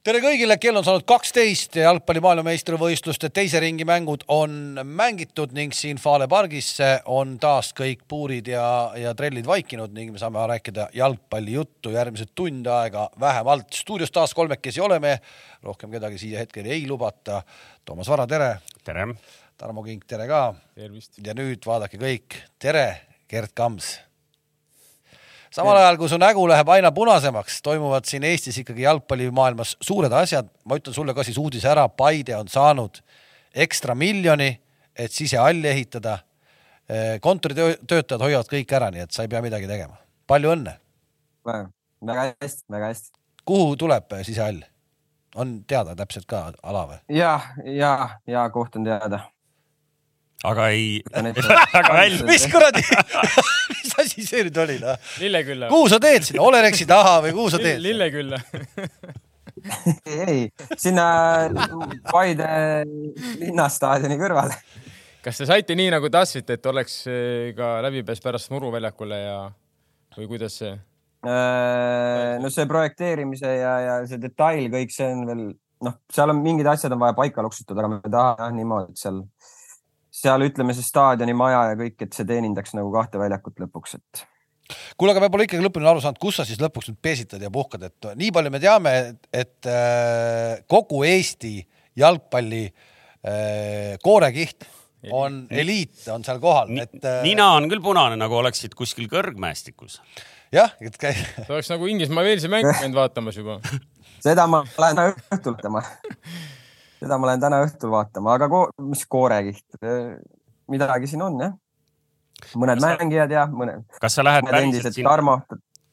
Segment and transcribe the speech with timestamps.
[0.00, 5.74] tere kõigile, kell on saanud kaksteist ja jalgpalli maailmameistrivõistluste teise ringi mängud on mängitud ning
[5.76, 6.70] siin Fale pargis
[7.12, 8.64] on taas kõik puurid ja,
[8.96, 13.68] ja trellid vaikinud ning me saame rääkida jalgpallijuttu järgmised tund aega vähemalt.
[13.76, 15.18] stuudios taas kolmekesi oleme,
[15.62, 17.42] rohkem kedagi siia hetkel ei lubata.
[17.84, 18.54] Toomas Vara, tere.
[18.84, 19.08] tere.
[19.60, 20.54] Tarmo Kink, tere ka.
[20.76, 22.86] ja nüüd vaadake kõik, tere,
[23.28, 23.98] Gerd Kams
[25.54, 30.48] samal ajal, kui su nägu läheb aina punasemaks, toimuvad siin Eestis ikkagi jalgpallimaailmas suured asjad.
[30.64, 33.02] ma ütlen sulle ka siis uudise ära, Paide on saanud
[33.54, 34.60] ekstra miljoni,
[34.96, 36.18] et sisehalli ehitada.
[37.20, 39.96] kontoritöötajad hoiavad kõik ära, nii et sa ei pea midagi tegema.
[40.26, 40.78] palju õnne.
[41.46, 43.10] väga hästi, väga hästi.
[43.44, 44.62] kuhu tuleb sisehall?
[45.34, 46.98] on teada täpselt ka ala või?
[47.08, 49.20] ja, ja, ja koht on teada
[50.48, 52.26] aga ei aga välja.
[52.28, 52.84] mis kuradi
[53.74, 54.96] mis asi see nüüd oli noh?
[55.20, 55.68] Lillekülla.
[55.72, 57.82] kuhu sa teed sinna, Olerexi taha või kuhu sa teed?
[57.84, 58.40] Lillekülla
[60.28, 60.46] ei,
[60.80, 61.06] sinna
[62.08, 62.50] Paide
[63.42, 64.56] linnastaadioni kõrvale.
[65.24, 69.40] kas te saite nii nagu tahtsite, et oleks eh, ka läbipääs pärast Muru väljakule ja
[70.16, 70.72] või kuidas see?
[71.20, 75.42] Äh, no see projekteerimise ja, ja see detail, kõik see on veel
[75.84, 79.02] noh, seal on mingid asjad on vaja paika loksutada, aga me tahame jah niimoodi, et
[79.02, 79.20] seal
[80.20, 84.24] seal ütleme see staadioni maja ja kõik, et see teenindaks nagu kahte väljakut lõpuks, et.
[84.96, 87.52] kuule, aga me pole ikkagi lõpuni aru saanud, kus sa siis lõpuks nüüd peesitad ja
[87.52, 91.54] puhkad, et nii palju me teame, et, et äh, kogu Eesti
[92.00, 94.68] jalgpalli äh, koorekiht
[95.16, 97.22] on eliit, on seal kohal, et äh....
[97.24, 100.00] nina on küll punane, nagu oleksid kuskil kõrgmäestikus.
[100.52, 101.16] jah, et käi-.
[101.16, 103.60] see oleks nagu Inglismaa Walesi mäng käinud vaatamas juba
[104.24, 105.82] seda ma lähen õhtul vaatama
[107.00, 109.80] seda ma lähen täna õhtul vaatama, aga ko mis koorekiht,
[110.70, 111.56] midagi siin on jah.
[112.56, 113.86] mõned kas mängijad ja mõned.
[114.00, 115.40] kas sa lähed päriselt sinna?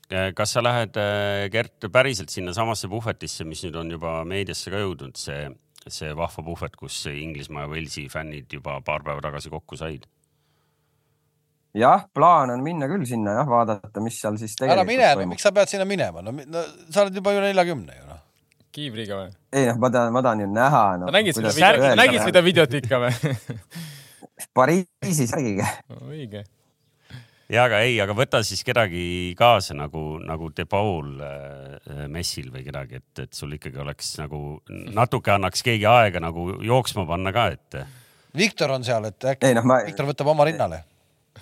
[0.08, 5.20] Kas sa lähed, äh, Gert, päriselt sinnasamasse puhvetisse, mis nüüd on juba meediasse ka jõudnud,
[5.20, 5.50] see,
[5.84, 10.08] see vahva puhvet, kus Inglismaa ja Walesi fännid juba paar päeva tagasi kokku said?
[11.78, 15.32] jah, plaan on minna küll sinna jah, vaadata, mis seal siis tegelikult ära mine, no
[15.34, 16.34] miks sa pead sinna minema, no,
[16.90, 18.07] sa oled juba üle neljakümne ju
[18.78, 19.32] kiivriga või?
[19.58, 21.10] ei noh, ma tahan, ma tahan ju näha no,.
[21.14, 23.34] nägid seda videot, nägid seda videot ikka või
[24.58, 26.04] Pariisi särgiga no,.
[26.12, 26.44] õige.
[27.54, 32.66] ja aga ei, aga võta siis kedagi kaasa nagu, nagu De Paul äh, messil või
[32.68, 37.50] kedagi, et, et sul ikkagi oleks nagu natuke annaks keegi aega nagu jooksma panna ka,
[37.58, 37.82] et.
[38.38, 39.82] Viktor on seal, et äkki ei, no, ma...
[39.88, 40.84] Viktor võtab oma rinnale,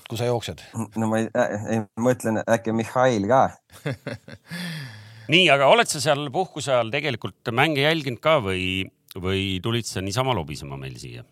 [0.08, 0.64] kui sa jooksed.
[0.96, 3.48] no ma ei, ei, ma mõtlen äkki Mihhail ka
[5.32, 10.04] nii, aga oled sa seal puhkuse ajal tegelikult mänge jälginud ka või, või tulid sa
[10.06, 11.26] niisama lobisema meil siia?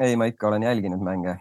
[0.00, 1.36] ei, ma ikka olen jälginud mänge.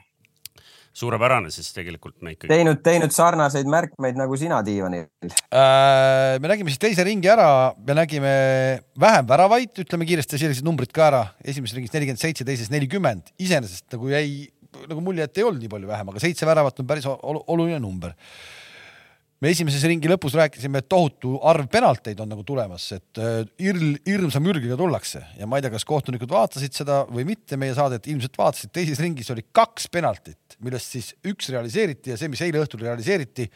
[1.00, 2.50] suurepärane, sest tegelikult me ikkagi.
[2.52, 6.38] teinud, teinud sarnaseid märkmeid nagu sina diivanil äh,.
[6.42, 8.34] me nägime siis teise ringi ära, me nägime
[9.00, 11.26] vähem väravaid, ütleme kiiresti sellised numbrid ka ära.
[11.44, 13.32] esimeses ringis nelikümmend seitse, teises nelikümmend.
[13.40, 14.50] iseenesest nagu jäi
[14.90, 18.14] nagu mulje, et ei olnud nii palju vähem, aga seitse väravat on päris oluline number
[19.40, 23.96] me esimeses ringi lõpus rääkisime, et tohutu arv penalteid on nagu tulemas, et äh, irl,
[24.08, 25.22] hirmsa mürgiga tullakse.
[25.40, 29.00] Ja ma ei tea, kas kohtunikud vaatasid seda või mitte, meie saadet ilmselt vaatasid, teises
[29.04, 33.48] ringis oli kaks penaltit, millest siis üks realiseeriti ja see, mis eile õhtul realiseeriti,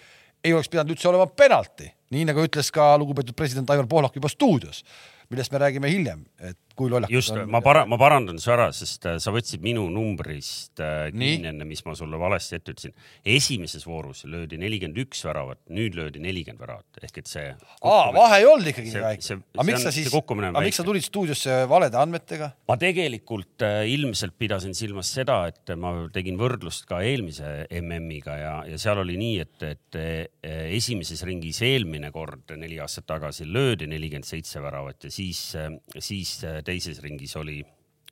[0.44, 4.32] ei oleks pidanud üldse olema penalti, nii nagu ütles ka lugupeetud president Aivar Pohlak juba
[4.32, 4.84] stuudios,
[5.32, 9.06] millest me räägime hiljem, et kui lollakas just, ma para-, ma parandan su ära, sest
[9.10, 12.96] äh, sa võtsid minu numbrist äh, kinni enne, mis ma sulle valesti ette ütlesin.
[13.36, 17.52] esimeses voorus löödi nelikümmend üks väravat, nüüd löödi nelikümmend väravat ehk et see.
[17.82, 19.38] aa, vahe ei olnud ikkagi nii väike.
[19.54, 22.50] aga miks sa siis, aga miks sa tulid stuudiosse valede andmetega?
[22.70, 28.56] ma tegelikult äh, ilmselt pidasin silmas seda, et ma tegin võrdlust ka eelmise MM-iga ja,
[28.70, 30.02] ja seal oli nii, et, et
[30.74, 35.46] esimeses ringis eelmine kord neli aastat tagasi löödi nelikümmend seitse väravat ja siis,
[36.02, 37.60] siis teises ringis oli,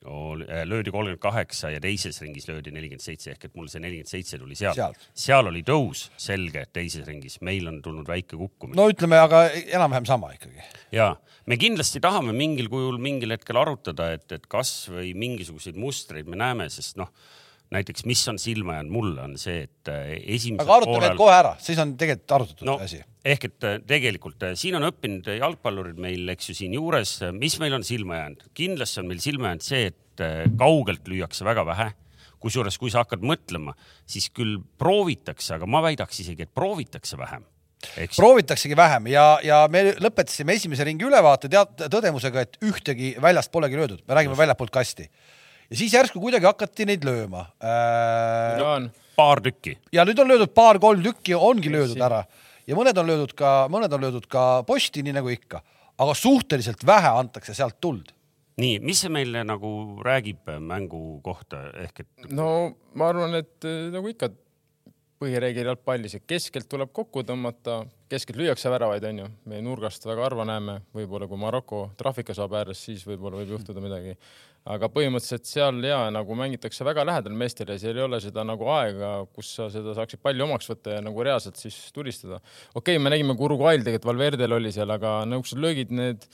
[0.04, 3.82] oli, äh, löödi kolmkümmend kaheksa ja teises ringis löödi nelikümmend seitse ehk et mul see
[3.82, 4.96] nelikümmend seitse tuli sealt seal.
[5.24, 8.78] seal oli tõus selge teises ringis, meil on tulnud väike kukkumine.
[8.78, 10.64] no ütleme, aga enam-vähem sama ikkagi.
[10.94, 11.12] ja
[11.46, 16.40] me kindlasti tahame mingil kujul mingil hetkel arutada, et, et kas või mingisuguseid mustreid me
[16.40, 17.12] näeme, sest noh
[17.72, 21.18] näiteks, mis on silma jäänud mulle, on see, et äh, esimesel aga arutame poolel...
[21.20, 23.00] kohe ära, siis on tegelikult arutatud no, asi.
[23.34, 27.78] ehk et äh, tegelikult äh, siin on õppinud jalgpallurid meil, eks ju, siinjuures, mis meil
[27.78, 29.98] on silma jäänud, kindlasti on meil silma jäänud see, et
[30.60, 31.88] kaugelt lüüakse väga vähe.
[32.42, 33.72] Kusjuures, kui sa hakkad mõtlema,
[34.04, 37.46] siis küll proovitakse, aga ma väidaks isegi, et proovitakse vähem.
[38.02, 38.18] Eks...
[38.18, 39.06] proovitaksegi vähem.
[39.10, 44.18] Ja, ja me lõpetasime esimese ringi ülevaate tead tõdemusega, et ühtegi väljast polegi löödud, me
[44.18, 45.08] räägime väljapoolt kasti
[45.72, 48.60] ja siis järsku kuidagi hakati neid lööma äh,.
[48.60, 48.72] No,
[49.16, 49.78] paar tükki.
[49.92, 52.22] ja nüüd on löödud paar-kolm tükki, ongi löödud ära
[52.68, 55.62] ja mõned on löödud ka, mõned on löödud ka posti, nii nagu ikka.
[56.02, 58.12] aga suhteliselt vähe antakse sealt tuld
[58.60, 59.72] nii, mis see meile nagu
[60.04, 62.10] räägib mängu kohta ehk et?
[62.30, 64.30] no ma arvan, et äh, nagu ikka
[65.22, 69.28] põhireegel jalgpallis, et keskelt tuleb kokku tõmmata, keskelt lüüakse väravaid, onju.
[69.50, 73.84] me nurgast väga harva näeme, võib-olla kui Maroko trahvika saab ääres, siis võib-olla võib juhtuda
[73.84, 74.16] midagi.
[74.70, 79.12] Aga põhimõtteliselt seal ja nagu mängitakse väga lähedal meestele, seal ei ole seda nagu aega,
[79.34, 82.38] kus sa seda saaksid palli omaks võtta ja nagu reaalselt siis tulistada.
[82.74, 86.28] okei okay,, me nägime, kui Uruguayl tegelikult Valverdel oli seal, aga niisugused löögid, need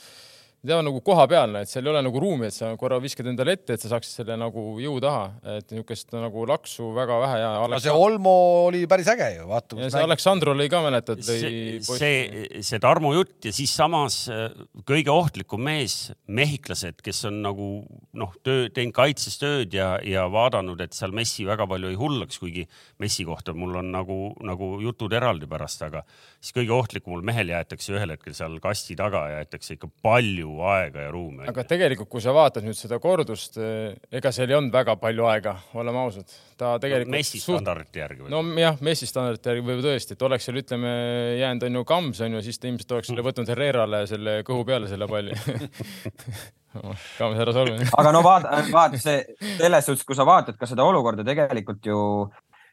[0.66, 3.76] teha nagu kohapealne, et seal ei ole nagu ruumi, et sa korra viskad endale ette,
[3.76, 7.74] et sa saaksid selle nagu jõu taha, et niisugust nagu laksu väga vähe ja Aleks....
[7.76, 8.34] no see Olmo
[8.66, 9.78] oli päris äge ju, vaata.
[9.78, 11.36] ja see Aleksandro lõi ka, mäletad, lõi.
[11.38, 14.48] see, see, see Tarmo jutt ja siis samas äh,
[14.88, 17.70] kõige ohtlikum mees, mehhiklased, kes on nagu
[18.18, 22.42] noh, töö, teinud kaitses tööd ja, ja vaadanud, et seal Messi väga palju ei hullaks,
[22.42, 22.66] kuigi
[22.98, 26.02] Messi kohta mul on nagu, nagu jutud eraldi pärast, aga
[26.40, 31.04] siis kõige ohtlikumul mehel jäetakse ühel hetkel seal kasti taga, jäetakse ikka palju palju aega
[31.06, 31.46] ja ruumi.
[31.48, 35.26] aga tegelikult, kui sa vaatad nüüd seda kordust, eh, ega seal ei olnud väga palju
[35.28, 36.28] aega, oleme ausad.
[36.56, 37.16] ta tegelikult no,.
[37.16, 38.30] Messi standardite järgi või?
[38.32, 40.92] nojah, Messi standardite järgi võib tõesti, et oleks seal ütleme
[41.38, 44.66] jäänud on ju Kams on ju, siis ta ilmselt oleks selle võtnud Herrerale selle kõhu
[44.68, 45.36] peale selle palli
[47.18, 47.88] Kams ära solvi.
[47.96, 49.22] aga no vaata, vaata see
[49.56, 52.00] selles suhtes, kui sa vaatad ka seda olukorda tegelikult ju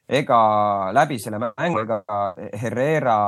[0.06, 0.40] ega
[0.94, 2.02] läbi selle mängu ega
[2.62, 3.20] Herrera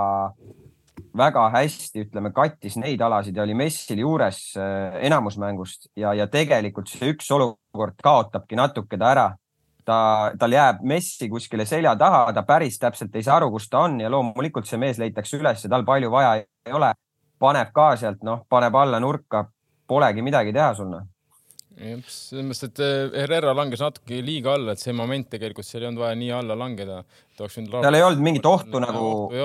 [1.18, 6.28] väga hästi, ütleme, kattis neid alasid ja oli messil juures äh, enamus mängust ja, ja
[6.32, 9.28] tegelikult see üks olukord kaotabki natuke ta ära.
[9.88, 9.98] ta,
[10.40, 14.00] tal jääb messi kuskile selja taha, ta päris täpselt ei saa aru, kus ta on
[14.02, 16.94] ja loomulikult see mees leitakse üles ja tal palju vaja ei ole.
[17.40, 19.46] paneb ka sealt, noh, paneb alla nurka,
[19.88, 21.06] polegi midagi teha sul noh
[21.78, 25.84] jah, selles mõttes, et eh, Herrera langes natuke liiga alla, et see moment tegelikult seal
[25.84, 27.00] ei olnud vaja nii alla langeda.
[27.38, 29.04] seal ei olnud mingit ohtu nagu,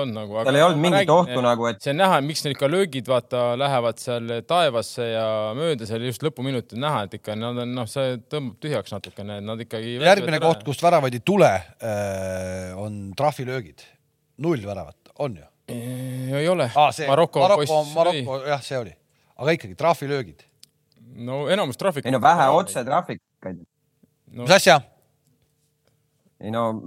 [0.09, 1.81] nagu, seal ei olnud mingit ohtu eh, nagu, et.
[1.83, 5.25] see on näha, miks need ikka löögid, vaata, lähevad seal taevasse ja
[5.57, 9.61] mööda seal just lõpuminutil näha, et ikka nad on, noh, see tõmbab tühjaks natukene, nad
[9.65, 9.97] ikkagi.
[10.01, 11.51] järgmine koht, kust väravaid ei tule,
[11.81, 13.85] eh, on trahvilöögid.
[14.43, 15.45] null väravat, on ju?
[15.69, 16.89] ei ole ah,.
[17.07, 18.91] Maroko, Maroko, Maroko, jah, see oli,
[19.37, 20.43] aga ikkagi trahvilöögid
[21.15, 22.09] no enamus trahvikuid.
[22.09, 24.43] ei no vähe otsetraafikaid no..
[24.43, 24.79] mis asja?
[26.41, 26.83] ei no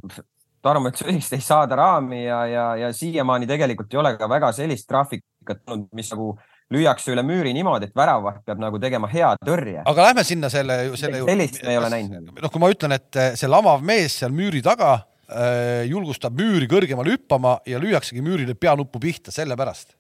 [0.66, 4.50] Tarmo ütles õigesti, ei saada raami ja, ja, ja siiamaani tegelikult ei ole ka väga
[4.56, 6.32] sellist traafikat olnud, mis nagu
[6.74, 9.84] lüüakse üle müüri niimoodi, et väravaht peab nagu tegema hea tõrje.
[9.86, 11.30] aga lähme sinna selle, selle juurde.
[11.30, 12.32] sellist me ei ole näinud.
[12.42, 17.14] noh, kui ma ütlen, et see lamav mees seal müüri taga äh, julgustab müüri kõrgemale
[17.14, 19.94] hüppama ja lüüaksegi müürile peanuppu pihta sellepärast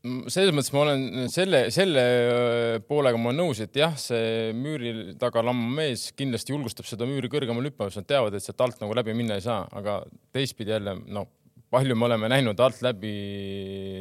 [0.00, 5.14] selles mõttes ma olen selle, selle äh, poolega ma olen nõus, et jah, see müüri
[5.20, 8.80] taga lamma mees kindlasti julgustab seda müüri kõrgemale hüppama, sest nad teavad, et sealt alt
[8.80, 10.00] nagu läbi minna ei saa, aga
[10.32, 11.26] teistpidi jälle no
[11.70, 13.12] palju me oleme näinud alt läbi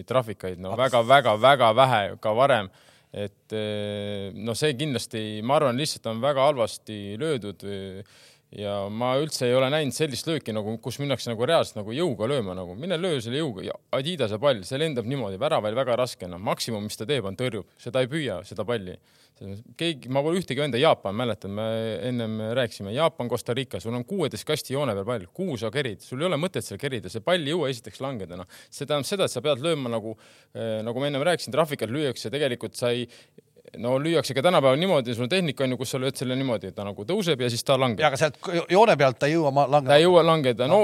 [0.09, 2.71] trahvikaid, no väga-väga-väga vähe ka varem.
[3.09, 7.65] et äh, no see kindlasti, ma arvan, lihtsalt on väga halvasti löödud
[8.55, 12.29] ja ma üldse ei ole näinud sellist lööki nagu, kus minnakse nagu reaalselt nagu jõuga
[12.29, 12.73] lööma, nagu.
[12.79, 13.65] Mine löö selle jõuga.
[13.67, 17.37] Ja Adidase pall, see lendab niimoodi, väraval väga raske, noh, maksimum, mis ta teeb, on
[17.37, 18.97] tõrjub, seda ei püüa, seda palli.
[19.79, 21.65] keegi, ma pole ühtegi venda, Jaapan, mäletan, me
[22.09, 26.01] ennem rääkisime, Jaapan, Costa Rica, sul on kuueteist kasti joone peal pall, kuhu sa kerid,
[26.03, 28.49] sul ei ole mõtet seal kerida, see pall ei jõua esiteks langeda, noh.
[28.67, 30.17] see tähendab seda, et sa pead lööma nagu,
[30.51, 33.07] eh, nagu ma ennem rääkisin, trahvikalt lüüakse, tegelikult sa ei
[33.77, 36.71] no lüüakse ka tänapäeval niimoodi, sul on tehnika on ju, kus sa lööd selle niimoodi,
[36.71, 38.01] et ta nagu tõuseb ja siis ta langeb.
[38.01, 38.39] ja aga sealt
[38.71, 39.89] joone pealt ta ei jõua langeda.
[39.89, 40.79] ta ei jõua langeda, no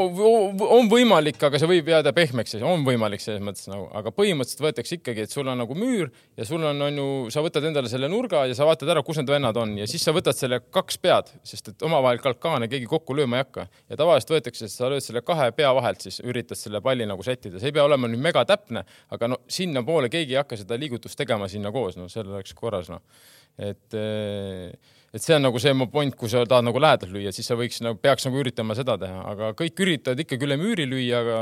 [0.77, 4.99] on võimalik, aga see võib jääda pehmeks, on võimalik selles mõttes nagu, aga põhimõtteliselt võetakse
[4.99, 8.09] ikkagi, et sul on nagu müür ja sul on, on ju, sa võtad endale selle
[8.11, 9.75] nurga ja sa vaatad ära, kus need vennad on.
[9.79, 13.45] Ja siis sa võtad selle kaks pead, sest et omavahel kalkaane keegi kokku lööma ei
[13.45, 13.67] hakka.
[13.91, 17.59] Ja tavaliselt võetakse, sa lööd selle kahe pea vahelt, siis üritad selle palli nagu sättida,
[17.61, 21.49] see ei pea olema nüüd megatäpne, aga no sinnapoole keegi ei hakka seda liigutust tegema
[21.51, 23.23] sinna koos, no see oleks korras noh
[23.57, 24.71] et, eh,
[25.15, 27.79] et see on nagu see point, kui sa tahad nagu lähedalt lüüa, siis sa võiks
[27.83, 31.37] nagu, peaks nagu üritama seda teha, aga kõik üritavad ikkagi üle müüri lüüa, aga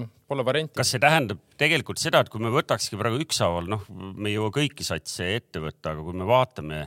[0.00, 0.76] noh, pole varianti.
[0.80, 4.52] kas see tähendab tegelikult seda, et kui me võtakski praegu ükshaaval, noh, me ei jõua
[4.54, 6.84] kõiki satse ette võtta, aga kui me vaatame,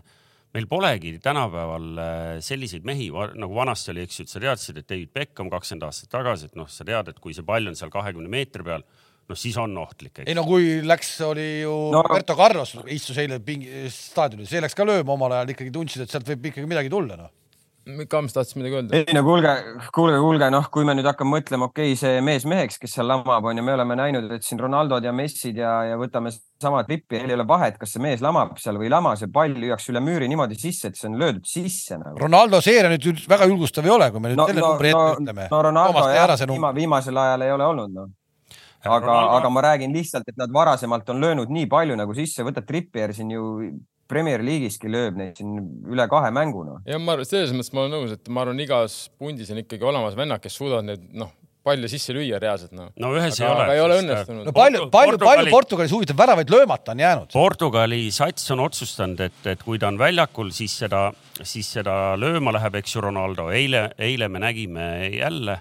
[0.58, 4.90] meil polegi tänapäeval eh, selliseid mehi nagu vanasti oli, eks ju, et sa teadsid, et
[4.90, 7.94] David Beckham kakskümmend aastat tagasi, et noh, sa tead, et kui see pall on seal
[7.94, 8.86] kahekümne meetri peal
[9.28, 10.24] noh, siis on ohtlik.
[10.26, 12.04] ei no kui läks, oli ju no.
[12.06, 16.14] Roberto Carlos istus eile pingi staadionil, see läks ka lööma omal ajal ikkagi tundsid, et
[16.14, 17.34] sealt võib ikkagi midagi tulla noh.
[18.12, 18.98] Kams tahtis midagi öelda.
[19.00, 19.52] ei no kuulge,
[19.96, 23.08] kuulge, kuulge, noh, kui me nüüd hakkame mõtlema, okei okay,, see mees meheks, kes seal
[23.08, 26.84] lamab, on ju, me oleme näinud, et siin Ronaldod ja Messid ja, ja võtame sama
[26.84, 29.94] trippi, ei ole vahet, kas see mees lamab seal või ei lama, see pall lüüakse
[29.94, 32.20] üle müüri niimoodi sisse, et see on löödud sisse nagu.
[32.20, 35.04] Ronaldo seeria nüüd väga julgustav ei ole, kui me nüüd no, selle no, numbri ette
[35.08, 35.50] no, ütleme.
[35.56, 38.16] no Ronaldo jah, viimasel ajal ei ole olnud noh
[38.86, 42.64] aga, aga ma räägin lihtsalt, et nad varasemalt on löönud nii palju nagu sisse, võta
[42.66, 43.48] Trippier siin ju
[44.08, 45.58] Premier League'iski lööb neid siin
[45.92, 46.80] üle kahe mänguna.
[46.88, 50.16] ja ma selles mõttes ma olen nõus, et ma arvan, igas pundis on ikkagi olemas
[50.16, 51.34] vennad, kes suudavad neid noh,
[51.68, 52.90] palle sisse lüüa reaalselt noh.
[52.96, 53.64] no ühes aga, ei ole.
[53.66, 54.48] aga ei ole õnnestunud.
[54.48, 57.32] no palju, palju, palju Portugalis huvitav väravaid löömata on jäänud.
[57.34, 61.10] Portugali sats on otsustanud, et, et kui ta on väljakul, siis seda,
[61.42, 63.50] siis seda lööma läheb, eks ju, Ronaldo.
[63.52, 65.60] eile, eile me nägime jälle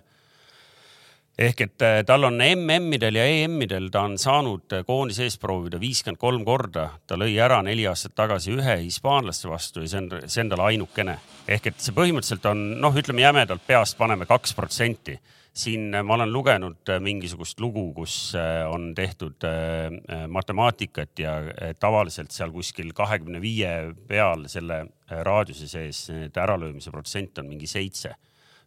[1.37, 6.21] ehk et äh, tal on MM-idel ja EM-idel, ta on saanud koondise ees proovida viiskümmend
[6.21, 6.89] kolm korda.
[7.07, 10.65] ta lõi ära neli aastat tagasi ühe hispaanlaste vastu ja see on, see on tal
[10.65, 11.19] ainukene.
[11.47, 15.19] ehk et see põhimõtteliselt on, noh, ütleme jämedalt peast paneme kaks protsenti.
[15.57, 21.37] siin ma olen lugenud mingisugust lugu, kus äh, on tehtud äh, matemaatikat ja
[21.81, 28.17] tavaliselt seal kuskil kahekümne viie peal selle raadiuse sees äralöömise protsent on mingi seitse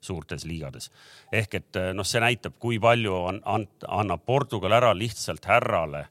[0.01, 0.91] suurtes liigades.
[1.31, 3.41] ehk et noh, see näitab, kui palju on,
[3.87, 6.07] annab Portugal ära lihtsalt härrale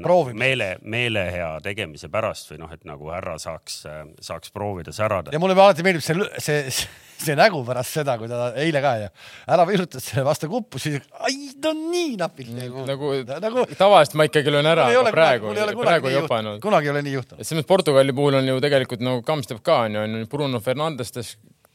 [0.00, 3.82] no, meele, meelehea tegemise pärast või noh, et nagu härra saaks,
[4.24, 5.34] saaks proovida särada.
[5.34, 6.86] ja mulle alati meeldib see, see,
[7.20, 9.10] see nägu pärast seda, kui ta eile ka ju
[9.56, 14.28] ära virutas selle vastu kuppu, siis ai, no nii napilt nagu, nagu, nagu tavaliselt ma
[14.30, 15.52] ikkagi löön ära, aga praegu,
[15.82, 16.60] praegu ei jopanud.
[16.64, 17.42] kunagi ei ole nii juhtunud.
[17.42, 21.12] selles mõttes Portugali puhul on ju tegelikult nagu Kams teeb ka on ju, Bruno Fernandes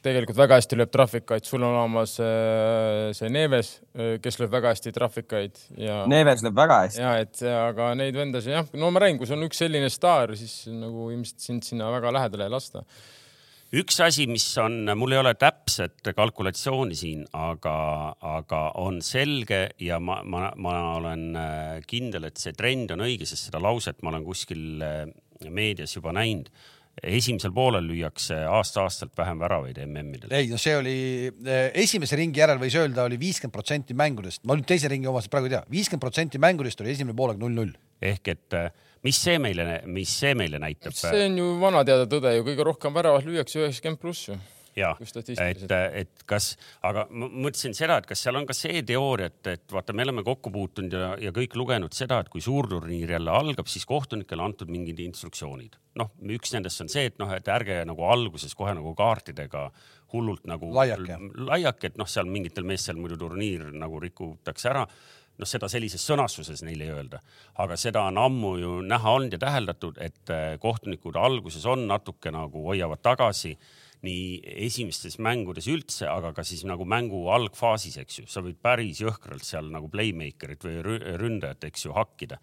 [0.05, 4.73] tegelikult väga hästi lööb trahvikaid, sul on olemas äh, see Neves, äh, kes lööb väga
[4.73, 6.01] hästi trahvikaid ja.
[6.09, 7.01] Neves lööb väga hästi.
[7.03, 10.33] ja et aga neid vendasid jah, no ma räägin, kui sul on üks selline staar,
[10.39, 12.83] siis nagu ilmselt sind sinna väga lähedale ei lasta.
[13.77, 17.77] üks asi, mis on, mul ei ole täpset kalkulatsiooni siin, aga,
[18.39, 23.29] aga on selge ja ma, ma, ma olen äh, kindel, et see trend on õige,
[23.29, 24.85] sest seda lauset ma olen kuskil
[25.49, 26.49] meedias juba näinud
[26.99, 30.33] esimesel poolel lüüakse aasta-aastalt vähem väravaid MM-idel.
[30.35, 30.95] ei, no see oli
[31.29, 35.33] eh, esimese ringi järel võis öelda oli viiskümmend protsenti mängudest, ma nüüd teise ringi omasid
[35.33, 37.73] praegu ei tea, viiskümmend protsenti mängudest oli esimene poolaeg null-null.
[38.11, 38.71] ehk et eh,
[39.07, 40.95] mis see meile, mis see meile näitab?
[40.97, 44.39] see on ju vana teada tõde ju, kõige rohkem väravat lüüakse üheksakümmend pluss ju
[44.75, 44.91] ja,
[45.45, 46.51] et, et kas,
[46.87, 50.05] aga ma mõtlesin seda, et kas seal on ka see teooria, et, et vaata, me
[50.07, 54.45] oleme kokku puutunud ja, ja kõik lugenud seda, et kui suurturniir jälle algab, siis kohtunikele
[54.45, 55.77] antud mingid instruktsioonid.
[55.99, 59.69] noh, üks nendest on see, et noh, et ärge nagu alguses kohe nagu kaartidega
[60.13, 64.85] hullult nagu laiake, laiake, et noh, seal mingitel meestel muidu turniir nagu rikutakse ära.
[65.39, 67.21] Noh, seda sellises sõnastuses neile ei öelda,
[67.63, 72.65] aga seda on ammu ju näha olnud ja täheldatud, et kohtunikud alguses on natuke nagu
[72.67, 73.55] hoiavad tagasi
[74.05, 79.03] nii esimestes mängudes üldse, aga ka siis nagu mängu algfaasis, eks ju, sa võid päris
[79.03, 82.41] jõhkralt seal nagu playmaker'it või ründajat, eks ju, hakkida.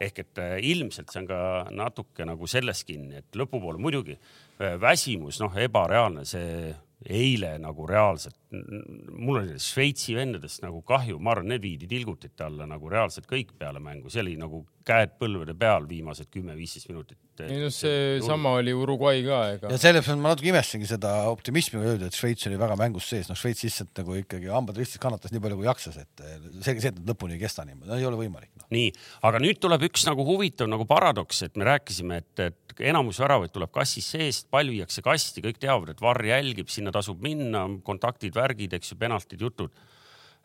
[0.00, 1.38] ehk et äh, ilmselt see on ka
[1.74, 6.74] natuke nagu selles kinni, et lõpupoole muidugi äh, väsimus, noh, ebareaalne, see
[7.06, 12.64] eile nagu reaalselt, mul oli Šveitsi vendadest nagu kahju, ma arvan, need viidi tilgutite alla
[12.68, 17.18] nagu reaalselt kõik peale mängu, see oli nagu käed põlvede peal viimased kümme-viisteist minutit.
[17.44, 19.72] ei no seesama oli Uruguay ka, ega.
[19.74, 23.28] ja selles mõttes ma natuke imestasingi seda optimismi öelda, et Šveits oli väga mängus sees,
[23.28, 26.24] noh, Šveits lihtsalt nagu ikkagi hambad ristis kannatas nii palju kui jaksas, et
[26.64, 28.64] selge see, et nad lõpuni ei kesta niimoodi, no ei ole võimalik no..
[28.74, 28.88] nii,
[29.28, 33.52] aga nüüd tuleb üks nagu huvitav nagu paradoks, et me rääkisime, et, et enamus väravaid
[33.54, 38.37] tuleb kassis seest, pall viiakse kasti, kõik teavad, et varr jälgib, sinna tasub minna, kontaktid,
[38.38, 39.74] värgid, eks ju, penaltid, jutud.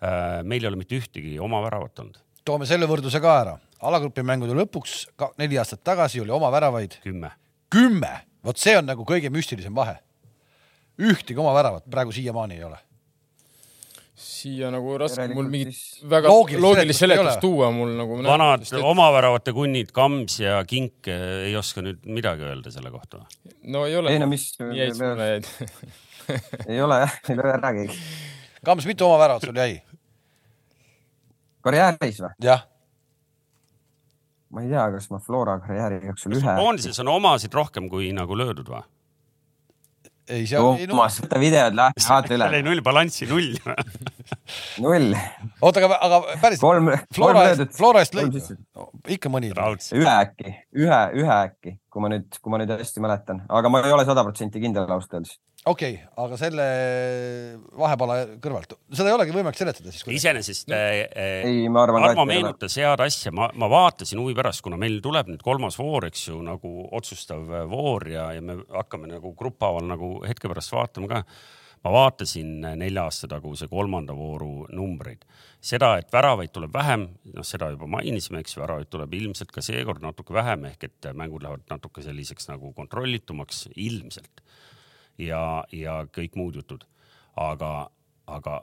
[0.04, 2.22] Äh, meil ei ole mitte ühtegi oma väravat olnud.
[2.44, 7.00] toome selle võrdluse ka ära, alagrupi mängude lõpuks ka neli aastat tagasi oli oma väravaid
[7.04, 7.32] kümme.
[7.72, 9.96] kümme, vot see on nagu kõige müstilisem vahe.
[11.00, 12.82] ühtegi oma väravat praegu siiamaani ei ole
[14.14, 18.20] siia nagu raske mul mingit väga loogilist, loogilist seletust tuua mul nagu.
[18.22, 18.76] vanad et...
[18.78, 23.24] omaväravate kunnid Kams ja Kink eh, ei oska nüüd midagi öelda selle kohta?
[23.74, 24.14] no ei ole.
[24.14, 24.52] ei no mis.
[24.60, 25.50] jäid mulle jäid
[26.72, 27.98] ei ole jah, ei ole ära keegi.
[28.64, 29.82] Kams, mitu omaväravat sul jäi?
[31.66, 32.34] karjääris või?
[32.46, 32.68] jah.
[34.54, 36.58] ma ei tea, kas ma Flora karjääri jooksul ühe.
[36.62, 38.86] koondises on omasid rohkem kui nagu löödud või?
[40.28, 41.04] Ei, seal oli null.
[41.24, 42.44] võta videod lahti, vaata üle.
[42.46, 43.56] seal oli null balanssi, null
[44.86, 45.16] null.
[45.62, 46.62] oota, aga, aga päris.
[46.64, 48.90] kolm, Flora eest, Flora eest lõid no,?
[49.18, 49.54] ikka mõni.
[49.54, 53.84] ühe äkki, ühe, ühe äkki, kui ma nüüd, kui ma nüüd hästi mäletan, aga ma
[53.84, 56.66] ei ole sada protsenti kindel ausalt öeldes okei okay,, aga selle
[57.80, 60.04] vahepala kõrvalt, seda ei olegi võimalik seletada siis?
[60.20, 60.76] iseenesest no.
[60.78, 62.08] äh, ei, ma arvan.
[62.10, 66.10] Armo meenutas head asja, ma, ma vaatasin huvi pärast, kuna meil tuleb nüüd kolmas voor,
[66.10, 71.12] eks ju, nagu otsustav voor ja, ja me hakkame nagu grupphaaval nagu hetke pärast vaatama
[71.12, 71.24] ka.
[71.84, 75.26] ma vaatasin nelja aasta taguse kolmanda vooru numbreid,
[75.60, 79.64] seda, et väravaid tuleb vähem, noh, seda juba mainisime, eks ju, väravaid tuleb ilmselt ka
[79.64, 84.44] seekord natuke vähem ehk et mängud lähevad natuke selliseks nagu kontrollitumaks ilmselt
[85.18, 86.86] ja, ja kõik muud jutud.
[87.36, 87.90] aga,
[88.30, 88.62] aga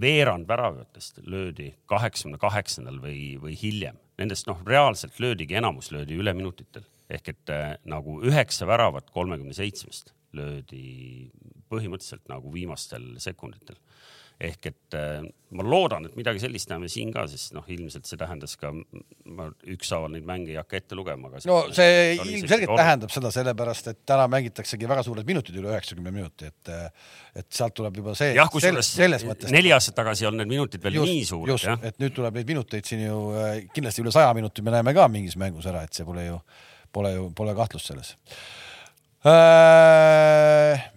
[0.00, 3.96] veerand väravatest löödi kaheksakümne kaheksandal või, või hiljem.
[4.20, 9.54] Nendest noh, reaalselt löödigi, enamus löödi üle minutitel ehk et äh, nagu üheksa väravat kolmekümne
[9.56, 11.30] seitsmest löödi
[11.70, 13.78] põhimõtteliselt nagu viimastel sekunditel
[14.40, 15.20] ehk et äh,
[15.56, 18.70] ma loodan, et midagi sellist näeme siin ka, sest noh, ilmselt see tähendas ka,
[19.36, 21.42] ma ükshaaval neid mänge ei hakka ette lugema, aga.
[21.50, 26.48] no see ilmselgelt tähendab seda sellepärast, et täna mängitaksegi väga suured minutid üle üheksakümne minuti,
[26.48, 26.72] et,
[27.42, 28.32] et sealt tuleb juba see.
[28.38, 28.92] jah, kusjuures
[29.52, 31.52] neli aastat tagasi ei olnud need minutid veel just, nii suured.
[31.52, 34.96] just, et nüüd tuleb neid minuteid siin ju äh, kindlasti üle saja minuti me näeme
[34.96, 36.40] ka mingis mängus ära, et see pole ju,
[36.96, 38.14] pole ju, pole kahtlust selles
[39.26, 40.88] äh,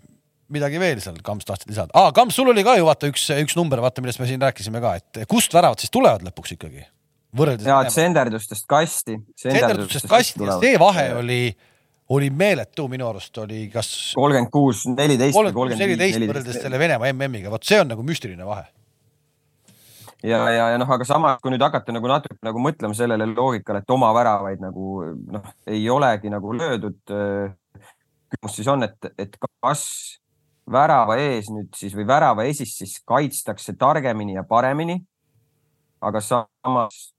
[0.54, 2.12] midagi veel seal Kams tahtsid lisada ah,?
[2.16, 4.98] Kams, sul oli ka ju vaata üks, üks number, vaata, millest me siin rääkisime ka,
[5.02, 6.86] et kust väravad siis tulevad lõpuks ikkagi?
[7.38, 7.68] võrreldes.
[7.68, 9.18] ja, senderdustest kasti.
[9.40, 11.42] senderdustest kasti ja see vahe oli,
[12.14, 13.90] oli meeletu, minu arust oli kas.
[14.18, 16.22] kolmkümmend kuus, neliteist kolmkümmend viis.
[16.22, 18.68] võrreldes selle Venemaa MM-iga, vot see on nagu müstiline vahe
[20.24, 23.84] ja, ja, ja noh, aga samas, kui nüüd hakata nagu natuke nagu mõtlema sellele loogikale,
[23.84, 25.04] et oma väravaid nagu
[25.38, 27.02] noh, ei olegi nagu löödud.
[28.34, 29.84] küsimus siis on, et, et kas
[30.72, 35.03] värava ees nüüd siis või värava esist siis kaitstakse targemini ja paremini.
[36.01, 37.13] aga samas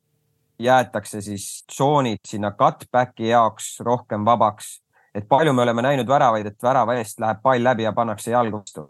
[0.58, 4.82] jäetakse siis tsoonid sinna cutback'i jaoks rohkem vabaks.
[5.14, 8.52] et palju me oleme näinud väravaid, et värava eest läheb pall läbi ja pannakse jalg
[8.52, 8.86] vastu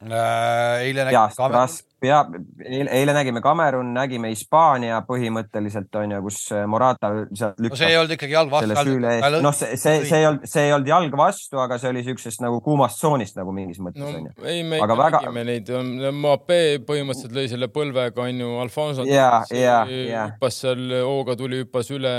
[0.00, 1.20] Äh, eile nägime
[2.00, 2.20] Pea,
[2.64, 6.38] eile, eile nägime Kamerun, nägime Hispaania põhimõtteliselt on ju, kus
[6.70, 7.76] Morata sealt lükkas.
[7.76, 8.94] no see ei olnud ikkagi jalg vastu.
[9.44, 12.44] noh, see, see, see ei olnud, see ei olnud jalg vastu, aga see oli siuksest
[12.44, 14.48] nagu kuumast tsoonist nagu mingis mõttes no, on ju.
[14.48, 15.20] ei, me aga väga...
[15.26, 15.70] nägime neid,
[16.20, 20.32] Mbappe põhimõtteliselt lõi selle põlvega on ju, Alfonso yeah, yeah, yeah.
[20.32, 22.16] hüppas seal, hooga tuli, hüppas üle.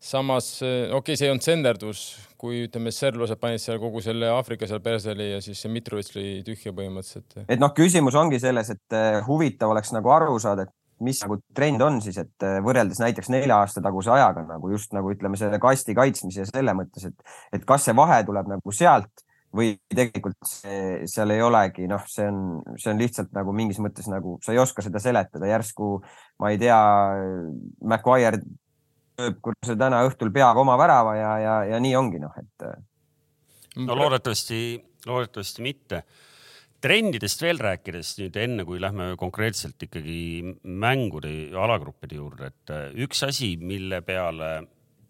[0.00, 4.68] Samas okei okay,, see ei olnud senderdus kui ütleme, servlased panid seal kogu selle Aafrika
[4.70, 7.40] seal perseli ja siis see Mitrovic lõi tühja põhimõtteliselt.
[7.44, 10.74] et noh, küsimus ongi selles, et eh, huvitav oleks nagu aru saada, et
[11.04, 14.94] mis nagu trend on siis, et eh, võrreldes näiteks nelja aasta taguse ajaga nagu just
[14.94, 18.74] nagu ütleme, selle kasti kaitsmise ja selle mõttes, et, et kas see vahe tuleb nagu
[18.74, 19.26] sealt
[19.58, 22.40] või tegelikult see, seal ei olegi, noh, see on,
[22.78, 25.96] see on lihtsalt nagu mingis mõttes nagu sa ei oska seda seletada, järsku
[26.38, 26.78] ma ei tea,
[27.88, 28.44] Maguire
[29.18, 32.66] lööb kurat täna õhtul peaga oma värava ja, ja, ja nii ongi noh, et.
[32.66, 32.80] Äh.
[33.84, 34.62] no loodetavasti,
[35.06, 36.02] loodetavasti mitte.
[36.80, 43.24] trendidest veel rääkides nüüd enne, kui lähme konkreetselt ikkagi mängude alagruppide juurde, et äh, üks
[43.26, 44.52] asi, mille peale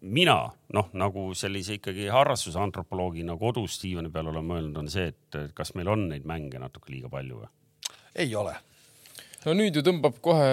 [0.01, 0.39] mina
[0.73, 5.91] noh, nagu sellise ikkagi harrastusantropoloogina kodus diivani peal olen mõelnud, on see, et kas meil
[5.91, 7.51] on neid mänge natuke liiga palju või?
[8.19, 8.55] ei ole.
[9.45, 10.51] No nüüd ju tõmbab kohe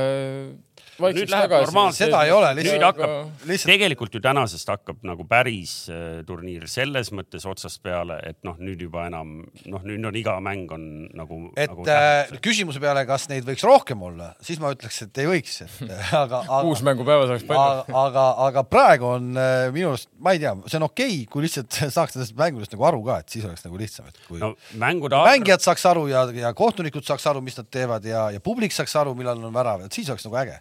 [0.97, 2.77] nüüd läheb normaalselt, seda ei ole, lihtsalt.
[2.77, 8.19] nüüd hakkab lihtsalt..., tegelikult ju tänasest hakkab nagu päris äh, turniir selles mõttes otsast peale,
[8.27, 11.41] et noh, nüüd juba enam noh, nüüd on iga mäng on nagu.
[11.57, 15.31] et nagu äh, küsimuse peale, kas neid võiks rohkem olla, siis ma ütleks, et ei
[15.31, 15.77] võiks, et
[16.23, 16.63] aga, aga.
[16.65, 17.61] kuus mängu päevas oleks palju.
[17.61, 21.29] aga, aga, aga praegu on äh, minu arust, ma ei tea, see on okei okay,,
[21.33, 24.41] kui lihtsalt saaks nendest mängudest nagu aru ka, et siis oleks nagu lihtsam, et kui
[24.43, 28.43] no, mängude mängijad saaks aru ja, ja kohtunikud saaks aru, mis nad teevad ja, ja
[28.45, 30.61] publik saaks aru, millal on värav, et siis oleks nagu äge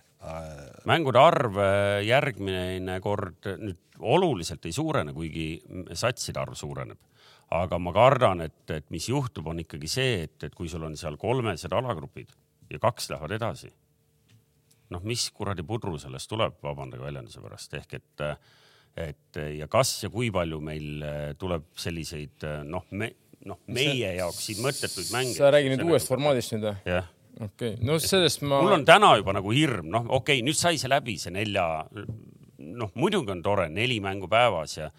[0.89, 5.61] mängude arv äh, järgmine kord nüüd oluliselt ei suurene, kuigi
[5.95, 6.99] satside arv suureneb.
[7.55, 10.95] aga ma kardan, et, et mis juhtub, on ikkagi see, et, et kui sul on
[10.97, 12.33] seal kolmesed alagrupid
[12.73, 13.69] ja kaks lähevad edasi,
[14.91, 18.25] noh, mis kuradi pudru sellest tuleb, vabandage väljenduse pärast, ehk et,
[19.05, 21.05] et ja kas ja kui palju meil
[21.39, 23.13] tuleb selliseid noh, me
[23.45, 25.37] noh, meie jaoks siin mõttetuid mänge.
[25.37, 26.79] sa räägid nüüd uuest formaadist nüüd või?
[26.97, 28.61] jah okei okay., no sellest ma.
[28.63, 31.67] mul on täna juba nagu hirm, noh, okei okay,, nüüd sai see läbi, see nelja,
[31.91, 34.89] noh, muidugi on tore, neli mängu päevas ja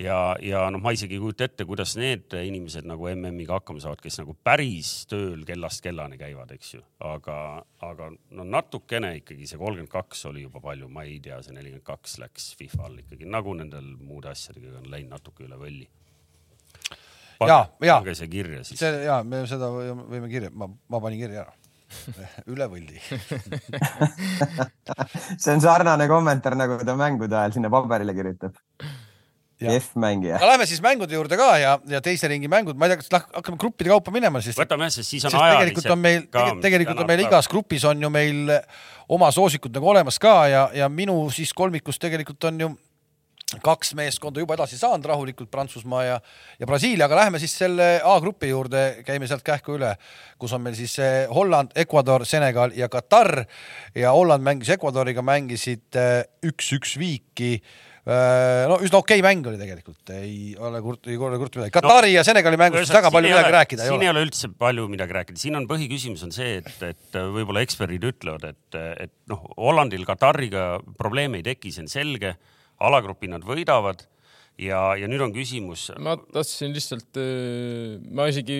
[0.00, 4.00] ja, ja noh, ma isegi ei kujuta ette, kuidas need inimesed nagu MM-iga hakkama saavad,
[4.04, 7.36] kes nagu päris tööl kellast kellani käivad, eks ju, aga,
[7.86, 11.86] aga no natukene ikkagi see kolmkümmend kaks oli juba palju, ma ei tea, see nelikümmend
[11.86, 15.88] kaks läks FIFA all ikkagi nagu nendel muude asjadega on läinud natuke üle võlli
[17.48, 17.96] ja, ja.
[17.98, 18.80] pange see kirja siis.
[18.80, 21.59] see ja me seda võime kirja, ma, ma panin kirja ära
[22.52, 23.00] üle võlli
[25.42, 28.58] see on sarnane kommentaar, nagu ta mängude ajal sinna paberile kirjutab.
[29.60, 30.38] F-mängija.
[30.38, 33.10] aga lähme siis mängude juurde ka ja, ja teise ringi mängud, ma ei tea, kas
[33.36, 34.56] hakkame gruppide kaupa minema, siis.
[34.56, 35.60] võtame jah, sest siis on ajaliselt.
[35.60, 36.22] tegelikult on meil,
[36.64, 38.54] tegelikult on meil igas grupis on ju meil
[39.12, 42.70] oma soosikud nagu olemas ka ja, ja minu siis kolmikus tegelikult on ju
[43.58, 46.20] kaks meeskonda juba edasi saanud rahulikult, Prantsusmaa ja,
[46.60, 49.94] ja Brasiilia, aga läheme siis selle A-grupi juurde, käime sealt kähku üle,
[50.40, 50.96] kus on meil siis
[51.34, 53.42] Holland, Ecuador, Senegal ja Katar
[53.98, 55.98] ja Holland mängis Ecuadoriga, mängisid
[56.46, 57.56] üks-üks viiki.
[58.70, 61.74] no üsna okei mäng oli tegelikult, ei ole kurt-, ei ole kurta midagi.
[61.74, 63.98] Katari no, ja Senegali mängust väga palju midagi rääkida ei ole.
[63.98, 67.62] siin ei ole üldse palju midagi rääkida, siin on põhiküsimus on see, et, et võib-olla
[67.66, 72.34] eksperdid ütlevad, et, et noh, Hollandil Katariga probleeme ei teki, see on selge.
[72.80, 74.06] Alagrupi nad võidavad
[74.60, 75.86] ja, ja nüüd on küsimus.
[76.02, 78.58] ma tahtsin lihtsalt, äh, ma isegi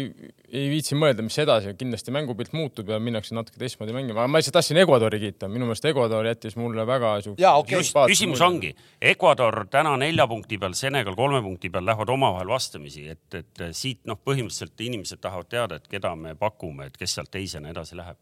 [0.51, 4.57] ei viitsi mõelda, mis edasi, kindlasti mängupilt muutub ja minnakse natuke teistmoodi mängima, ma lihtsalt
[4.59, 7.53] tahtsin Ecuadori kiita, minu meelest Ecuador jättis mulle väga siukse.
[7.61, 7.85] Okay.
[8.13, 8.73] küsimus ongi,
[9.13, 14.03] Ecuador täna nelja punkti peal, Senegal kolme punkti peal lähevad omavahel vastamisi, et, et siit
[14.09, 18.19] noh, põhimõtteliselt inimesed tahavad teada, et keda me pakume, et kes sealt teisena edasi läheb.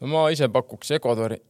[0.00, 1.40] no ma ise pakuks Ecuadori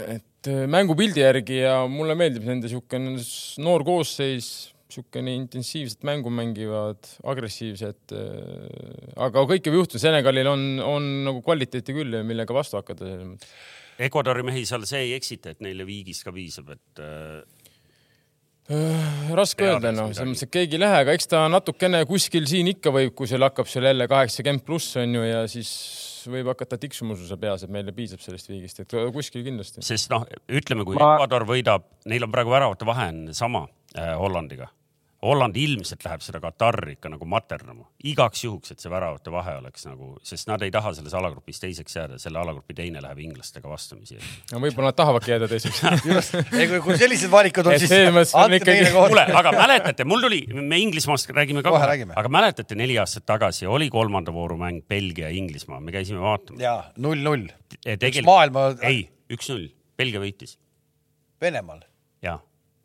[0.00, 3.16] et mängupildi järgi ja mulle meeldib nende niisugune
[3.64, 8.14] noor koosseis, niisugune intensiivset mängu mängivad, agressiivsed.
[8.16, 13.14] Äh, aga kõik võib juhtuda, Senegalil on, on nagu kvaliteeti küll, millega vastu hakata.
[14.00, 17.42] Ecuadori mehi seal see ei eksita, et neile viigist ka piisab, et äh,
[18.72, 22.48] äh raske öelda, noh, selles mõttes, et keegi ei lähe, aga eks ta natukene kuskil
[22.48, 25.74] siin ikka võib, kui seal hakkab seal jälle kaheksakümmend pluss on ju ja siis
[26.30, 29.84] võib hakata tiksuma su peas, et meile piisab sellest viigist, et kuskil kindlasti.
[29.86, 31.14] sest noh, ütleme, kui Ma...
[31.16, 34.70] Ecuador võidab, neil on praegu väravate vahe on sama äh, Hollandiga
[35.22, 39.84] Holland ilmselt läheb seda Katari ikka nagu materdama, igaks juhuks, et see väravate vahe oleks
[39.84, 44.16] nagu, sest nad ei taha selles alagrupis teiseks jääda, selle alagrupi teine läheb inglastega vastamisi.
[44.52, 48.62] no võib-olla nad tahavadki jääda teiseks just, ei kui, kui sellised valikud on, siis andke
[48.62, 48.78] ikkagi...
[48.78, 49.12] meile kohe.
[49.12, 51.74] kuule, aga mäletate, mul tuli, me Inglismaast räägime ka,
[52.16, 56.64] aga mäletate neli aastat tagasi oli kolmanda vooru mäng Belgia ja Inglismaa, me käisime vaatamas.
[56.64, 57.50] jaa, null-null.
[57.84, 58.66] tegelikult, maailma...
[58.88, 59.04] ei,
[59.36, 59.68] üks-null,
[60.00, 60.56] Belgia võitis.
[61.40, 61.89] Venemaal?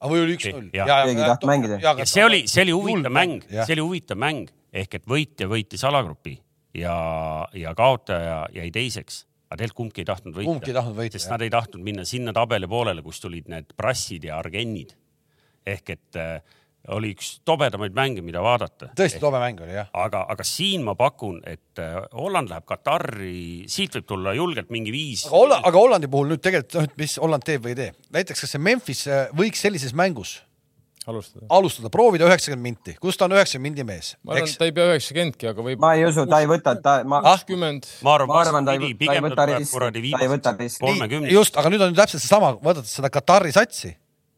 [0.05, 0.71] Aga või oli üks-null?
[0.71, 2.07] keegi ei tahtnud mängida.
[2.07, 6.37] see oli, see oli huvitav mäng, see oli huvitav mäng ehk et võitja võitis alagrupi
[6.77, 6.97] ja,
[7.55, 10.49] ja kaotaja jäi teiseks aga tegelikult kumbki ei tahtnud võita.
[10.49, 11.17] kumbki ei tahtnud võita.
[11.17, 11.35] sest jah.
[11.35, 14.95] nad ei tahtnud minna sinna tabeli poolele, kus tulid need brassid ja argennid.
[15.65, 16.41] ehk et äh,
[16.93, 18.91] oli üks tobedamaid mänge, mida vaadata.
[18.97, 19.89] tõesti tobe mäng oli jah.
[19.93, 24.93] aga, aga siin ma pakun, et äh, Holland läheb Katari, siit võib tulla julgelt mingi
[24.93, 25.25] viis.
[25.25, 27.93] aga Hollandi, aga Hollandi puhul nüüd tegelikult noh, et mis Holland teeb või ei tee,
[28.19, 30.37] näiteks kas see Memphis äh, võiks sellises mängus
[31.05, 34.13] alustada, alustada, proovida üheksakümmend minti, kus ta on üheksakümne mindi mees.
[34.25, 35.81] ma arvan, et ta ei pea üheksakümmendki, aga võib.
[35.81, 37.21] ma ei usu, ta ei võta, ta, ma.
[37.25, 37.89] kakskümmend.
[38.05, 39.83] ma arvan, ma arvan, ta ei, ta ei võta riski,
[40.15, 41.21] ta ei võta riski.
[41.33, 43.93] just, aga nüüd on täpselt seesama, vaadates seda Katari satsi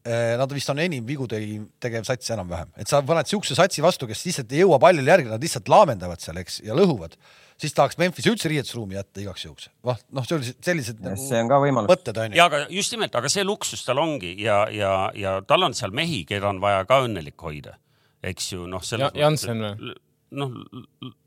[0.06, 4.22] nad vist on enim vigu tegev sats enam-vähem, et sa paned siukse satsi vastu, kes
[4.24, 7.18] lihtsalt ei jõua pallile järgi, nad lihtsalt laamendavad seal, eks, ja lõhuvad,
[7.60, 9.68] siis tahaks Memphis üldse riietusruumi jätta igaks juhuks.
[9.84, 11.90] noh, noh, see oli sellised ja, see on ka võimalus.
[11.90, 12.40] mõtted on ju.
[12.40, 15.92] ja aga just nimelt, aga see luksus tal ongi ja, ja, ja tal on seal
[15.96, 17.76] mehi, keda on vaja ka õnnelik hoida,
[18.22, 18.84] eks ju, noh.
[18.96, 19.96] Ja, Jansen või?
[20.30, 20.52] Noh,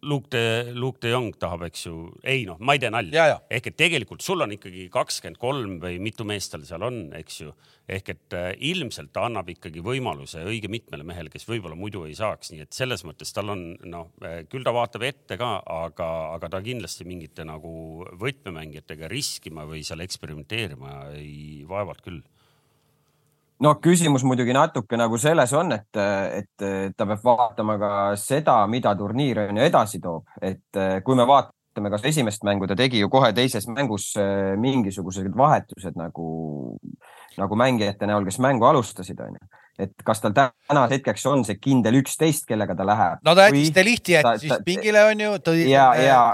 [0.01, 1.95] Luke de, Luke de Jong tahab, eks ju,
[2.27, 3.39] ei noh, ma ei tee nalja.
[3.49, 7.41] ehk et tegelikult sul on ikkagi kakskümmend kolm või mitu meest tal seal on, eks
[7.41, 7.53] ju.
[7.91, 12.15] ehk et äh, ilmselt ta annab ikkagi võimaluse õige mitmele mehele, kes võib-olla muidu ei
[12.15, 16.11] saaks, nii et selles mõttes tal on noh, äh, küll ta vaatab ette ka, aga,
[16.37, 22.21] aga ta kindlasti mingite nagu võtmemängijatega riskima või seal eksperimenteerima ei, vaevalt küll
[23.61, 26.01] no küsimus muidugi natuke nagu selles on, et,
[26.41, 31.27] et ta peab vaatama ka seda, mida turniir on ju edasi toob, et kui me
[31.29, 36.27] vaatame kas esimest mängu, ta tegi ju kohe teises mängus äh, mingisugused vahetused nagu,
[37.37, 41.59] nagu mängijate näol, kes mängu alustasid, on ju et kas tal tänase hetkeks on see
[41.61, 43.21] kindel üksteist, kellega ta läheb?
[43.25, 45.67] no ta jättis Delihti jättis vist pingile onju, tõi,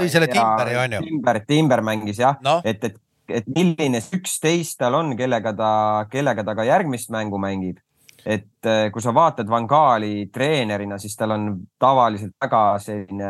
[0.01, 1.03] tõi selle Timberi onju.
[1.05, 2.97] Timber, Timber mängis jah no., et, et
[3.29, 5.71] et milline see üksteist tal on, kellega ta,
[6.11, 7.77] kellega ta ka järgmist mängu mängib.
[8.25, 11.45] et eh, kui sa vaatad Van Gaali treenerina, siis tal on
[11.79, 13.29] tavaliselt väga selline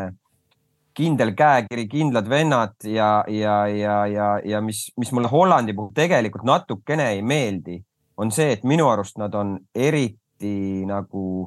[0.98, 6.42] kindel käekiri, kindlad vennad ja, ja, ja, ja, ja mis, mis mulle Hollandi puhul tegelikult
[6.48, 7.78] natukene ei meeldi,
[8.18, 11.46] on see, et minu arust nad on eriti nagu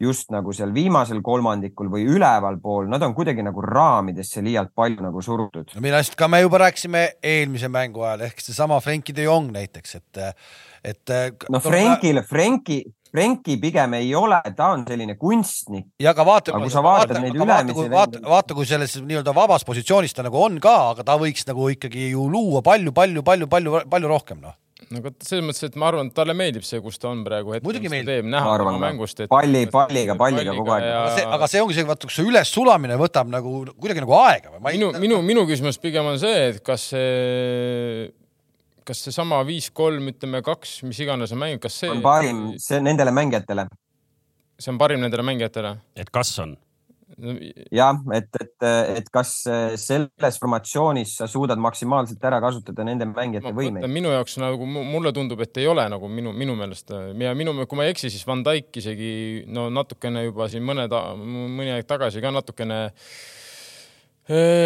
[0.00, 5.22] just nagu seal viimasel kolmandikul või ülevalpool, nad on kuidagi nagu raamidesse liialt palju nagu
[5.24, 5.72] surutud.
[5.74, 9.96] no millest ka me juba rääkisime eelmise mängu ajal ehk seesama Frenkie de Jong näiteks,
[10.00, 10.20] et,
[10.84, 11.16] et.
[11.52, 15.88] no Frenkile, Frenki, Frenki pigem ei ole, ta on selline kunstnik.
[16.00, 17.88] ja aga vaata, aga kui sa vaatad neid ülemisi.
[17.92, 21.72] vaata, vaata, kui selles nii-öelda vabas positsioonis ta nagu on ka, aga ta võiks nagu
[21.72, 24.60] ikkagi ju luua palju, palju, palju, palju, palju rohkem, noh
[24.94, 27.56] no vot selles mõttes, et ma arvan, et talle meeldib see, kus ta on praegu.
[27.64, 28.28] muidugi meeldib.
[28.30, 29.30] näha tema mängust, et.
[29.32, 31.00] palli, palliga, palliga kogu aeg ja....
[31.00, 34.54] aga see, aga see ongi see, vaata, kus see ülessulamine võtab nagu kuidagi nagu aega
[34.54, 34.62] või?
[34.68, 38.06] minu, minu, minu küsimus pigem on see, et kas see,
[38.86, 41.90] kas seesama viis-kolm, ütleme kaks, mis iganes on mäng, kas see.
[41.90, 43.66] on parim, see nendele mängijatele.
[44.60, 45.76] see on parim nendele mängijatele.
[45.98, 46.54] et kas on?
[47.70, 48.64] Jah, et, et,
[48.98, 49.30] et kas
[49.78, 53.86] selles formatsioonis sa suudad maksimaalselt ära kasutada nende mängijate võimeid?
[53.90, 57.78] minu jaoks nagu mulle tundub, et ei ole nagu minu, minu meelest ja minu, kui
[57.78, 59.12] ma ei eksi, siis Van Dijk isegi
[59.46, 62.80] no natukene juba siin mõned, mõni aeg tagasi ka natukene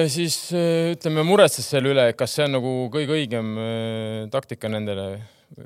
[0.09, 3.53] siis ütleme, muretses selle üle, kas see on nagu kõige õigem
[4.33, 5.11] taktika nendele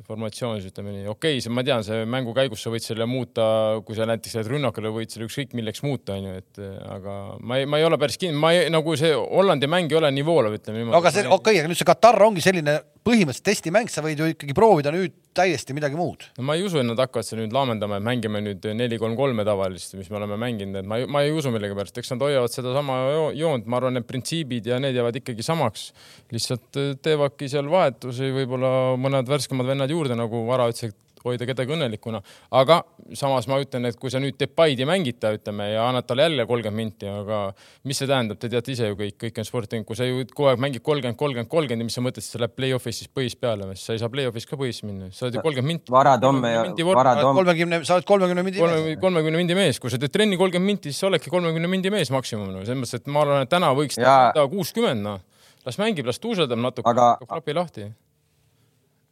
[0.07, 3.45] formatsioonis, ütleme nii, okei okay,, ma tean, see mängu käigus sa võid selle muuta,
[3.85, 6.63] kui sa näiteks lähed rünnakule, võid selle ükskõik milleks muuta, onju, et
[6.97, 10.01] aga ma ei, ma ei ole päris kindel, ma ei, nagu see Hollandi mäng ei
[10.01, 10.99] ole nii voolav, ütleme niimoodi.
[11.01, 14.31] aga see, okei okay,, aga nüüd see Katar ongi selline põhimõtteliselt testimäng, sa võid ju
[14.33, 16.25] ikkagi proovida nüüd täiesti midagi muud.
[16.39, 19.97] no ma ei usu, et nad hakkavad seal nüüd laamendama, et mängime nüüd neli-kolm-kolme tavalist,
[19.99, 22.99] mis me oleme mänginud, et ma ei, ma ei usu millegipärast, eks nad hoiavad sedasama
[23.37, 25.91] joont, ma arvan, need printsiibid ja need jäävad ikkagi samaks.
[26.33, 31.75] lihtsalt teevadki seal vahetusi, võib-olla mõned värskemad vennad juurde, nagu Vara ütles, et hoida kedagi
[31.75, 32.21] õnnelikuna.
[32.55, 32.81] aga
[33.17, 36.47] samas ma ütlen, et kui sa nüüd Depay'd ei mängita, ütleme, ja annad talle jälle
[36.49, 37.41] kolmkümmend minti, aga
[37.89, 40.51] mis see tähendab, te teate ise ju kõik, kõik on sportting, kui sa ju kogu
[40.53, 43.37] aeg mängid kolmkümmend, kolmkümmend, kolmkümmend ja mis sa mõtled, siis sa lähed play-off'is siis põhis
[43.41, 45.95] peale või, sa ei saa play-off'is ka põhis minna, sa oled ju kolmkümmend minti.
[45.95, 47.41] varatomme ja varatomme.
[47.41, 49.01] kolmekümne, sa oled kolmekümne mindi mees.
[49.01, 52.13] kolmekümne mindi mees, kui sa teed trenni kolmkümmend minti, siis sa oledki kolmekümne mindi mees
[52.15, 55.21] maksimum, no selles mõttes, et ma arvan, et täna võiks ta kuuskümmend, noh.
[55.65, 57.91] las mängib, las tuuseldab natuke, klapi lahti.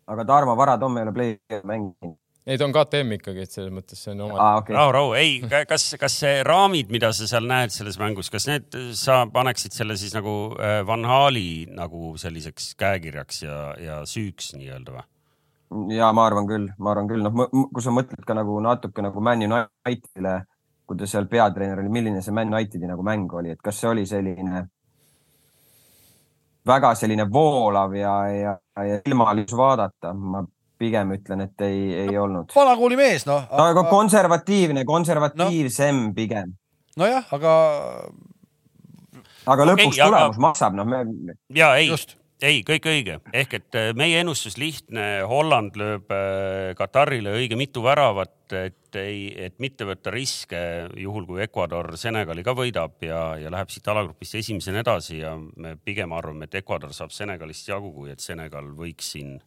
[0.07, 4.01] Aga Tarmo Varatomm ei ole play-off'i mänginud ei, ta on KTM ikkagi, et selles mõttes
[4.03, 4.57] see on oma ah,.
[4.61, 4.75] Okay.
[4.75, 5.37] rahu, rahu, ei,
[5.69, 8.67] kas, kas see raamid, mida sa seal näed selles mängus, kas need,
[8.99, 14.97] sa paneksid selle siis nagu äh, Van Hali nagu selliseks käekirjaks ja, ja süüks nii-öelda
[14.97, 15.07] või?
[15.97, 19.23] ja ma arvan küll, ma arvan küll, noh, kui sa mõtled ka nagu natuke nagu
[19.25, 20.35] Man Unitedile,
[20.85, 23.89] kui ta seal peatreener oli, milline see Man Unitedi nagu mäng oli, et kas see
[23.93, 24.67] oli selline
[26.67, 30.45] väga selline voolav ja, ja, ja ilmalus vaadata, ma
[30.83, 32.51] pigem ütlen, et ei, ei olnud.
[32.55, 33.47] vanakooli mees, noh.
[33.51, 36.15] aga konservatiivne, konservatiivsem no.
[36.17, 36.55] pigem.
[36.99, 37.55] nojah, aga.
[39.47, 40.47] aga lõpuks okay, tulemus aga...
[40.49, 41.05] maksab, noh me.
[41.55, 41.93] ja ei,
[42.47, 47.85] ei, kõik õige, ehk et äh, meie ennustus lihtne, Holland lööb äh, Katarile õige mitu
[47.85, 50.59] väravat, et ei, et mitte võtta riske,
[51.01, 55.77] juhul kui Ecuador Senegali ka võidab ja, ja läheb siit alagrupist esimesena edasi ja me
[55.77, 59.39] pigem arvame, et Ecuador saab Senegalist jagu, kui et Senegal võiks siin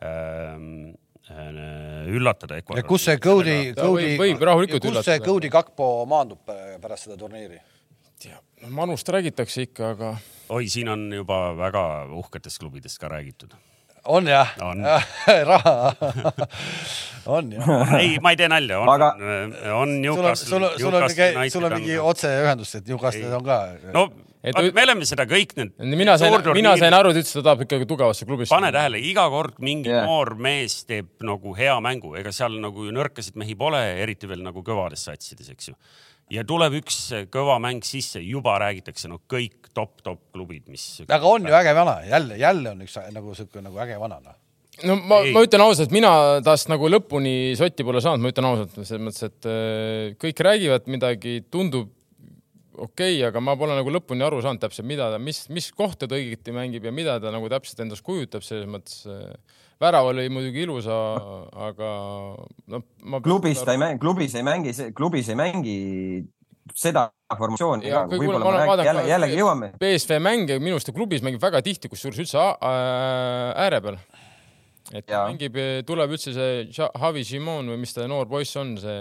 [0.00, 0.94] Ähm,
[1.30, 2.86] äh, üllatada Ecuadori.
[2.86, 5.16] kus see Cody, Cody, võib rahulikult kus üllatada.
[5.16, 7.58] see Cody Kakpo maandub pärast seda turniiri?
[8.22, 10.12] tea, no Manust räägitakse ikka, aga.
[10.48, 11.82] oi, siin on juba väga
[12.18, 13.54] uhketest klubidest ka räägitud.
[14.04, 14.54] on jah?
[15.50, 15.94] raha
[17.36, 17.94] on jah?
[17.98, 19.12] ei, ma ei tee nalja, on aga...,
[19.74, 20.48] on Newcastle.
[20.48, 23.60] sul on, sul on, sul on, sul on mingi otseühendus, et Newcastle on ka.
[23.92, 24.08] no
[24.42, 25.72] et Vaat, me oleme seda kõik need.
[25.98, 28.54] mina sain, mina sain aru, ta ütles, et ta tahab ikkagi tugevasse klubisse.
[28.54, 30.06] pane tähele, iga kord mingi yeah.
[30.06, 34.62] noor mees teeb nagu hea mängu, ega seal nagu nõrkasid mehi pole, eriti veel nagu
[34.66, 35.76] kõvades satsides, eks ju.
[36.32, 36.98] Ja tuleb üks
[37.32, 40.84] kõva mäng sisse, juba räägitakse, no kõik top-top klubid, mis.
[41.06, 44.36] aga on ju äge vana, jälle, jälle on üks nagu sihuke nagu äge vana noh.
[44.86, 46.10] No ma, ma ütlen ausalt, mina
[46.46, 50.86] tast nagu lõpuni sotti pole saanud, ma ütlen ausalt, selles mõttes, et äh, kõik räägivad
[50.92, 51.90] midagi, tundub
[52.78, 56.06] okei okay,, aga ma pole nagu lõpuni aru saanud täpselt, mida ta, mis, mis kohta
[56.06, 59.34] ta õigeti mängib ja mida ta nagu täpselt endast kujutab, selles mõttes äh,
[59.82, 61.92] värav oli muidugi ilus, aga
[62.72, 63.20] noh, ma.
[63.24, 65.78] klubis ta ei mängi, klubis ei mängi, klubis ei mängi
[66.76, 69.72] seda formatsiooni ka, võib-olla me räägime, jälle, jällegi jõuame.
[69.80, 74.00] BSV mänge minu arust ta klubis mängib väga tihti, kusjuures üldse ääre peal.
[74.92, 75.24] et ja.
[75.28, 78.98] mängib, tuleb üldse see Javi Simon või mis ta noor poiss on, see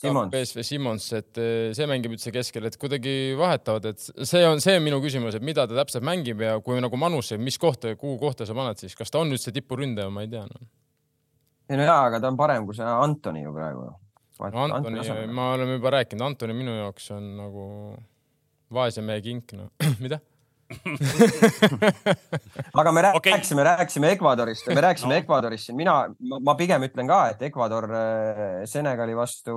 [0.00, 0.32] Simmons.
[0.32, 4.78] BSV Simmons, et eh, see mängib üldse keskel, et kuidagi vahetavad, et see on, see
[4.78, 8.16] on minu küsimus, et mida ta täpselt mängib ja kui nagu Manus, mis kohta, kuhu
[8.22, 10.62] kohta sa paned siis, kas ta on üldse tipuründaja, ma ei tea no..
[11.68, 13.90] ei no jaa, aga ta on parem kui see Antoni ju praegu.
[14.40, 15.04] Antoni,
[15.36, 17.64] ma oleme juba rääkinud, Antoni minu jaoks on nagu
[18.72, 19.68] vaese mehe kink, noh
[20.04, 20.22] mida?
[22.80, 25.18] aga me rääkisime okay., rääkisime Ecuadorist, me rääkisime no.
[25.18, 25.94] Ecuadorist siin, mina,
[26.40, 29.56] ma pigem ütlen ka, et Ecuador äh, Senegali vastu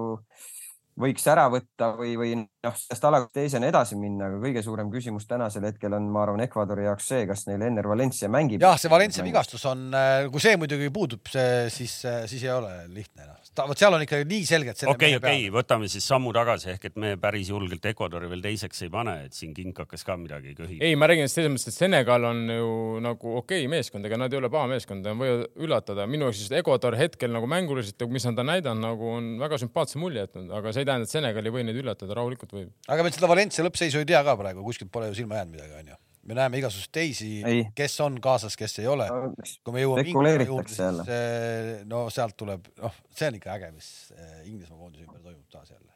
[0.99, 5.27] võiks ära võtta või, või noh, sellest alagust teisena edasi minna, aga kõige suurem küsimus
[5.29, 8.61] tänasel hetkel on, ma arvan, Ecuadori jaoks see, kas neil Enner Valencia mängib.
[8.63, 12.53] jah, see Valencia vigastus on, äh, kui see muidugi puudub, see siis, äh, siis ei
[12.53, 14.81] ole lihtne noh vot seal on ikka nii selgelt.
[14.89, 18.91] okei, okei, võtame siis sammu tagasi, ehk et me päris julgelt Ecuadori veel teiseks ei
[18.93, 20.81] pane, et siin kink hakkas ka midagi köhima.
[20.81, 22.71] ei, ma räägin selles mõttes, et Senegal on ju
[23.03, 26.07] nagu okei okay meeskond, ega nad ei ole paha meeskond, nad võivad üllatada.
[26.09, 30.01] minu jaoks siis Ecuador hetkel nagu mänguliselt, mis nad on näidanud, nagu on väga sümpaatse
[30.01, 32.71] mulje jätnud, aga see ei tähenda, et Senegal ei või neid üllatada, rahulikult võib.
[32.87, 35.79] aga me seda Valencia lõppseisu ei tea ka praegu, kuskilt pole ju silma jäänud midagi,
[35.81, 37.29] onju me näeme igasuguseid teisi,
[37.75, 39.07] kes on kaasas, kes ei ole.
[39.63, 43.71] kui me jõuame Inglismaa juurde, siis eh, no sealt tuleb, noh, see on ikka äge,
[43.75, 45.92] mis eh, Inglismaa koondise ümber toimub taas jälle.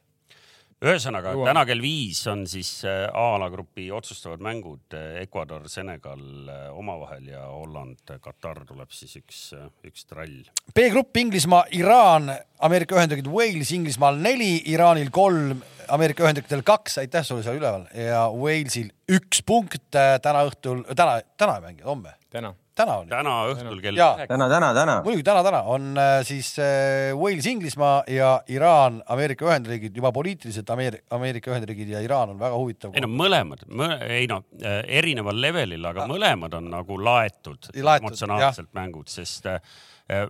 [0.83, 1.49] Ühesõnaga Jõuame.
[1.49, 6.21] täna kell viis on siis äh, A-alagrupi otsustavad mängud äh, Ecuador, Senegal
[6.53, 9.39] äh, omavahel ja Holland, Katar tuleb siis üks,
[9.87, 10.43] üks trall.
[10.77, 12.29] B-grupp Inglismaa, Iraan,
[12.61, 15.63] Ameerika Ühendriigid, Wales, Inglismaal neli, Iraanil kolm,
[15.93, 21.19] Ameerika Ühendriikidel kaks, aitäh sulle seal üleval ja Walesil üks punkt äh, täna õhtul, täna,
[21.39, 22.53] täna ei mängi, homme, täna.
[22.77, 23.09] Täna on.
[23.09, 24.27] täna õhtul kell üheksa.
[24.29, 24.95] täna, täna, täna.
[25.05, 30.69] muidugi täna, täna on äh, siis äh, Wales, Inglismaa ja Iraan, Ameerika Ühendriigid juba poliitiliselt
[30.73, 32.95] Ameerika, Ameerika Ühendriigid ja Iraan on väga huvitav.
[32.95, 33.65] ei no mõlemad,
[34.07, 39.49] ei no äh, erineval levelil, aga mõlemad on nagu laetud, Laetud, emotsionaalselt mängud, sest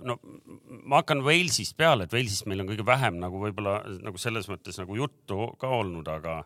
[0.08, 0.18] no
[0.90, 4.80] ma hakkan Walesist peale, et Walesist meil on kõige vähem nagu võib-olla nagu selles mõttes
[4.82, 6.40] nagu juttu ka olnud, aga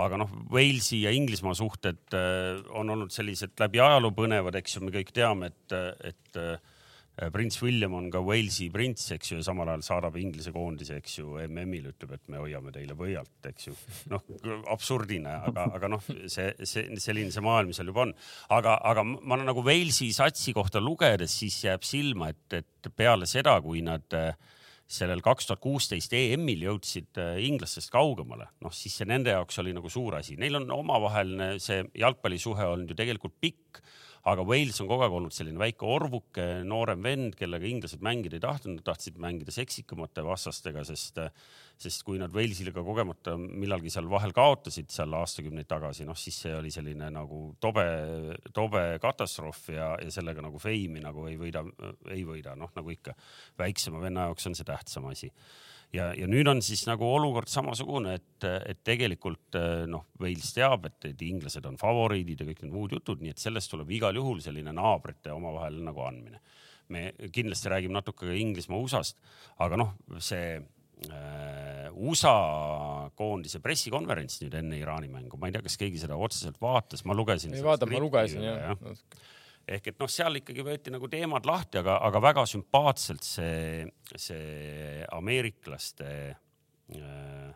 [0.00, 4.86] aga noh, Walesi ja Inglismaa suhted äh, on olnud sellised läbi ajaloo põnevad, eks ju,
[4.86, 5.74] me kõik teame, et,
[6.08, 6.54] et äh,
[7.34, 11.18] prints William on ka Walesi prints, eks ju, ja samal ajal saadab Inglise koondise, eks
[11.18, 13.76] ju, MM-il ütleb, et me hoiame teile võialt, eks ju.
[14.14, 14.24] noh,
[14.72, 18.16] absurdine, aga, aga noh, see, see selline see maailm seal juba on.
[18.56, 23.58] aga, aga ma nagu Walesi satsi kohta lugedes, siis jääb silma, et, et peale seda,
[23.64, 24.32] kui nad äh,
[24.92, 29.74] sellel kaks tuhat kuusteist EM-il jõudsid äh, inglastest kaugemale, noh siis see nende jaoks oli
[29.76, 33.80] nagu suur asi, neil on omavaheline see jalgpallisuhe olnud ju tegelikult pikk,
[34.28, 38.44] aga Wales on kogu aeg olnud selline väike orvuke noorem vend, kellega inglased mängida ei
[38.44, 41.18] tahtnud, tahtsid mängida seksikamate vastastega, sest,
[41.82, 46.38] sest kui nad Walesile ka kogemata millalgi seal vahel kaotasid seal aastakümneid tagasi, noh siis
[46.44, 47.86] see oli selline nagu tobe,
[48.54, 51.64] tobe katastroof ja, ja sellega nagu feimi nagu ei võida,
[52.12, 53.16] ei võida, noh nagu ikka
[53.58, 55.30] väiksema venna jaoks on see tähtsam asi
[55.92, 59.58] ja, ja nüüd on siis nagu olukord samasugune, et, et tegelikult
[59.90, 63.42] noh, Wales teab, et, et inglased on favoriidid ja kõik need muud jutud, nii et
[63.42, 66.42] sellest tuleb igal juhul selline naabrite omavahel nagu andmine.
[66.92, 69.16] me kindlasti räägime natuke ka Inglismaa USA-st,
[69.64, 70.58] aga noh, see
[72.02, 77.04] USA koondise pressikonverents nüüd enne Iraani mängu, ma ei tea, kas keegi seda otseselt vaatas,
[77.08, 77.54] ma lugesin.
[77.54, 78.76] ei vaata, ma lugesin jah.
[79.76, 83.86] ehk et noh, seal ikkagi võeti nagu teemad lahti, aga, aga väga sümpaatselt see,
[84.16, 87.50] see ameeriklaste äh,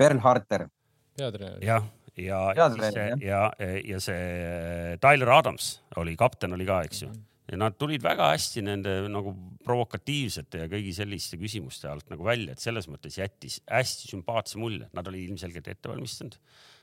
[0.00, 0.68] Berl Harter.
[1.16, 1.58] peatreener.
[1.64, 7.10] jah, ja, ja, ja, ja, ja see Tyler Adams oli kapten oli ka, eks ju.
[7.10, 9.32] ja nad tulid väga hästi nende nagu
[9.66, 14.90] provokatiivsete ja kõigi selliste küsimuste alt nagu välja, et selles mõttes jättis hästi sümpaatse mulje,
[14.96, 16.36] nad olid ilmselgelt ette valmistanud.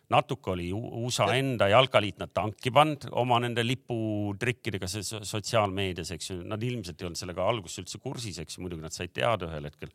[0.10, 6.63] natuke oli USA enda jalkaliit nad tanki pannud oma nende liputrikkidega sotsiaalmeedias, eks ju, nad
[6.63, 9.91] ilmselt ei olnud sellega alguses üldse kursis, eks ju, muidugi nad said teada ühel hetkel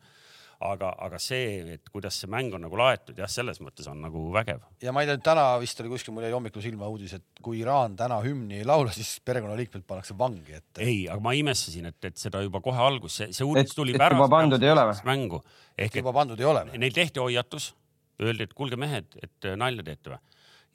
[0.71, 4.25] aga, aga see, et kuidas see mäng on nagu laetud, jah, selles mõttes on nagu
[4.33, 4.63] vägev.
[4.83, 7.59] ja ma ei tea, täna vist oli kuskil, mul jäi hommikul silma uudis, et kui
[7.61, 11.99] Iraan täna hümni ei laula, siis perekonnaliikmed pannakse vangi, et ei, aga ma imestasin, et,
[12.11, 14.99] et seda juba kohe algus, see, see uudis tuli pärast juba pandud ei ole või?
[15.09, 15.41] mängu
[15.77, 16.67] ehk et juba pandud ei ole.
[16.73, 17.73] neil tehti hoiatus,
[18.21, 20.21] öeldi, et kuulge mehed, et nalja teete või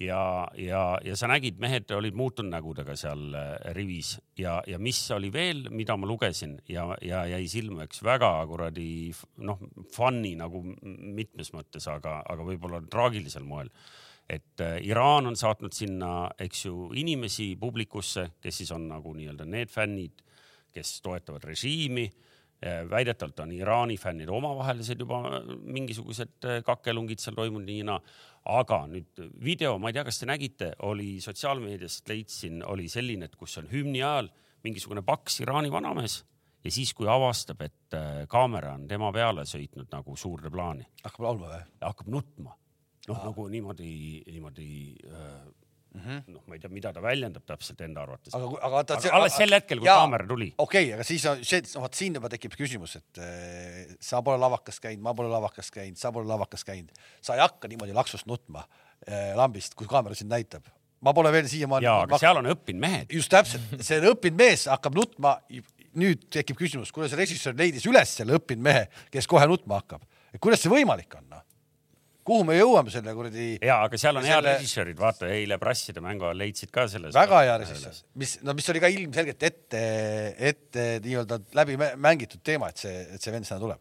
[0.00, 5.00] ja, ja, ja sa nägid, mehed olid muutunud nägudega seal äh, rivis ja, ja mis
[5.14, 8.88] oli veel, mida ma lugesin ja, ja jäi silma üks väga kuradi
[9.46, 9.58] noh,
[9.94, 13.72] funny nagu mitmes mõttes, aga, aga võib-olla traagilisel moel.
[14.28, 19.46] et äh, Iraan on saatnud sinna, eks ju, inimesi publikusse, kes siis on nagu nii-öelda
[19.48, 20.22] need fännid,
[20.74, 22.10] kes toetavad režiimi
[22.90, 25.20] väidetavalt on Iraani fännid omavahelised juba
[25.62, 28.00] mingisugused äh, kakkelungid seal toimunud nii ja naa.
[28.48, 33.36] Aga nüüd video, ma ei tea, kas te nägite, oli sotsiaalmeediast leidsin, oli selline, et
[33.36, 34.30] kus on hümni ajal
[34.64, 36.22] mingisugune paks Iraani vanamees
[36.64, 41.26] ja siis, kui avastab, et äh, kaamera on tema peale sõitnud nagu suurde plaani hakkab
[41.28, 41.60] laulma või?
[41.84, 42.56] hakkab nutma.
[43.08, 43.92] noh, nagu niimoodi,
[44.32, 44.70] niimoodi
[45.06, 45.36] äh,
[45.96, 48.34] noh, ma ei tea, mida ta väljendab täpselt enda arvates.
[48.36, 48.98] aga, aga vaata.
[48.98, 50.48] aga alles sel hetkel, kui kaamera tuli.
[50.56, 54.40] okei okay,, aga siis on see, vaat siin juba tekib küsimus, et äh, sa pole
[54.42, 56.92] lavakas käinud, ma pole lavakas käinud, sa pole lavakas käinud,
[57.24, 60.68] sa ei hakka niimoodi laksust nutma äh, lambist, kui kaamera sind näitab.
[61.00, 61.88] ma pole veel siiamaani.
[61.88, 63.18] ja, aga seal on õppinud mehed.
[63.18, 65.38] just täpselt, see õppinud mees hakkab nutma.
[65.98, 70.04] nüüd tekib küsimus, kuidas režissöör leidis üles selle õppinud mehe, kes kohe nutma hakkab,
[70.38, 71.47] kuidas see võimalik on, noh?
[72.28, 76.02] Kuhu me jõuame selle kuradi ja, aga seal on head Selle- režissöörid, vaata eile Brasside
[76.04, 77.14] mängu ajal leidsid ka selles.
[77.16, 79.82] väga hea režissöör, mis, no mis oli ka ilmselgelt ette,
[80.52, 83.80] ette nii-öelda läbi mä- mängitud teema, et see, et see vend sinna tuleb.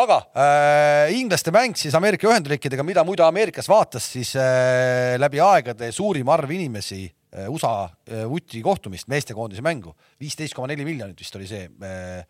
[0.00, 5.92] aga äh, inglaste mäng siis Ameerika Ühendriikidega, mida muide Ameerikas vaatas siis äh, läbi aegade
[5.92, 11.36] suurim arv inimesi äh, USA äh, vuti kohtumist, meestekoondise mängu, viisteist koma neli miljonit vist
[11.38, 12.24] oli see äh,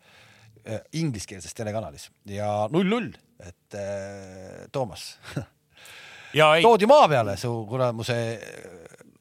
[0.65, 2.09] äh, ingliskeelses telekanalis.
[2.29, 5.15] Ja null-null, et äh, Toomas.
[6.35, 8.15] Ja ei, toodi maa peale su kuramuse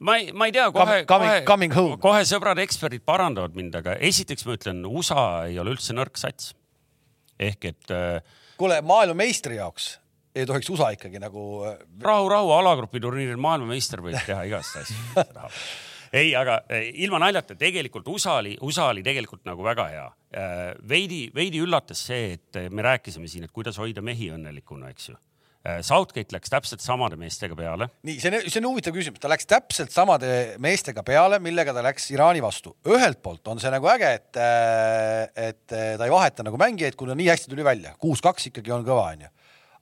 [0.03, 1.69] ma ei, ma ei tea, kohe, kohe,
[2.03, 6.57] kohe sõbrad eksperdid parandavad mind, aga esiteks ma ütlen, USA ei ole üldse nõrk sats.
[7.39, 8.19] ehk et äh,
[8.59, 9.93] kuule, maailmameistri jaoks
[10.35, 11.63] ei tohiks USA ikkagi nagu
[12.03, 14.99] rahu, rahu, alagrupi turniiril maailmameister võib teha igast asju
[16.15, 20.09] ei, aga eh, ilma naljata, tegelikult USA oli, USA oli tegelikult nagu väga hea.
[20.35, 25.13] Eh, veidi, veidi üllatas see, et me rääkisime siin, et kuidas hoida mehi õnnelikuna, eks
[25.13, 25.21] ju
[25.65, 27.87] Southgate läks täpselt samade meestega peale.
[28.05, 31.81] nii, see on, see on huvitav küsimus, ta läks täpselt samade meestega peale, millega ta
[31.87, 32.75] läks Iraani vastu.
[32.85, 34.41] ühelt poolt on see nagu äge, et,
[35.41, 39.07] et ta ei vaheta nagu mängijaid, kuna nii hästi tuli välja, kuus-kaks ikkagi on kõva,
[39.17, 39.33] onju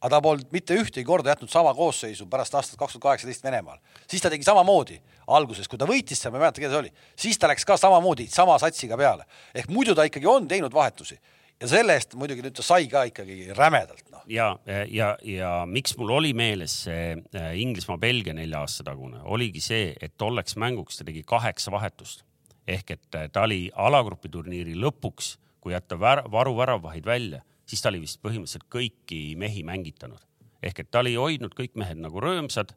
[0.03, 3.79] aga ta polnud mitte ühtegi korda jätnud sama koosseisu pärast aastat kaks tuhat kaheksateist Venemaal.
[4.11, 6.91] siis ta tegi samamoodi alguses, kui ta võitis seal, ma ei mäleta, keda see oli,
[7.17, 9.25] siis ta läks ka samamoodi sama satsiga peale.
[9.55, 11.19] ehk muidu ta ikkagi on teinud vahetusi
[11.63, 14.25] ja selle eest muidugi nüüd ta sai ka ikkagi rämedalt noh.
[14.27, 14.57] ja,
[14.91, 20.17] ja, ja miks mul oli meeles see äh, Inglismaa-Belgia nelja aasta tagune, oligi see, et
[20.19, 22.27] tolleks mänguks ta tegi kaheksa vahetust
[22.67, 27.43] ehk et äh, ta oli alagrupi turniiri lõpuks, kui jätta vär, varu väravahid välja,
[27.73, 30.21] siis ta oli vist põhimõtteliselt kõiki mehi mängitanud
[30.63, 32.77] ehk et ta oli hoidnud kõik mehed nagu rõõmsad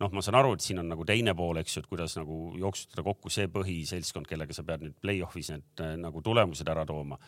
[0.00, 2.40] noh, ma saan aru, et siin on nagu teine pool, eks ju, et kuidas nagu
[2.56, 7.20] jooksutada kokku see põhiseltskond, kellega sa pead nüüd play-off'is need äh, nagu tulemused ära tooma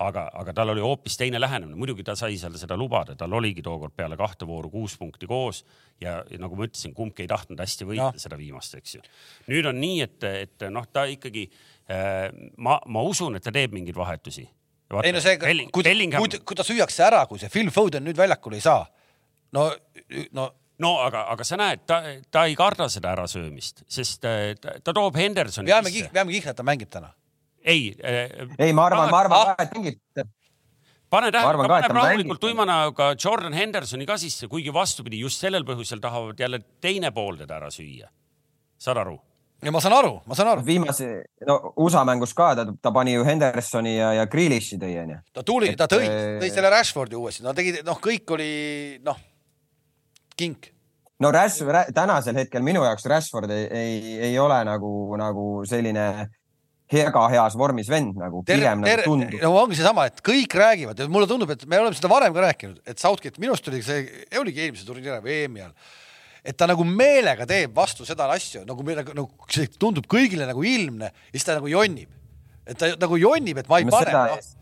[0.00, 3.62] aga, aga tal oli hoopis teine lähenemine, muidugi ta sai seal seda lubada, tal oligi
[3.64, 5.62] tookord peale kahte vooru kuus punkti koos
[6.00, 8.22] ja, ja nagu ma ütlesin, kumbki ei tahtnud hästi võita no.
[8.22, 9.04] seda viimast, eks ju.
[9.52, 11.46] nüüd on nii, et, et noh, ta ikkagi
[11.90, 14.46] äh,, ma, ma usun, et ta teeb mingeid vahetusi.
[15.04, 18.58] Ei no see, kui, kui, kui ta süüakse ära, kui see Phil Foden nüüd väljakule
[18.58, 18.82] ei saa,
[19.56, 19.70] no,
[20.36, 22.00] no no aga, aga sa näed, ta,
[22.32, 25.68] ta ei karda seda ärasöömist, sest äh, ta, ta toob Hendersoni.
[25.68, 27.12] peame, peame kihla, et ta mängib täna
[27.60, 28.48] ei äh,.
[28.58, 29.98] ei, ma arvan, ma arvan ka, et mängib
[31.10, 36.02] pane tähele, paneb rahulikult tuima näoga Jordan Hendersoni ka sisse, kuigi vastupidi, just sellel põhjusel
[36.02, 38.08] tahavad jälle teine pool teda ära süüa.
[38.78, 39.18] saad aru?
[39.62, 40.64] Ja ma saan aru, ma saan aru.
[40.66, 41.08] viimase,
[41.48, 45.20] no USA mängus ka ta, ta pani ju Hendersoni ja, ja Grealishi tõi onju.
[45.36, 46.08] ta tuli, ta tõi,
[46.42, 48.50] tõi selle Rashfordi uuesti, no tegid, noh, kõik oli
[49.06, 49.18] noh,
[50.36, 50.72] kink
[51.20, 56.06] no Rashford, tänasel hetkel minu jaoks Rashford ei, ei, ei ole nagu, nagu selline
[56.90, 59.36] väga heas vormis vend nagu pigem ter, nagu tundub.
[59.44, 62.44] no ongi seesama, et kõik räägivad ja mulle tundub, et me oleme seda varem ka
[62.48, 64.06] rääkinud, et Southgate minu arust oli see,
[64.40, 65.76] oligi eelmise turniiri või EM-i ajal,
[66.44, 70.64] et ta nagu meelega teeb vastu seda asju nagu, nagu, nagu see tundub kõigile nagu
[70.64, 72.08] ilmne ja siis ta nagu jonnib.
[72.66, 74.24] et ta nagu jonnib, et ma ei no, pane seda...
[74.30, 74.60] no,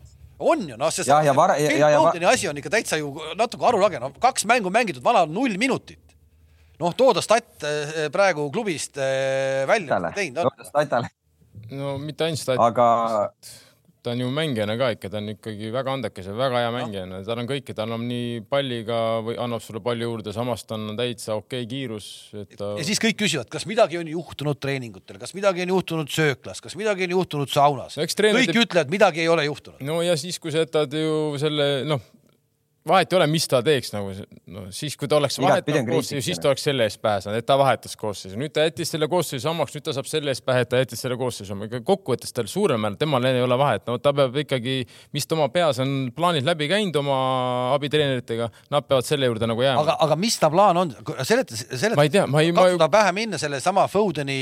[0.51, 3.11] on ju, noh, see ja, ja, vara, ja, ja, ja, asi on ikka täitsa ju
[3.39, 6.01] natuke arulage, no kaks mängu mängitud, vana null minutit.
[6.79, 11.09] noh, too ta stat eh, praegu klubist eh, välja teinud on.
[11.75, 12.61] no mitte ainult stat-.
[12.63, 12.87] aga
[14.03, 17.21] ta on ju mängijana ka ikka, ta on ikkagi väga andekas ja väga hea mängijana,
[17.27, 20.93] tal on kõike, ta annab nii palliga või annab sulle palju juurde, samas ta on
[20.99, 22.07] täitsa okei okay kiirus,
[22.39, 22.73] et ta.
[22.79, 26.77] ja siis kõik küsivad, kas midagi on juhtunud treeningutel, kas midagi on juhtunud sööklas, kas
[26.79, 28.07] midagi on juhtunud saunas no,.
[28.07, 28.63] kõik teeb...
[28.63, 29.83] ütlevad, midagi ei ole juhtunud.
[29.83, 32.07] no ja siis, kui sa jätad ju selle, noh
[32.89, 34.11] vahet ei ole, mis ta teeks nagu
[34.53, 37.57] no siis, kui ta oleks vahetanud koosseisu, siis ta oleks selle eest pääsenud, et ta
[37.59, 38.37] vahetas koosseisu.
[38.39, 41.03] nüüd ta jättis selle koosseisu samaks, nüüd ta saab selle eest pähe, et ta jättis
[41.05, 41.57] selle koosseisu.
[41.87, 44.81] kokkuvõttes tal suurel määral, temal ei ole vahet, no ta peab ikkagi,
[45.15, 47.19] mis ta oma peas on plaanid läbi käinud oma
[47.75, 49.85] abitreeneritega, nad peavad selle juurde nagu jääma.
[49.85, 50.95] aga, aga mis ta plaan on?
[51.23, 51.95] seleta, seleta.
[51.99, 52.53] ma ei tea, ma ei.
[52.55, 54.39] katsuda pähe minna sellesama Fodeni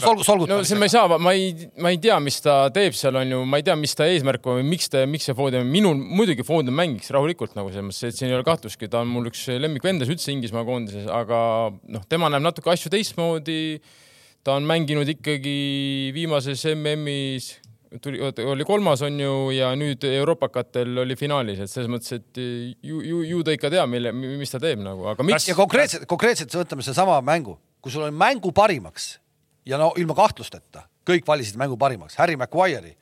[0.00, 0.60] sol, solgutamisega.
[0.60, 3.36] no see ma ei saa, ma ei, ma ei tea, mis ta teeb seal on
[3.36, 5.96] ju, ma ei tea, mis ta eesmärk on või miks ta, miks see Foden, minul
[5.98, 9.30] muidugi Foden mängiks rahulikult nagu selles mõttes, et siin ei ole kahtlustki, ta on mul
[9.30, 11.38] üks lemmikvendas üldse Inglismaa koondises, aga
[11.72, 13.80] noh, tema näeb natuke asju teistmoodi.
[14.44, 17.54] ta on mänginud ikkagi viimases MM-is
[18.02, 22.40] tuli, oli kolmas on ju ja nüüd Europakatel oli finaalis, et selles mõttes, et
[22.82, 25.48] ju, ju, ju ta ikka teab, mille, mis ta teeb nagu, aga miks.
[25.48, 29.14] ja konkreetselt, konkreetselt võtame sedasama mängu, kui sul on mängu parimaks
[29.68, 32.94] ja no ilma kahtlusteta kõik valisid mängu parimaks, Harry Maguire'i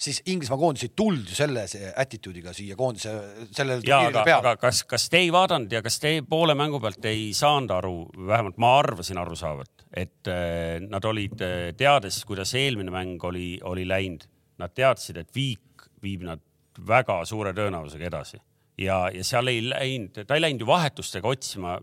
[0.00, 1.64] siis Inglismaa koondis ei tulnud ju selle
[2.00, 3.12] attitude'iga siia koondise
[3.52, 4.40] sellele turniirile peale.
[4.40, 7.94] aga kas, kas te ei vaadanud ja kas te poole mängu pealt ei saanud aru,
[8.32, 13.58] vähemalt ma arvasin aru saavat, et äh, nad olid äh, teades, kuidas eelmine mäng oli,
[13.68, 14.24] oli läinud,
[14.60, 16.40] nad teadsid, et viik viib nad
[16.88, 18.40] väga suure tõenäosusega edasi
[18.80, 21.76] ja, ja seal ei läinud, ta ei läinud ju vahetustega otsima,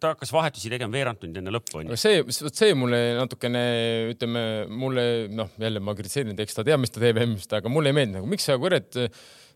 [0.00, 1.98] ta hakkas vahetusi tegema veerand tundi enne lõppu onju.
[2.00, 3.64] see, vot see mulle natukene,
[4.12, 7.92] ütleme mulle noh, jälle ma kritiseerin, eks ta teab, mis ta teeb EM-ist, aga mulle
[7.92, 9.00] ei meeldi nagu, miks sa kurat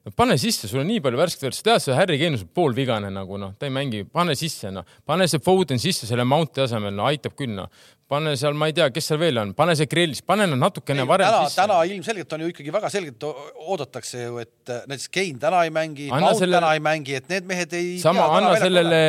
[0.04, 2.50] no pane sisse, sul on nii palju värsket verd, sa tead, see Harry Kane on
[2.56, 6.62] poolvigane nagu noh, ta ei mängi, pane sisse noh, pane see Foden sisse selle Mounti
[6.64, 7.68] asemel, no aitab küll noh.
[8.10, 11.04] pane seal, ma ei tea, kes seal veel on, pane see Grillis, pane nad natukene
[11.04, 11.60] ei, varem täna, sisse.
[11.60, 15.74] täna ilmselgelt on ju ikkagi väga selgelt oodatakse ju, et äh, näiteks Kane täna ei
[15.74, 16.56] mängi, Mount selle...
[16.58, 17.98] täna ei mängi, et need mehed ei.
[18.02, 19.02] sama, anna sellele,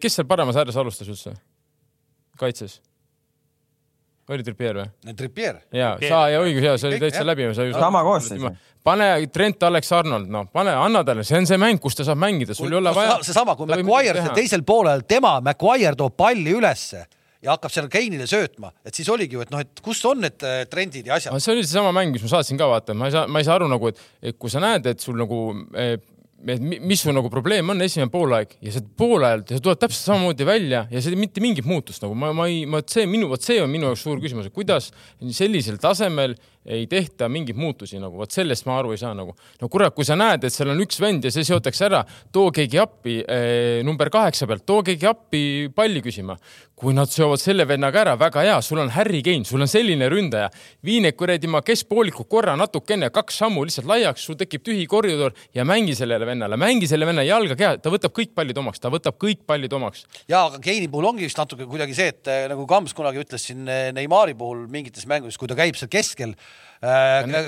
[0.00, 1.36] kes seal paremas ääres alustas üldse?
[2.40, 2.80] kaitses
[4.30, 5.14] oli Trippier või?
[5.16, 5.62] Trippier.
[5.74, 6.10] ja Okei.
[6.10, 7.48] sa ja õigus ja see oli täitsa läbi.
[7.54, 8.44] Sama koosseis.
[8.84, 12.54] pane Trent Alex-Arnold, noh, pane, anna talle, see on see mäng, kus ta saab mängida,
[12.54, 13.18] sul ei ole vaja.
[13.26, 17.04] seesama, kui Maguire teisel poolel, tema, Maguire toob palli ülesse
[17.42, 20.46] ja hakkab seal Keinile söötma, et siis oligi ju, et noh, et kus on need
[20.46, 23.14] äh, trendid ja asjad see oli seesama mäng, mis ma saatsin ka vaata, ma ei
[23.14, 25.40] saa, ma ei saa aru nagu, et, et kui sa näed, et sul nagu,
[26.46, 28.56] et mi- mis su nagu probleem on, esimene poolaeg.
[28.64, 32.14] Ja see poolajal, see tuleb täpselt samamoodi välja ja see mitte mingit muutust nagu.
[32.18, 34.90] Ma, ma ei, ma, see minu, vot see on minu jaoks suur küsimus, et kuidas
[35.30, 36.34] sellisel tasemel
[36.66, 39.34] ei tehta mingeid muutusi nagu, vot sellest ma aru ei saa nagu.
[39.60, 42.02] no kurat, kui sa näed, et seal on üks vend ja see seotakse ära,
[42.32, 45.42] too keegi appi eh, number kaheksa pealt, too keegi appi
[45.74, 46.38] palli küsima.
[46.82, 50.08] kui nad seovad selle vennaga ära, väga hea, sul on Harry Kane, sul on selline
[50.10, 50.48] ründaja,
[50.82, 55.30] vii need kuradi ma keskpooliku korra natukene, kaks sammu lihtsalt laiaks, sul tekib tühi koridor
[55.54, 58.90] ja mängi sellele vennale, mängi selle venna jalga keha, ta võtab kõik pallid omaks, ta
[58.90, 60.08] võtab kõik pallid omaks.
[60.26, 63.46] ja aga Keini puhul ongi vist natuke kuidagi see, et äh, nagu Kams kunagi ütles
[63.46, 66.34] siin äh, Neimari puhul mingites mängudes, kui ta käib seal keskel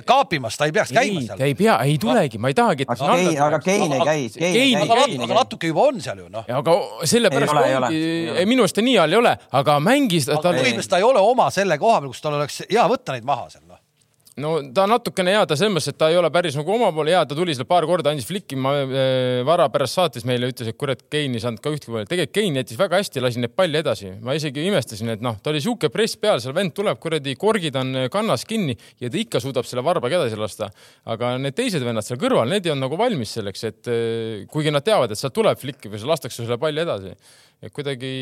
[0.06, 2.86] kaapimas, ta ei peaks käima ei, seal ei pea, ei tulegi, ma ei tahagi.
[2.86, 6.28] aga Kein, aga Kein ei käi, Kein ei käi aga, natuke juba on seal ju
[6.30, 6.44] noh.
[6.48, 6.76] Ja aga
[7.10, 11.08] sellepärast ongi minu arust ta nii all ei ole, aga mängis ta, põhimõtteliselt ta ei
[11.08, 13.73] ole oma selle koha peal, kus tal oleks hea võtta neid maha seal noh.
[14.42, 17.12] No ta natukene hea, ta selles mõttes, et ta ei ole päris nagu oma poole
[17.14, 20.70] hea, ta tuli seal paar korda, andis flikki, ma äh, Vara pärast saatis meile, ütles,
[20.70, 23.54] et kurat, Kein ei saanud ka ühtki palli, tegelikult Kein jättis väga hästi, lasi neid
[23.54, 26.98] palli edasi, ma isegi imestasin, et noh, ta oli sihuke press peal, seal vend tuleb
[27.02, 30.70] kuradi, korgid on kannas kinni ja ta ikka suudab selle varbaga edasi lasta.
[31.10, 34.74] aga need teised vennad seal kõrval, need ei olnud nagu valmis selleks, et äh, kuigi
[34.74, 37.14] nad teavad, et sealt tuleb flikk või lastakse selle palli edasi
[37.72, 38.12] kuidagi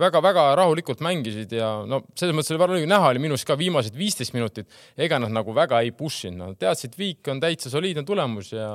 [0.00, 4.34] väga-väga rahulikult mängisid ja no selles mõttes oli väga näha oli minust ka viimased viisteist
[4.36, 8.52] minutit, ega nad nagu väga ei push inud, nad teadsid, viik on täitsa soliidne tulemus
[8.56, 8.72] ja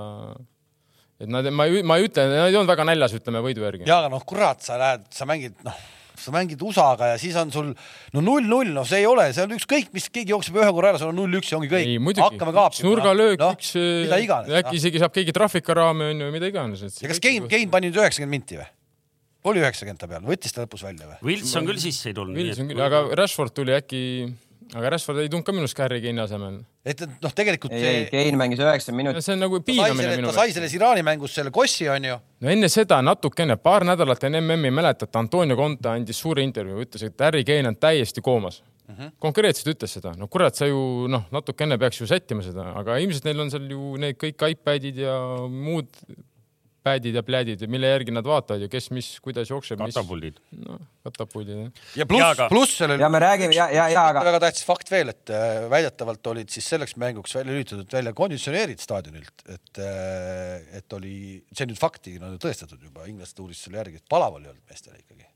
[1.18, 3.88] et nad, ma ei, ma ei ütle, nad ei olnud väga näljas, ütleme võidu järgi.
[3.90, 5.78] ja aga noh, kurat, sa näed, sa mängid noh,
[6.18, 7.72] sa mängid USA-ga ja siis on sul
[8.16, 11.02] no null-null, no see ei ole, see on ükskõik, mis keegi jookseb ühe korra ära,
[11.02, 12.22] sul on null-üks ja ongi kõik.
[12.22, 12.88] hakkame kaapima.
[12.90, 13.74] nurgalöök no,, üks
[14.62, 16.86] äkki isegi saab keegi trahvikaraami onju, mida iganes.
[17.02, 18.70] ja kas Kein, Kein pani nüüd üheksakümmend minti või?
[19.48, 21.18] Oli üheksakümmend ta peal, võttis ta lõpus välja või?
[21.32, 22.38] Wilson küll sisse ei tulnud.
[22.38, 24.02] Wilson küll, aga Rashford tuli äkki,
[24.76, 26.62] aga Rashford ei tulnud ka minust ka Harry Kane'i asemel.
[26.88, 29.26] et et noh, tegelikult ei, ei, Kein mängis üheksakümmend minutit.
[29.26, 32.18] see on nagu piinamine selle, minu ta sai selles Iraani mängus selle kossi onju.
[32.42, 37.08] no enne seda natukene, paar nädalat enne MM-i mäletate, Antonio Conte andis suure intervjuu, ütles,
[37.08, 38.96] et Harry Kane on täiesti koomas mm.
[38.96, 39.12] -hmm.
[39.20, 43.28] konkreetselt ütles seda, no kurat, sa ju noh, natukene peaks ju sättima seda, aga ilmselt
[43.28, 45.18] neil on seal ju need kõik iPadid ja
[45.50, 45.88] muud
[46.88, 50.40] pad'id ja plädid, mille järgi nad vaatavad ju, kes mis, kuidas jookseb, mis katapuldid.
[50.64, 51.84] no, katapuldid jah.
[52.02, 54.92] ja pluss aga-, pluss sellel ja me räägime ja, ja, ja aga väga tähtis fakt
[54.92, 59.82] veel, et äh, väidetavalt olid siis selleks mänguks välja lülitatud välja konditsioneerid staadionilt, et,
[60.80, 61.16] et oli,
[61.52, 64.96] see nüüd fakti no, tõestatud juba, inglased uurisid selle järgi, et palav oli olnud meestel
[64.98, 65.28] ikkagi.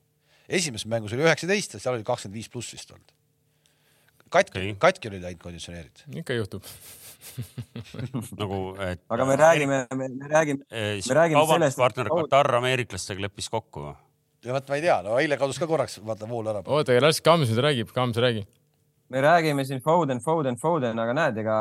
[0.62, 3.16] esimeses mängus oli üheksateist ja seal oli kakskümmend viis pluss vist olnud.
[4.30, 6.06] katki okay., katki olid läinud konditsioneerid.
[6.24, 6.68] ikka juhtub.
[8.42, 9.02] nagu, et.
[9.10, 13.92] aga me räägime, me me räägime, me räägime sellest, et- partner Katar ameeriklastega leppis kokku.
[14.46, 16.64] ja vot ma ei tea, no eile kadus ka korraks, vaata vool ära.
[16.66, 18.46] oota, las Kams nüüd räägib, Kams räägi.
[19.10, 21.58] me räägime siin Foden, Foden, Foden, aga näed, ega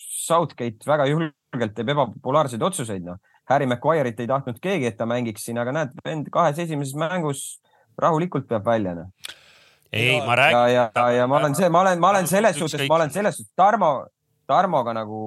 [0.00, 3.18] Southgate väga julgelt teeb ebapopulaarseid otsuseid, noh.
[3.50, 7.58] Harry Maguire'it ei tahtnud keegi, et ta mängiks siin, aga näed, vend kahes esimeses mängus
[8.00, 9.10] rahulikult peab välja, noh.
[9.92, 10.74] ei, ma ja, räägin.
[10.76, 13.52] ja, ja ma olen see, ma olen, ma olen selles suhtes, ma olen selles suhtes
[13.58, 14.06] Tarmo,
[14.50, 15.20] Tarmoga nagu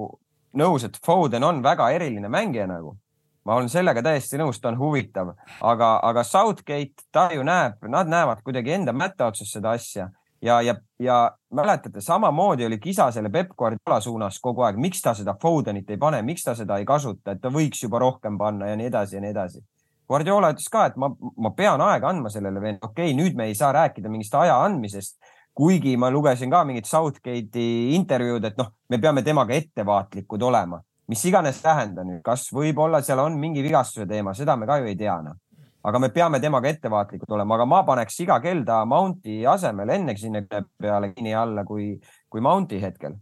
[0.58, 2.96] nõus, et Foden on väga eriline mängija nagu.
[3.44, 8.08] ma olen sellega täiesti nõus, ta on huvitav, aga, aga Southgate, ta ju näeb, nad
[8.08, 10.08] näevad kuidagi enda mätta otsas seda asja.
[10.40, 11.18] Ja, ja, ja
[11.52, 16.00] mäletate, samamoodi oli kisa selle Peep Guardiola suunas kogu aeg, miks ta seda Fodenit ei
[16.00, 19.16] pane, miks ta seda ei kasuta, et ta võiks juba rohkem panna ja nii edasi
[19.16, 19.60] ja nii edasi.
[20.08, 23.48] Guardiola ütles ka, et ma, ma pean aega andma sellele vend, okei okay,, nüüd me
[23.48, 25.16] ei saa rääkida mingist aja andmisest,
[25.54, 30.80] kuigi ma lugesin ka mingit Southgate'i intervjuud, et noh, me peame temaga ettevaatlikud olema,
[31.10, 34.90] mis iganes tähenda nüüd, kas võib-olla seal on mingi vigastuse teema, seda me ka ju
[34.90, 35.38] ei tea, noh.
[35.84, 40.16] aga me peame temaga ettevaatlikud olema, aga ma paneks iga kell ta Mounti asemel enne
[40.18, 41.92] sinna peale kinni alla kui,
[42.28, 43.14] kui Mounti hetkel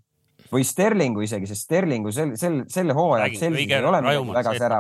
[0.53, 3.31] või Sterlingu isegi, sest Sterlingu sel, sel, sel hooajal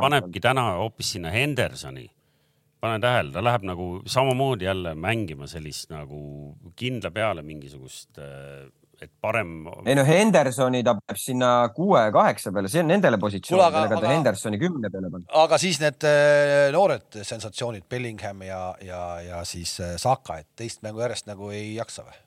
[0.05, 2.09] panebki täna hoopis sinna Hendersoni.
[2.83, 6.22] Pane tähele, ta läheb nagu samamoodi jälle mängima sellist nagu
[6.78, 8.18] kindla peale mingisugust,
[9.03, 9.66] et parem.
[9.87, 14.59] ei no Hendersoni ta peab sinna kuue-kaheksa peale, see on nendele positsioonidele, aga- ta Hendersoni
[14.62, 15.26] kümne peale panna.
[15.45, 20.83] aga siis need äh, noored sensatsioonid, Bellingham ja, ja, ja siis äh, Saka, et teist
[20.87, 22.18] mängu järjest nagu ei jaksa või?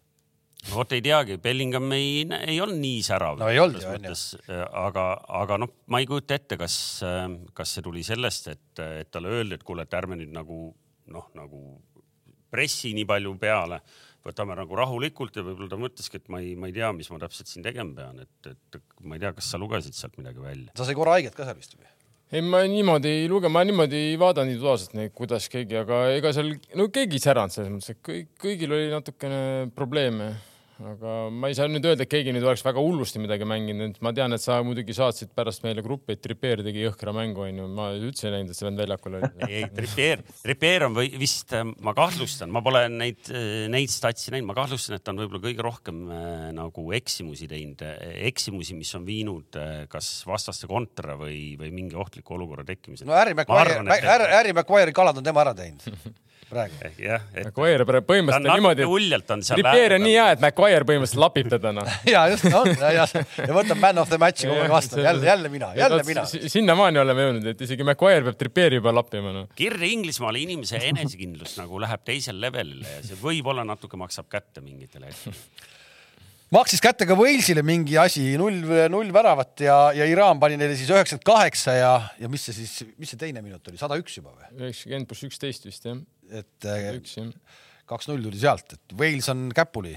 [0.71, 3.37] Vot ei teagi, Bellingham ei, ei olnud nii särav.
[3.41, 4.15] No ei olnud ju, on ju.
[4.85, 5.05] aga,
[5.41, 6.77] aga noh, ma ei kujuta ette, kas,
[7.57, 10.67] kas see tuli sellest, et, et talle öeldi, et kuule, et ärme nüüd nagu
[11.13, 11.61] noh, nagu
[12.51, 13.81] pressi nii palju peale
[14.25, 17.19] võtame nagu rahulikult ja võib-olla ta mõtleski, et ma ei, ma ei tea, mis ma
[17.21, 20.73] täpselt siin tegema pean, et, et ma ei tea, kas sa lugesid sealt midagi välja?
[20.77, 21.85] sa sai korra haiget ka seal vist või?
[22.33, 26.33] ei, ma niimoodi ei luge, ma niimoodi ei vaadanud individuaalselt neid, kuidas keegi, aga ega
[26.35, 29.41] seal, no keegi ei säranud selles mõttes, et kõik, kõigil oli natukene
[29.77, 30.31] probleeme
[30.83, 34.11] aga ma ei saa nüüd öelda, et keegi nüüd oleks väga hullusti midagi mänginud, ma
[34.15, 37.87] tean, et sa muidugi saatsid pärast meile gruppi, et Trippier tegi jõhkra mängu, onju, ma
[37.95, 39.29] üldse ei näinud, et see vend väljakul oli.
[39.47, 41.55] ei, ei, Trippier, Trippier on või vist,
[41.85, 43.31] ma kahtlustan, ma pole neid,
[43.71, 47.85] neid statsi näinud, ma kahtlustan, et ta on võib-olla kõige rohkem äh, nagu eksimusi teinud,
[48.31, 53.07] eksimusi, mis on viinud äh, kas vastaste kontra või, või mingi ohtliku olukorra tekkimiseni.
[53.09, 53.79] no Harry Maguire,
[54.35, 55.87] Harry Maguire'i kalad on tema ära teinud
[56.49, 56.91] praegu.
[57.01, 57.47] jah, et.
[57.49, 58.87] Maguire põhimõtteliselt niimoodi.
[58.97, 59.61] uljalt on seal.
[59.61, 61.91] Trippier on nii hea, et Maguire põhimõtteliselt lapib teda noh.
[62.13, 63.05] ja just on ja, ja,
[63.41, 66.25] ja võtab man of the match'i kogu aeg vastu, jälle, jälle mina, jälle mina.
[66.25, 69.47] sinnamaani oleme jõudnud, et isegi Maguire peab Trippieri juba lappima noh.
[69.57, 75.07] kirja Inglismaale inimese enesekindlus nagu läheb teisele levelile ja see võib-olla natuke maksab kätte mingitel
[75.07, 75.73] hetkedel
[76.53, 78.61] maksis kätte ka Walesile mingi asi, null,
[78.93, 82.75] null väravat ja, ja Iraan pani neile siis üheksakümmend kaheksa ja, ja mis see siis,
[83.01, 84.49] mis see teine minut oli, sada üks juba või?
[84.67, 86.01] üheksakümmend pluss üksteist vist jah.
[86.29, 86.69] et
[87.89, 89.95] kaks-null tuli sealt, et Wales on käpuli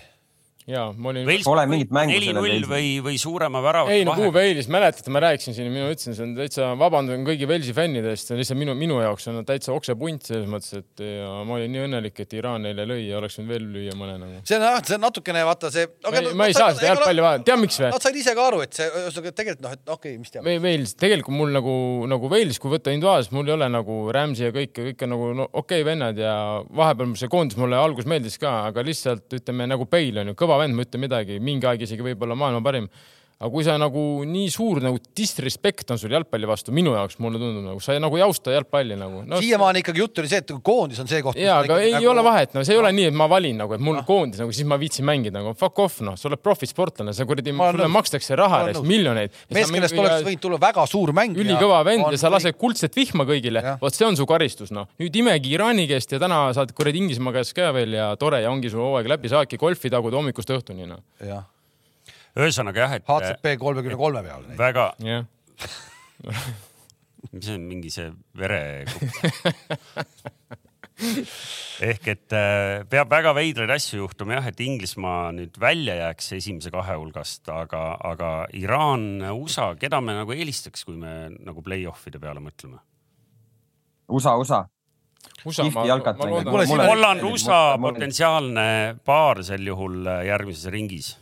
[0.68, 1.28] ja ma olin.
[1.44, 2.66] Pole mingit mängu sellel Wales'il.
[2.68, 3.92] või, või suurema värava.
[3.94, 7.48] ei no kuhu Wales, mäletate, ma rääkisin siin, mina ütlesin, see on täitsa, vabandan kõigi
[7.48, 11.04] Walesi fännide eest, see on lihtsalt minu, minu jaoks on täitsa oksepunt selles mõttes, et
[11.04, 14.18] ja ma olin nii õnnelik, et Iraan neile lõi ja oleks võinud veel lüüa mõne
[14.20, 14.42] nagu.
[14.48, 16.26] see on jah, see on natukene vaata see okay,.
[16.28, 17.92] ma, ma ei saa seda jalgpalli vaadata, tead miks või?
[17.94, 20.52] Nad said ise ka aru, et see, ühesõnaga tegelikult noh, et okei okay,, mis teab.
[20.68, 21.78] Wales, tegelikult mul nagu,
[22.12, 25.32] nagu Wales, kui võtta individuaalselt, mul ei ole nagu Rams'i ja kõik, kõik on nagu
[25.40, 26.34] no, okei okay, vennad ja
[26.76, 30.57] vahepeal see koondis mulle alguses meeldis ka, aga lihtsalt ütleme nagu Bale on ju, kõva
[30.60, 32.90] vend, ma ütlen midagi mingi aeg isegi võib-olla maailma parim
[33.38, 37.38] aga kui sa nagu nii suur nagu disrespect on sul jalgpalli vastu, minu jaoks mulle
[37.38, 39.38] tundub nagu sa ei, nagu ei austa jalgpalli nagu no,.
[39.38, 41.38] siiamaani ikkagi jutt oli see, et koondis on see koht.
[41.38, 42.08] ja, aga ei nagu...
[42.10, 44.02] ole vahet, no see ei ole nii, et ma valin nagu, et mul no.
[44.08, 47.54] koondis nagu siis ma viitsin mängida nagu fuck off noh, sa oled profisportlane, sa kuradi,
[47.54, 49.36] sulle makstakse raha eest miljoneid.
[49.54, 51.44] mees, kellest oleks võinud tulla väga suur mängija.
[51.44, 54.90] ülikõva vend ja sa lased kuldset vihma kõigile, vot see on su karistus noh.
[54.98, 58.50] nüüd imegi Iraani käest ja täna saad kuradi Inglismaa käest ka veel ja tore ja
[58.50, 61.04] ongi su hooaeg läbi, saadki golfi taguda hommikust õhtuni noh.
[61.22, 61.46] jah
[62.38, 63.04] ühesõnaga jah, et.
[63.08, 64.48] HCP kolmekümne kolme peal.
[64.58, 65.26] väga yeah.
[67.32, 69.14] mis see on, mingi see verekupp
[71.88, 76.72] ehk et äh, peab väga veidraid asju juhtuma jah, et Inglismaa nüüd välja jääks esimese
[76.74, 82.42] kahe hulgast, aga, aga Iraan, USA, keda me nagu eelistaks, kui me nagu play-off'ide peale
[82.42, 82.82] mõtleme?
[84.10, 84.64] USA, USA.
[85.46, 86.82] USA, ma, ma loodan.
[86.82, 88.68] Holland, USA potentsiaalne
[89.06, 91.14] paar sel juhul äh, järgmises ringis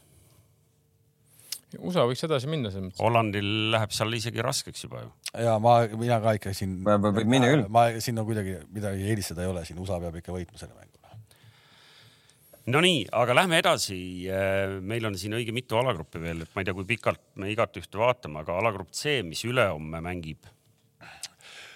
[1.76, 3.02] USA võiks edasi minna selles mõttes.
[3.02, 5.08] Hollandil läheb seal isegi raskeks juba ju.
[5.46, 6.78] ja ma, mina ka ikka siin.
[6.86, 7.64] võib minna küll.
[7.72, 10.92] ma siin on kuidagi midagi eelistada ei ole, siin USA peab ikka võitma selle mängu.
[12.66, 13.96] Nonii, aga lähme edasi.
[14.82, 17.78] meil on siin õige mitu alagruppi veel, et ma ei tea, kui pikalt me igat
[17.78, 20.48] ühte vaatame, aga alagrupp C, mis ülehomme mängib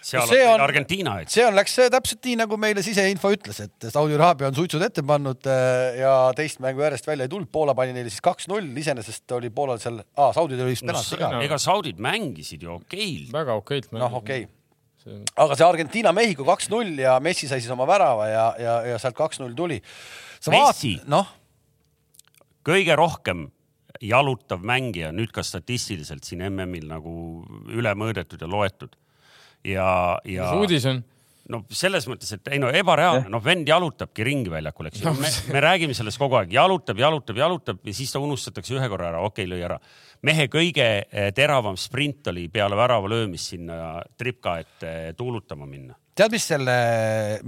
[0.05, 1.35] seal see on, Argentiina, eks.
[1.37, 5.05] see on, läks täpselt nii, nagu meile siseinfo ütles, et Saudi Araabia on suitsud ette
[5.07, 7.51] pannud äh, ja teist mängu järjest välja ei tulnud.
[7.53, 11.21] Poola pani neile siis kaks-null, iseenesest oli Poolal seal ah,, Saudil oli vist penalt no,
[11.21, 11.43] ka.
[11.45, 13.29] ega Saudid mängisid ju okeilt.
[13.35, 14.07] väga okeilt mängisid.
[14.07, 15.21] noh, okei okay.
[15.45, 19.57] aga see Argentiina-Mehhiko kaks-null ja Messi sai siis oma värava ja, ja, ja sealt kaks-null
[19.59, 19.81] tuli.
[20.51, 21.29] Messi, noh,
[22.67, 23.49] kõige rohkem
[24.01, 27.13] jalutav mängija nüüd ka statistiliselt siin MM-il nagu
[27.69, 28.97] üle mõõdetud ja loetud
[29.65, 30.51] ja, ja.
[30.51, 31.03] mis uudis on?
[31.51, 35.13] no selles mõttes, et ei no ebareaalne, noh vend jalutabki ringi väljakul, eks ju.
[35.19, 39.11] me, me räägime sellest kogu aeg, jalutab, jalutab, jalutab ja siis ta unustatakse ühe korra
[39.13, 39.79] ära, okei okay,, lõi ära.
[40.27, 45.97] mehe kõige eh, teravam sprint oli peale värava löömist sinna tripka ette tuulutama minna.
[46.15, 46.77] tead, mis selle,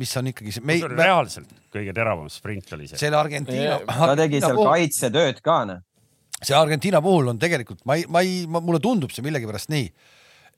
[0.00, 0.80] mis on ikkagi see me...
[0.96, 3.00] reaalselt kõige teravam sprint oli see.
[3.00, 3.78] selle Argentiina.
[3.86, 5.84] ta tegi seal kaitsetööd ka, noh.
[6.40, 9.92] see Argentiina puhul on tegelikult, ma ei, ma ei, mulle tundub see millegipärast nii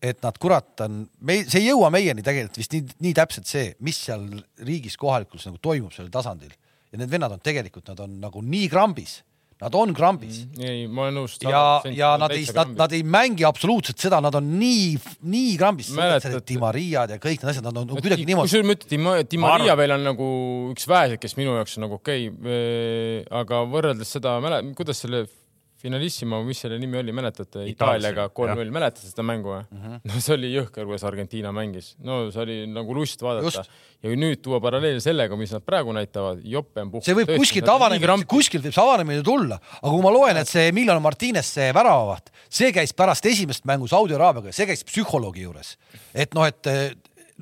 [0.04, 3.70] et nad kurat on, me, see ei jõua meieni tegelikult vist nii, nii täpselt see,
[3.84, 4.26] mis seal
[4.66, 8.68] riigis kohalikus nagu toimub sellel tasandil ja need vennad on tegelikult, nad on nagu nii
[8.72, 9.22] krambis
[9.62, 10.62] Nad on krambis mm,.
[10.66, 11.36] ei, ma olen nõus.
[11.40, 11.60] ja,
[11.94, 14.96] ja nad ei, nad, nad ei mängi absoluutselt seda, nad on nii,
[15.30, 15.92] nii krambis.
[16.48, 18.50] Di Mariad ja kõik need asjad, nad on et, kuidagi niimoodi.
[18.50, 20.28] kusjuures ma ütlen, Di, Maria veel on nagu
[20.72, 24.36] üks väheseid, kes minu jaoks on nagu okei okay,, aga võrreldes seda,
[24.74, 25.24] kuidas selle
[25.84, 27.66] Finalissimo, mis selle nimi oli, mäletate?
[27.68, 29.80] Itaaliaga kolm-null, mäletate seda mängu või mm?
[29.82, 29.98] -hmm.
[30.08, 31.90] no see oli jõhker, kuidas Argentiina mängis.
[32.00, 33.66] no see oli nagu lust vaadata.
[34.00, 37.04] ja nüüd tuua paralleel sellega, mis nad praegu näitavad, jope on puhk.
[37.04, 40.72] see võib kuskilt avanemine, kuskilt võib see avanemine tulla, aga kui ma loen, et see
[40.72, 45.76] Milano Martinez, see väravavaht, see käis pärast esimest mängu Saudi Araabiaga, see käis psühholoogi juures.
[46.14, 46.72] et noh, et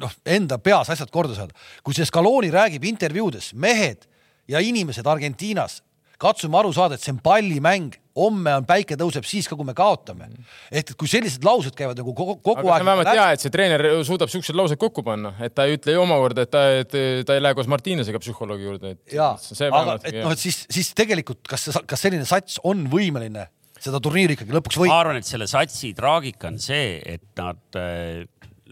[0.02, 1.54] noh, enda peas asjad korda saada.
[1.82, 4.06] kui see Scaloni räägib intervjuudes, mehed
[4.48, 5.82] ja inimesed Argentiinas,
[6.18, 9.74] katsume aru saada, et see on pallimäng, homme on päike tõuseb siis ka, kui me
[9.76, 10.28] kaotame.
[10.70, 13.44] ehk et kui sellised laused käivad nagu kogu, kogu aga see aeg vähemalt hea, et
[13.44, 16.66] see treener suudab siuksed laused kokku panna, et ta ei ütle ju omakorda, et ta,
[16.82, 20.44] et ta ei lähe koos Martinesega psühholoogi juurde, et jaa, see aga et noh, et
[20.44, 23.48] siis, siis tegelikult, kas, kas selline sats on võimeline
[23.82, 25.00] seda turniiri ikkagi lõpuks ma võitma?
[25.02, 28.22] arvan, et selle satsi traagika on see, et nad äh,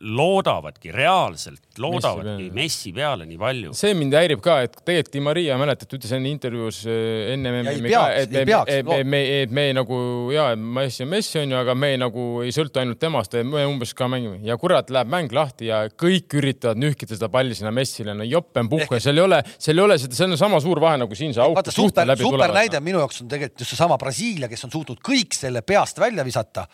[0.01, 2.55] loodavadki reaalselt, loodavadki peale.
[2.57, 3.73] Messi peale nii palju.
[3.77, 7.83] see mind häirib ka, et tegelikult Di Maria, mäletad, ütles enne intervjuus äh, enne MM-i
[7.85, 9.99] peaks, ka, et ei me, peaks, et me, me, et me nagu
[10.33, 14.09] ja Messi on Messi onju, aga me nagu ei sõltu ainult temast, me umbes ka
[14.11, 18.25] mängime ja kurat, läheb mäng lahti ja kõik üritavad nühkida seda palli sinna Messile, no
[18.29, 20.81] jopp on puhku ja seal ei ole, seal ei ole seda, see on sama suur
[20.81, 24.01] vahe nagu siin see auk, vaata, super, super näide minu jaoks on tegelikult just seesama
[24.01, 26.65] Brasiilia, kes on suutnud kõik selle peast välja visata.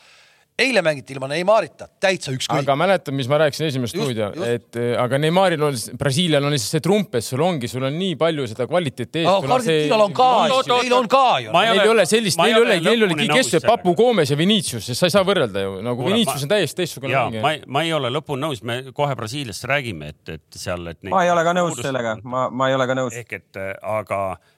[0.59, 2.63] Eile mängiti ilma Neymarita, täitsa ükskõik.
[2.65, 6.79] aga mäletad, mis ma rääkisin esimest stuudio, et äh, aga Neymaril on, Brasiilial on lihtsalt
[6.79, 9.29] see trump, et sul ongi, sul on nii palju seda kvaliteeti ees.
[9.29, 10.29] aga Argentiinal on ka,
[10.71, 11.53] neil on ka ju.
[11.53, 13.37] Ma ei Neil ole- ei ole sellist, ei neil ei ole ole, neil oligi nõus
[13.43, 13.61] kes see.
[13.69, 16.55] Papu Gomes ja Vinicius, sest sa ei saa võrrelda ju, nagu Kuule, Vinicius ma- on
[16.57, 20.29] täiesti teistsugune ja ma mängija., ma ei ole lõpuni nõus, me kohe Brasiiliast räägime, et,
[20.41, 21.03] et seal, et.
[21.05, 23.13] ma ei ole ka nõus sellega, ma, ma ei ole ka nõus.
[23.13, 24.55] ehk et äh, aga äh,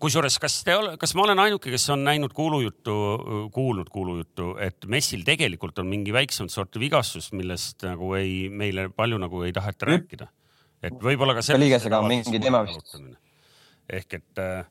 [0.00, 2.94] kusjuures, kas te kas ma olen ainuke, kes on näinud kuulujuttu,
[3.54, 9.20] kuulnud kuulujuttu, et Messil tegelikult on mingi väiksemat sorti vigastus, millest nagu ei, meile palju
[9.20, 9.94] nagu ei taheta Jep.
[9.94, 10.28] rääkida.
[10.82, 12.98] et võib-olla ka liigesega on mingi teema vist..
[13.88, 14.66] ehk et äh,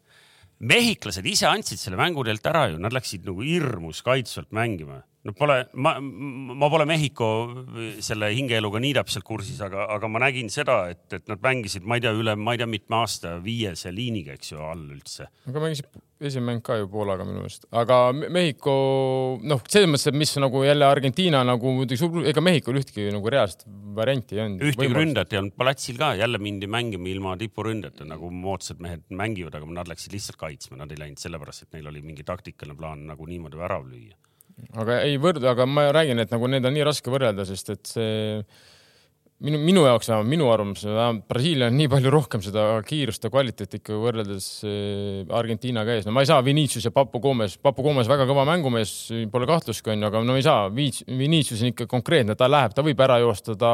[0.60, 5.02] mehhiklased ise andsid selle mängu teilt ära ju, nad läksid nagu hirmus kaitsvalt mängima.
[5.28, 7.30] No pole, ma, ma pole Mehhiko
[8.04, 12.00] selle hingeeluga nii täpselt kursis, aga, aga ma nägin seda, et, et nad mängisid, ma
[12.00, 15.28] ei tea, üle, ma ei tea, mitme aasta viiese liiniga, eks ju, all üldse.
[15.50, 18.74] aga mängisid esimene mäng ka ju Poolaga minu meelest, aga Me- Mehhiko
[19.46, 23.66] noh, selles mõttes, et mis nagu jälle Argentiina nagu muidugi, ega Mehhikul ühtki nagu reaalset
[23.98, 24.64] varianti ei olnud.
[24.72, 29.60] ühtegi ründajat ei olnud platsil ka, jälle mindi mängima ilma tipuründajata, nagu moodsad mehed mängivad,
[29.60, 33.06] aga nad läksid lihtsalt kaitsma, nad ei läinud sellepärast, et neil oli mingi taktikaline plaan
[33.12, 34.18] nagu niimoodi värav lüüa.
[34.78, 37.92] Aga ei võrdle, aga ma räägin, et nagu need on nii raske võrrelda, sest et
[37.92, 38.42] see
[39.46, 40.84] minu, minu jaoks vähemalt, minu arvamus,
[41.30, 46.08] Brasiilia on nii palju rohkem seda kiirust ja kvaliteeti ikka võrreldes eh, Argentiinaga ees.
[46.08, 48.94] no ma ei saa Vinicius ja Papu Gomes, Papu Gomes väga kõva mängumees,
[49.32, 53.04] pole kahtlustki onju, aga no ei saa, Vinicius on ikka konkreetne, ta läheb, ta võib
[53.06, 53.74] ära joosta, ta,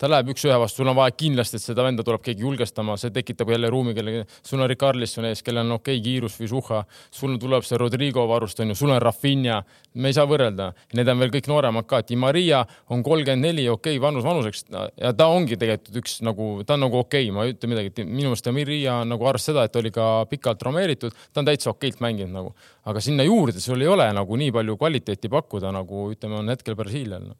[0.00, 3.14] ta läheb üks-ühe vastu, sul on vaja kindlasti, et seda venda tuleb keegi julgestama, see
[3.14, 6.82] tekitab jälle ruumi, kelle, sul on Ricarlison ees, kellel on okei okay, kiirus või suhha,
[7.14, 9.62] sul tuleb see Rodrigo varust onju, sul on Rafinha,
[9.94, 13.68] me ei saa võrrelda, need on veel kõik nooremad ka, Di Maria on kolmkümmend neli,
[13.70, 14.66] okei okay, vanus vanuseks
[15.04, 18.04] ja ta ongi tegelikult üks nagu, ta on nagu okei okay,, ma ei ütle midagi,
[18.08, 21.48] minu meelest Di Maria on nagu arvestades seda, et oli ka pikalt traumeeritud, ta on
[21.48, 22.52] täitsa okeilt mänginud nagu,
[22.88, 26.78] aga sinna juurde sul ei ole nagu nii palju kvaliteeti pakkuda, nagu ütleme, on hetkel
[26.78, 27.36] Brasiilial no..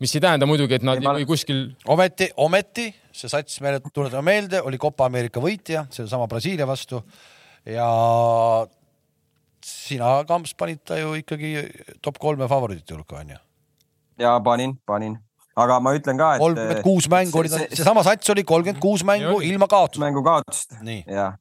[0.00, 1.62] mis ei tähenda muidugi, et nad Ei, ei, ma- või kuskil
[1.92, 7.02] ometi, ometi see sats meile tuletame meelde, oli Copa Ameerika võitja sellesama Brasiilia vastu
[7.68, 7.88] ja
[9.68, 11.54] sina, Kamps, panid ta ju ikkagi
[12.00, 13.40] top kolme favoriidide hulka onju.
[14.18, 15.18] ja panin, panin,
[15.58, 16.42] aga ma ütlen ka, et.
[16.42, 20.04] kolmkümmend kuus mängu oli, see- seesama sats oli kolmkümmend kuus mängu ilma kaotuseta.
[20.06, 21.32] mängu kaotust nii, ja,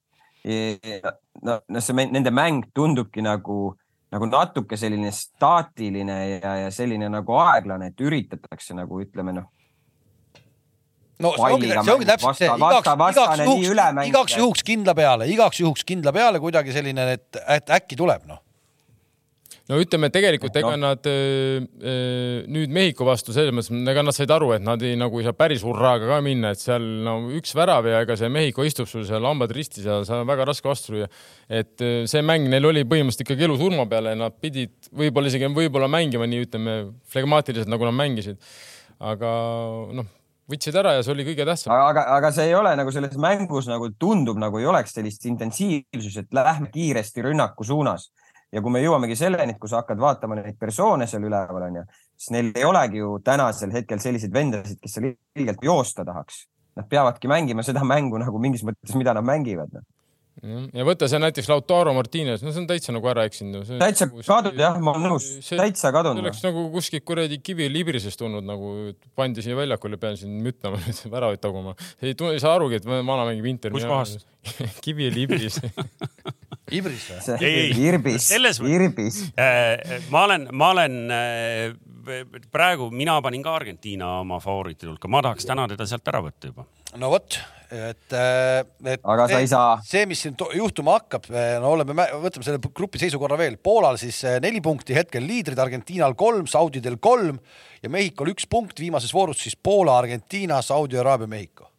[1.43, 3.76] no, no see, nende mäng tundubki nagu,
[4.13, 9.49] nagu natuke selline staatiline ja, ja selline nagu aeglane, et üritatakse nagu ütleme noh,
[11.20, 13.70] no see ongi, see ongi täpselt see, igaks, igaks juhuks,
[14.09, 18.41] igaks juhuks kindla peale, igaks juhuks kindla peale kuidagi selline, et, et äkki tuleb noh.
[19.68, 20.80] No ütleme, tegelikult ega Noh.
[20.82, 24.97] nad öö, öö, nüüd Mehhiko vastu selles mõttes, ega nad said aru, et nad ei
[24.99, 28.32] nagu ei saa päris hurraaga ka minna, et seal no üks värav ja ega see
[28.32, 31.09] Mehhiko istub sul seal hambad ristis ja seal on väga raske vastu lüüa.
[31.49, 35.91] et see mäng neil oli põhimõtteliselt ikkagi elu-surma peale ja nad pidid võib-olla isegi võib-olla
[35.91, 36.78] mängima nii, ütleme
[37.11, 38.39] flegmaatiliselt, nagu nad mängisid.
[38.97, 39.32] aga
[39.93, 40.07] noh,
[40.47, 41.74] võtsid ära ja see oli kõige tähtsam.
[41.74, 45.26] aga, aga, aga see ei ole nagu selles mängus nagu tundub nagu ei oleks sellist
[45.28, 48.09] intensiivsust, et lähme kiiresti rünnaku suunas.
[48.54, 51.84] Ja kui me jõuamegi selleni, et kui sa hakkad vaatama neid persoone seal üleval onju,
[52.16, 56.45] siis neil ei olegi ju tänasel hetkel selliseid vendasid, kes seal ilgelt joosta tahaks.
[56.78, 59.82] Nad peavadki mängima seda mängu nagu mingis mõttes, mida nad mängivad no..
[60.46, 63.66] Ja võtta see näiteks Lautaro Martinez, no see on täitsa nagu ära eksinud.
[63.82, 66.44] täitsa kadunud jah, ma olen nõus, see- täitsa see kadunud oleks.
[66.46, 68.74] nagu kuskilt kuradi kivi librisest tulnud nagu,
[69.18, 71.76] pandi siia väljakule, pean siin mütnama nüüd väravaid taguma.
[72.02, 73.72] ei ei saa arugi, et vana mängib Inter.
[73.74, 74.18] Kus kohas?
[74.86, 75.60] kivi libris.
[76.78, 77.36] Ibris või?
[77.48, 79.20] Ei, ei, Irbis, selles mõttes- Irbis.
[79.40, 81.78] Äh, ma olen, ma olen äh,
[82.52, 86.52] praegu, mina panin ka Argentiina oma favoriitide hulka, ma tahaks täna teda sealt ära võtta
[86.52, 86.66] juba.
[87.00, 87.40] no vot,
[87.72, 89.01] et, et.
[89.03, 89.78] Aga sa ei saa.
[89.86, 91.28] see, mis siin juhtuma hakkab,
[91.61, 96.15] no oleme, võtame selle grupi seisukorra veel, Poolal siis eh, neli punkti hetkel liidrid, Argentiinal
[96.20, 97.39] kolm, Saudidel kolm
[97.84, 101.72] ja Mehhikol üks punkt, viimases voorus siis Poola, Argentiina, Saudi Araabia, Mehhiko.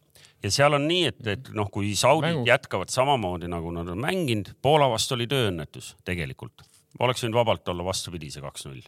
[0.44, 2.46] ja seal on nii, et, et noh, kui saudid Mängu.
[2.48, 6.66] jätkavad samamoodi nagu nad on mänginud, Poola vastu oli tööõnnetus tegelikult.
[7.00, 8.84] oleks võinud vabalt olla vastupidi see kaks-null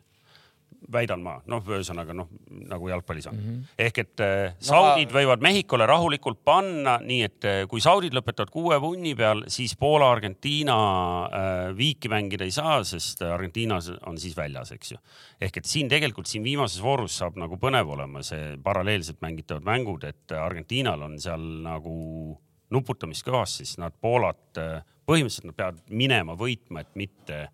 [0.92, 2.28] väidan ma, noh, ühesõnaga noh,
[2.70, 3.46] nagu jalgpallis on mm.
[3.46, 3.74] -hmm.
[3.86, 8.80] ehk et äh, saudid võivad Mehhikole rahulikult panna, nii et äh, kui saudid lõpetavad kuue
[8.80, 10.76] punni peal, siis Poola-Argentiina
[11.24, 14.98] äh, viiki mängida ei saa, sest Argentiina on siis väljas, eks ju.
[15.40, 20.04] ehk et siin tegelikult siin viimases voorus saab nagu põnev olema see paralleelselt mängitavad mängud,
[20.04, 22.38] et Argentiinal on seal nagu
[22.70, 27.50] nuputamist kõvasti, siis nad Poolat äh, põhimõtteliselt nad peavad minema võitma, et mitte äh,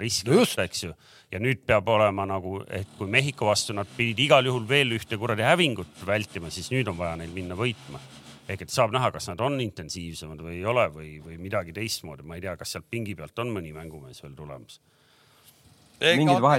[0.00, 0.56] riski No just.
[0.56, 0.94] võtta, eks ju.
[1.32, 5.18] ja nüüd peab olema nagu, et kui Mehhiko vastu nad pidid igal juhul veel ühte
[5.20, 8.00] kuradi hävingut vältima, siis nüüd on vaja neil minna võitma.
[8.48, 12.26] ehk et saab näha, kas nad on intensiivsemad või ei ole või, või midagi teistmoodi,
[12.26, 14.80] ma ei tea, kas sealt pingi pealt on mõni mängumees veel tulemas.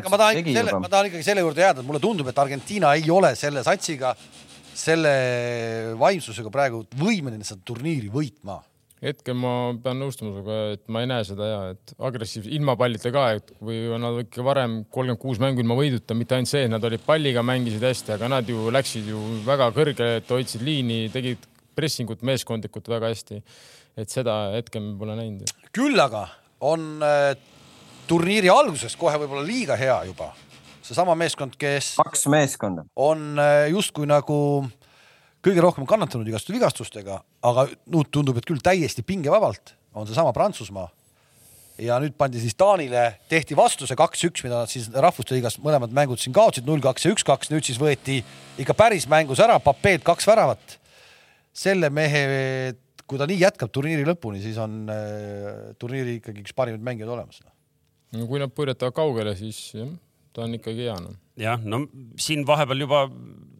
[0.09, 0.79] Ma tahan, tegi selle, juba.
[0.79, 4.13] ma tahan ikkagi selle juurde jääda, et mulle tundub, et Argentiina ei ole selle satsiga,
[4.73, 5.11] selle
[5.99, 8.61] vaimsusega praegu võimeline seda turniiri võitma.
[9.03, 13.11] Hetkel ma pean nõustuma sinuga, et ma ei näe seda ja et agressiivse ilma pallita
[13.13, 16.71] ka, et või nad ikka varem kolmkümmend kuus mängu ilma võiduta, mitte ainult see, et
[16.71, 21.01] nad olid palliga, mängisid hästi, aga nad ju läksid ju väga kõrgele, et hoidsid liini,
[21.13, 21.43] tegid
[21.75, 23.41] pressingut meeskondlikult väga hästi.
[23.97, 25.51] et seda hetkel pole näinud.
[25.75, 26.27] küll aga
[26.61, 27.35] on äh,
[28.07, 30.31] turniiri alguses kohe võib-olla liiga hea juba.
[30.83, 32.85] seesama meeskond, kes kaks meeskonda.
[32.95, 34.69] on äh, justkui nagu
[35.43, 40.89] kõige rohkem kannatanud igaste vigastustega, aga nüüd tundub, et küll täiesti pingevabalt on seesama Prantsusmaa.
[41.81, 45.93] ja nüüd pandi siis Taanile, tehti vastu see kaks-üks, mida nad siis rahvuste liigas mõlemad
[45.95, 48.19] mängud siin kaotsid, null kaks ja üks kaks, nüüd siis võeti
[48.61, 50.79] ikka päris mängus ära, Papeed kaks väravat.
[51.53, 52.73] selle mehe,
[53.05, 57.41] kui ta nii jätkab turniiri lõpuni, siis on äh, turniiri ikkagi üks parimaid mängijaid olemas.
[58.13, 59.89] no kui nad purjetavad kaugele, siis jah,
[60.33, 61.15] ta on ikkagi hea noh.
[61.39, 61.83] jah, no
[62.19, 63.03] siin vahepeal juba,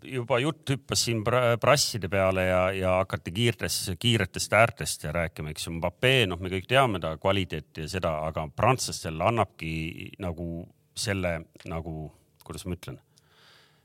[0.08, 5.54] juba jutt hüppas siin pra- prasside peale ja, ja hakati kiirtes, kiiretest äärtest ja rääkima,
[5.54, 10.66] eks ju, Mbappé, noh, me kõik teame ta kvaliteeti ja seda, aga prantslastel annabki nagu
[10.98, 12.12] selle nagu,
[12.46, 13.00] kuidas ma ütlen,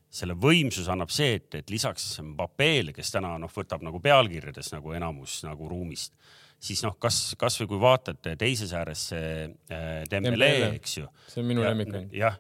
[0.09, 4.97] selle võimsuse annab see, et, et lisaks Mbappé'le, kes täna noh, võtab nagu pealkirjades nagu
[4.97, 6.17] enamus nagu ruumist,
[6.59, 11.09] siis noh, kas, kasvõi kui vaatate teises ääres see äh, Dembele, eks ju.
[11.29, 12.39] See on minu lemmik jah,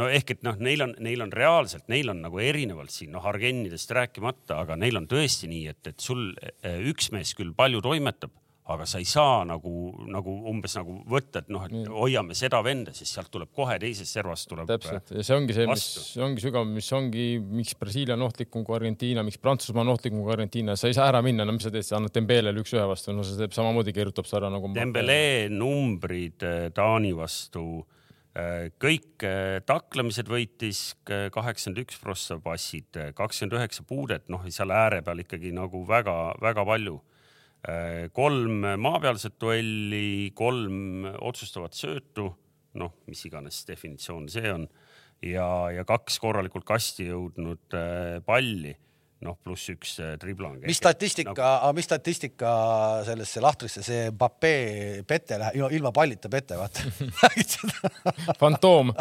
[0.00, 3.26] no ehk et noh, neil on, neil on reaalselt, neil on nagu erinevalt siin noh,
[3.30, 7.82] Argennidest rääkimata, aga neil on tõesti nii, et, et sul eh, üks mees küll palju
[7.84, 8.34] toimetab,
[8.72, 9.70] aga sa ei saa nagu,
[10.08, 14.16] nagu umbes nagu võtta, et noh, et hoiame seda venda, siis sealt tuleb kohe teisest
[14.16, 14.70] servast tuleb.
[14.70, 15.86] täpselt ja see ongi see, mis
[16.24, 17.26] ongi sügav, mis ongi,
[17.60, 21.10] miks Brasiilia on ohtlikum kui Argentiina, miks Prantsusmaa on ohtlikum kui Argentiina, sa ei saa
[21.12, 23.94] ära minna, no mis sa teed, sa annad Dembelele üks-ühe vastu, no see teeb samamoodi,
[23.94, 24.72] keerutab sa ära nagu.
[24.74, 27.84] Dembele numbrid eh, Taani vastu,
[28.82, 35.22] kõik eh, taklemised võitis, kaheksakümmend üks prossa passid, kakskümmend üheksa puudet, noh, seal ääre peal
[35.22, 37.00] ikkagi nagu väga-väga palju.
[38.12, 42.26] kolm maapealset duelli, kolm otsustavat söötu,
[42.76, 44.66] noh, mis iganes definitsioon see on
[45.24, 48.74] ja, ja kaks korralikult kasti jõudnud eh, palli,
[49.24, 50.60] noh, pluss üks eh, driblang.
[50.64, 52.50] mis statistika, mis statistika
[53.06, 54.56] sellesse lahtrisse see Mbappé
[55.08, 56.84] pete läheb, ilma pallita pete, vaata.
[58.40, 58.92] fantoom.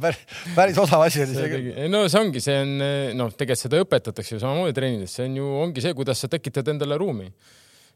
[0.00, 0.20] päris,
[0.54, 1.72] päris osav asi oli see küll.
[1.92, 2.76] no see ongi, see on
[3.18, 6.70] noh, tegelikult seda õpetatakse ju samamoodi treenides, see on ju, ongi see, kuidas sa tekitad
[6.72, 7.28] endale ruumi.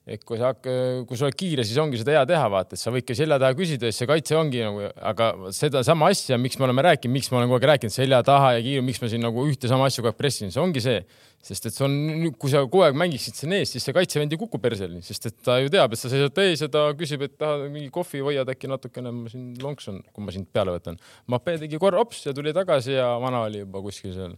[0.07, 2.93] Et kui sa, kui sa oled kiire, siis ongi seda hea teha, vaata, et sa
[2.95, 6.85] võidki selja taha küsida, siis see kaitse ongi nagu, aga sedasama asja, miks me oleme
[6.87, 9.47] rääkinud, miks ma olen kogu aeg rääkinud selja taha ja kiire, miks ma siin nagu
[9.51, 11.01] ühte sama asja kogu aeg pressin, see ongi see.
[11.47, 14.39] sest et see on, kui sa kogu aeg mängiksid siin ees, siis see kaitsevend ju
[14.41, 17.37] kukub perseni, sest et ta ju teab, et sa seisad ees ja ta küsib, et
[17.39, 20.99] tahad mingi kohvi, hoiad äkki natukene, ma siin lonksun, kui ma sind peale võtan.
[21.31, 24.35] Mape tegi korra hops ja tuli tagasi ja vana oli juba kuskil seal.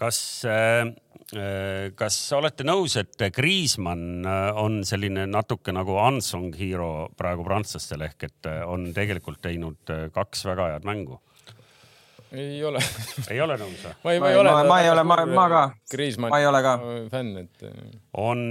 [0.00, 0.90] Kas äh,,
[1.94, 8.24] kas olete nõus, et Kriismann äh, on selline natuke nagu unsung hero praegu prantslastel ehk
[8.30, 11.20] et äh, on tegelikult teinud äh, kaks väga head mängu?
[12.30, 12.78] ei ole.
[13.34, 13.94] ei ole nõus või?
[14.04, 14.50] ma ei, Ma ei- ole.
[14.54, 15.62] ma- ma ei ole- ma- ma ka.
[15.90, 16.30] Kriismann.
[16.30, 16.74] Ma ei ole ka.
[17.10, 17.64] fänn, et
[18.22, 18.42] on,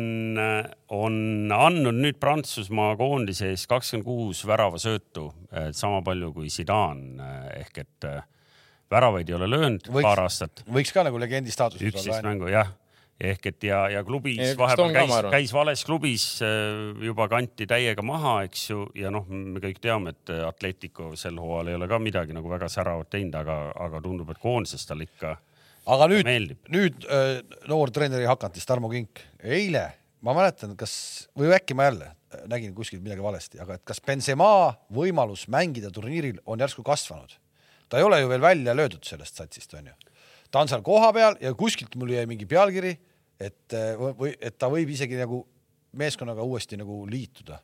[0.91, 1.15] on
[1.55, 5.29] andnud nüüd Prantsusmaa koondise ees kakskümmend kuus väravasöötu,
[5.79, 7.31] sama palju kui Zidane
[7.61, 8.19] ehk et äh,
[8.91, 12.29] väravaid ei ole löönud Võiks- paar aastat, võiks ka nagu legendi staatuses üksteist olla.
[12.29, 12.71] mängu jah,
[13.19, 18.05] ehk et ja, ja klubis Ja vahepeal käis käis vales klubis äh, juba kanti täiega
[18.05, 21.99] maha, eks ju, ja noh, me kõik teame, et Atletico sel hooajal ei ole ka
[21.99, 25.37] midagi nagu väga säravat teinud, aga, aga tundub, et koondises tal ikka
[25.89, 26.27] aga nüüd
[26.69, 29.87] nüüd äh, noor treeneri hakatis Tarmo Kink, eile
[30.25, 30.93] ma mäletan, kas
[31.37, 32.13] või äkki ma jälle
[32.49, 37.37] nägin kuskilt midagi valesti, aga et kas Benzema võimalus mängida turniiril on järsku kasvanud?
[37.89, 39.93] Ta ei ole ju veel välja löödud sellest satsist, onju.
[40.51, 42.95] ta on seal kohapeal ja kuskilt mul jäi mingi pealkiri,
[43.39, 45.43] et või et ta võib isegi nagu
[45.97, 47.59] meeskonnaga uuesti nagu liituda.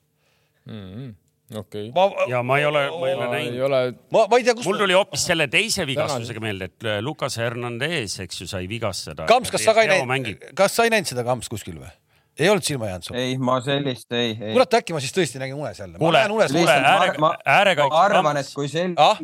[1.56, 1.92] okei.
[1.96, 3.60] ma, ja ma ei ole, ma ei ole näinud.
[3.68, 6.98] ole, ma, ma ei tea, kus mul tuli hoopis selle teise vigastusega meelde, et äh,
[7.06, 9.28] Lucas Hernandez, eks ju, sai vigastada.
[9.30, 11.94] Kams, kas sa ka ei näinud, kas sa ei näinud seda Kams kuskil või?
[12.36, 13.16] ei olnud silma jäänud sul?
[13.16, 14.52] ei, ma sellist ei, ei.
[14.52, 16.00] kurat, äkki ma siis tõesti nägin unes jälle.
[16.02, 19.22] kuule, kuule, äärekaitse ma arvan, et kui sel- ah,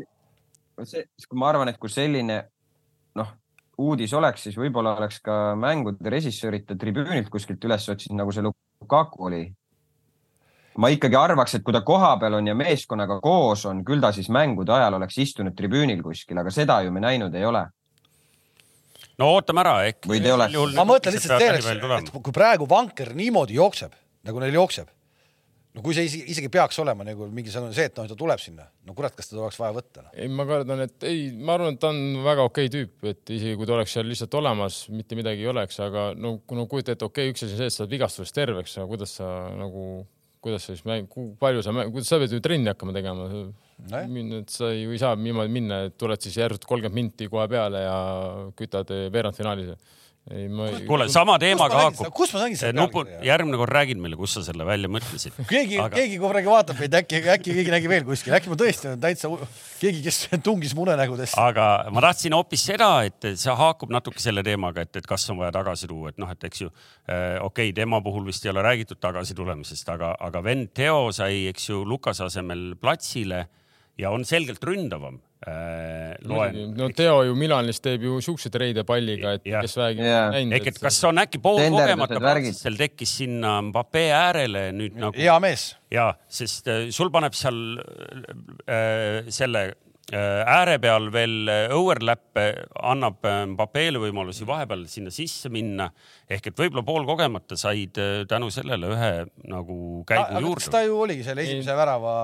[0.87, 2.41] see, ma arvan, et kui selline
[3.15, 3.31] noh,
[3.81, 8.45] uudis oleks, siis võib-olla oleks ka mängude režissöörid ta tribüünilt kuskilt üles otsinud, nagu see
[8.45, 9.43] Lukaku oli.
[10.77, 14.29] ma ikkagi arvaks, et kui ta kohapeal on ja meeskonnaga koos on, küll ta siis
[14.31, 17.65] mängude ajal oleks istunud tribüünil kuskil, aga seda ju me näinud ei ole.
[19.19, 20.07] no ootame ära, ehk.
[20.07, 23.91] Või te oleks- ma mõtlen lihtsalt selleks, et kui praegu vanker niimoodi jookseb,
[24.23, 24.87] nagu neil jookseb,
[25.75, 28.95] no kui see isegi, peaks olema nagu mingisugune see, et noh, ta tuleb sinna, no
[28.97, 30.13] kurat, kas teda oleks vaja võtta no??
[30.13, 33.57] ei, ma kardan, et ei, ma arvan, et ta on väga okei tüüp, et isegi
[33.59, 36.95] kui ta oleks seal lihtsalt olemas, mitte midagi ei oleks, aga no kui no kujuta
[36.95, 39.29] ette, okei, üks asi on see, et sa oled vigastusest terveks, aga kuidas sa
[39.61, 39.85] nagu,
[40.43, 41.07] kuidas sa siis mäng,
[41.39, 43.45] palju sa, kuidas sa pead ju trenni hakkama tegema no,.
[44.41, 47.85] et sa ju ei saa niimoodi minna, et tuled siis järsult kolmkümmend minti kohe peale
[47.87, 47.97] ja
[48.59, 49.99] kütad veerandfinaalis.
[50.29, 50.83] ei, ma ei.
[50.85, 52.11] kuule, sama teemaga haakub.
[52.13, 53.25] kus ma nägin seda nupu, pealkirja?
[53.31, 55.39] järgmine kord räägid meile, kus sa selle välja mõtlesid.
[55.49, 58.91] keegi Aga- keegi kuradi vaatab meid, äkki, äkki keegi nägi veel kuskil, äkki ma tõesti
[58.91, 59.31] olen täitsa
[59.81, 61.39] keegi, kes tungis mu unenägudesse.
[61.41, 65.41] aga ma tahtsin hoopis seda, et see haakub natuke selle teemaga, et, et kas on
[65.41, 68.53] vaja tagasi tuua, et noh, et eks ju äh, okei okay,, tema puhul vist ei
[68.53, 73.47] ole räägitud tagasitulemisest, aga, aga vend Teo sai, eks ju, Lukase asemel platsile
[73.99, 75.19] ja on selgelt ründavam.
[76.29, 76.73] loen.
[76.77, 79.63] no Teo ju Milanis teeb ju siukseid reide palliga, et Jah.
[79.65, 80.31] kes vähegi Jaa.
[80.35, 80.57] näinud.
[80.57, 82.17] ehk et kas on äkki värgid.
[82.21, 87.57] protsessil tekkis sinna Mbappe äärele nüüd nagu hea mees, ja sest äh, sul paneb seal
[87.81, 89.63] äh, selle
[90.13, 92.47] äh, ääre peal veel äh, overlap'e,
[92.93, 95.89] annab äh, Mbappele võimalusi vahepeal sinna sisse minna
[96.29, 99.13] ehk et võib-olla poolkogemata said äh, tänu sellele ühe
[99.49, 100.73] nagu käigu kas juurde.
[100.77, 102.15] ta ju oligi selle esimese värava,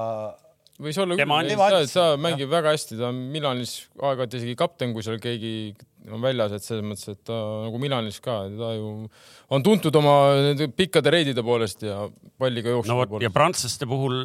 [0.84, 5.06] võis olla küll, ta, ta mängib väga hästi, ta on Milanis aeg-ajalt isegi kapten, kui
[5.06, 5.54] seal keegi
[6.14, 7.36] on väljas, et selles mõttes, et ta
[7.66, 8.90] nagu Milanis ka, ta ju
[9.54, 10.14] on tuntud oma
[10.76, 12.02] pikkade reidide poolest ja
[12.40, 13.36] palliga no jooksmise vot ja poolest.
[13.36, 14.18] prantslaste puhul,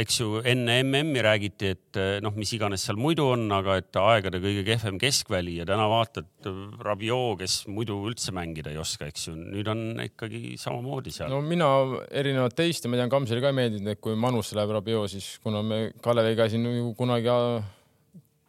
[0.00, 4.00] eks ju enne MM-i räägiti, et äh, noh, mis iganes seal muidu on, aga et
[4.00, 9.10] aegade kõige kehvem keskväli ja täna vaatad äh, Rabiot, kes muidu üldse mängida ei oska,
[9.10, 11.70] eks ju, nüüd on ikkagi samamoodi seal no mina
[12.10, 15.34] erinevalt teist ja ma tean, Kamsile ka ei meeldinud, et kui Manusse läheb Rabiot, siis
[15.44, 16.66] kuna me Kaleviga siin
[16.98, 17.76] kunagi äh,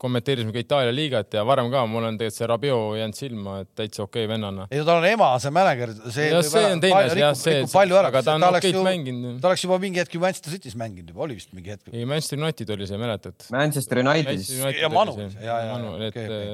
[0.01, 3.69] kommenteerisime ka Itaalia liigat ja varem ka, mul on tegelikult see Rabiot jäänud silma, et
[3.77, 4.67] täitsa okei vennana.
[4.71, 7.65] ei no tal on ema, see mänedžer, see jah, see on teine asi jah, see,
[7.71, 9.41] palju ära, aga ta on okeilt mänginud.
[9.43, 11.91] ta oleks juba mingi hetk ju Manchester City's mänginud juba, oli vist mingi hetk.
[11.93, 13.49] ei, Manchester United oli see, mäletad?
[13.53, 14.53] Manchester Unitedis.
[14.81, 15.77] Ja Manu, ja, ja,
[16.07, 16.45] et okei,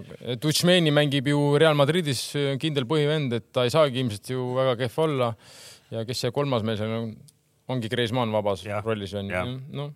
[0.00, 2.24] okay,, et Utšmeni mängib ju Real Madridis
[2.62, 5.34] kindel põhivend, et ta ei saagi ilmselt ju väga kehv olla.
[5.92, 7.12] ja kes see kolmas mees on,
[7.70, 9.92] ongi Kreismann vabas Jah, rollis on ju, noh.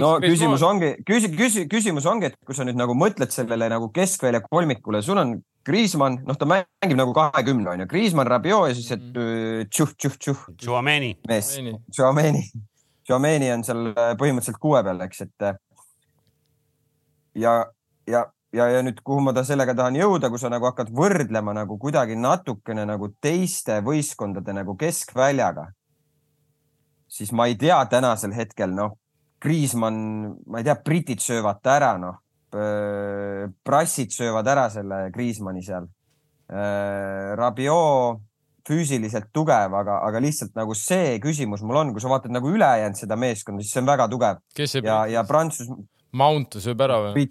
[0.00, 3.90] No küsimus ongi, küsi-, küsi-, küsimus ongi, et kui sa nüüd nagu mõtled sellele nagu
[3.94, 8.74] keskvälja kolmikule, sul on Kriismann, noh, ta mängib nagu kahekümne on ju, Kriismann, Rabiot ja
[8.74, 10.44] siis, et öö, tšuh, tšuh, tšuh.
[10.58, 11.52] Tšuameni, mees.
[11.92, 12.42] Tšuameni,
[13.04, 15.58] Tšuameni on seal äh, põhimõtteliselt kuue peal, eks, et äh,
[17.44, 17.54] ja,
[18.08, 18.24] ja,
[18.56, 21.78] ja, ja nüüd, kuhu ma ta sellega tahan jõuda, kui sa nagu hakkad võrdlema nagu
[21.80, 25.68] kuidagi natukene nagu teiste võistkondade nagu keskväljaga,
[27.10, 28.96] siis ma ei tea tänasel hetkel, noh,
[29.40, 32.18] Kriismann, ma ei tea, britid söövad ta ära, noh,
[33.64, 35.86] prassid söövad ära selle Kriismanni seal.
[37.38, 38.26] Rabiot
[38.70, 42.98] füüsiliselt tugev, aga, aga lihtsalt nagu see küsimus mul on, kui sa vaatad nagu ülejäänud
[42.98, 44.42] seda meeskonda, siis see on väga tugev
[44.84, 45.70] ja, ja Prantsus,
[46.10, 47.26] Mount sööb ära või?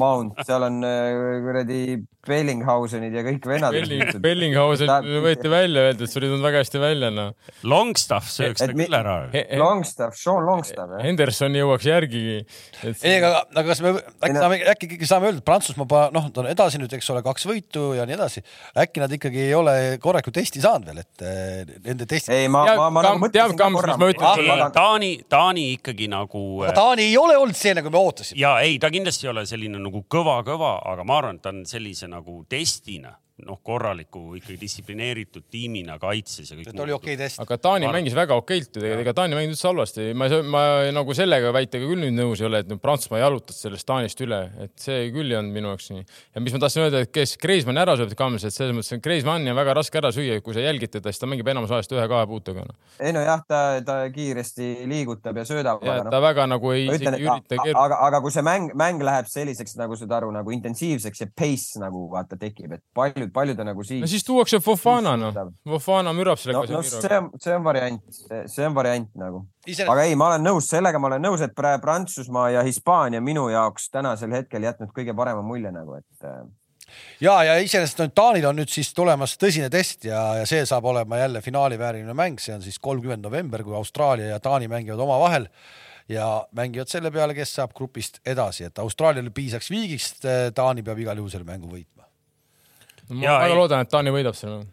[0.00, 1.82] Mount, seal on äh, kuradi
[2.28, 3.74] Bellinghausenid ja kõik vennad.
[3.74, 4.92] Belling, Bellinghausen
[5.24, 7.32] võeti välja, öeldi, et ei tulnud väga hästi välja, noh.
[7.68, 9.16] Longstaff sööks ta Et küll ära.
[9.60, 11.04] Longstaff, Sean Longstaff, jah.
[11.04, 12.38] Henderson jõuaks järgigi.
[12.84, 16.28] ei, aga, aga kas me äkki no- saame, äkki ikkagi saame öelda, et Prantsusmaa, noh,
[16.34, 18.44] ta on edasi nüüd, eks ole, kaks võitu ja nii edasi.
[18.78, 22.34] äkki nad ikkagi ei ole korralikku testi saanud veel, et eh, nende testid.
[22.34, 24.70] ei, ma, ma, ma nagu mõtlesin ka korra ütlen sulle?.
[24.74, 28.40] Taani, Taani ikkagi nagu äh, Taani ei ole olnud see, nagu me ootasime.
[28.40, 31.64] ja ei, ta kindlasti ei ole selline nagu kõva-kõva, aga ma arvan, et ta on
[31.68, 32.17] sellise nagu
[32.48, 36.70] testina, noh, korraliku ikkagi distsiplineeritud tiimina kaitses ja kõik.
[36.72, 37.38] et oli okei test.
[37.42, 40.06] aga Taani Ma arvan- mängis väga okeilt ju tegelikult, ega Taani ei mänginud üldse halvasti,
[40.18, 40.62] ma ma
[40.94, 44.74] nagu sellega väitega küll nüüd nõus ei ole, et Prantsusmaa jalutas sellest Taanist üle, et
[44.80, 46.04] see küll ei olnud minu jaoks nii.
[46.34, 49.52] ja mis ma tahtsin öelda, et kes Kreismanni ära sööb et selles mõttes, et Kreismanni
[49.52, 52.26] on väga raske ära süüa, kui sa jälgid teda, siis ta mängib enamus ajast ühe-kahe
[52.26, 52.74] puutega no..
[52.98, 56.88] ei nojah, ta, ta kiiresti liigutab ja söödab, ja aga ta noh, väga nagu ei
[56.90, 57.84] ütlen, ürita keerutada.
[57.84, 61.80] aga, aga kui see mäng, mäng läheb selliseks, nagu saad aru, nagu intensiivseks ja pace
[61.82, 64.02] nagu vaata tekib, et palju palju, palju ta nagu siis.
[64.02, 65.34] no siis tuuakse Fofana noh
[65.68, 69.42] Fofana mürab selle no, no see on, see on variant, see on variant nagu.
[69.86, 73.48] aga ei, ma olen nõus sellega, ma olen nõus, et praegu Prantsusmaa ja Hispaania minu
[73.52, 76.42] jaoks tänasel hetkel jätnud kõige parema mulje nagu, et äh,
[77.20, 80.88] ja, ja iseenesest on Taanil on nüüd siis tulemas tõsine test ja, ja see saab
[80.90, 85.48] olema jälle finaalivääriline mäng, see on siis kolmkümmend november, kui Austraalia ja Taani mängivad omavahel
[86.08, 90.24] ja mängivad selle peale, kes saab grupist edasi, et Austraaliale piisaks viigist,
[90.54, 91.97] Taani peab igal juhul selle mängu võitma.
[93.10, 94.64] Ma Jaa, väga ei- loodan, et Taani võidab selle.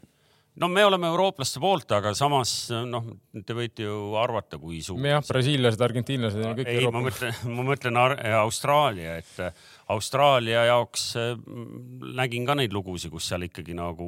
[0.56, 2.54] no me oleme eurooplaste poolt, aga samas
[2.88, 3.10] noh,
[3.46, 5.00] te võite ju arvata, kui suur.
[5.04, 8.00] jah, brasiillased, argentiinlased ja kõik ei, ma mõtlen, ma mõtlen
[8.40, 9.66] Austraalia, et äh,
[9.96, 11.36] Austraalia jaoks äh,
[12.16, 14.08] nägin ka neid lugusid, kus seal ikkagi nagu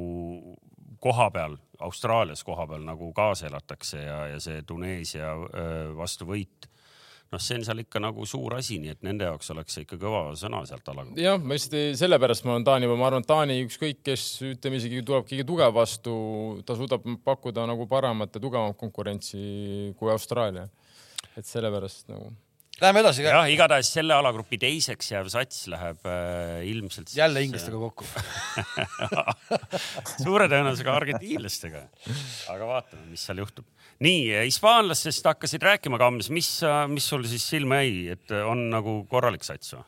[1.00, 6.66] kohapeal, Austraalias kohapeal nagu kaasa elatakse ja, ja see Tuneesia äh, vastu võit.
[7.32, 9.98] noh, see on seal ikka nagu suur asi, nii et nende jaoks oleks see ikka
[10.00, 11.22] kõva sõna sealt alagruppist.
[11.24, 14.24] jah, ma ei- sellepärast ma olen Taani, ma arvan, et Taani ükskõik kes,
[14.54, 16.16] ütleme isegi tuleb keegi tugev vastu,
[16.64, 20.68] ta suudab pakkuda nagu paremat ja tugevamat konkurentsi kui Austraalia.
[21.36, 22.32] et sellepärast nagu.
[22.78, 27.10] Läheme edasi, jah, igatahes selle alagrupi teiseks jääv sats läheb äh, ilmselt.
[27.14, 28.06] jälle inglastega kokku.
[30.22, 31.82] suure tõenäosusega argentiinlastega.
[32.54, 33.66] aga vaatame, mis seal juhtub.
[34.04, 36.50] nii, hispaanlastest hakkasid rääkima, Kams, mis,
[36.92, 39.86] mis sul siis silma jäi, et on nagu korralik sats või?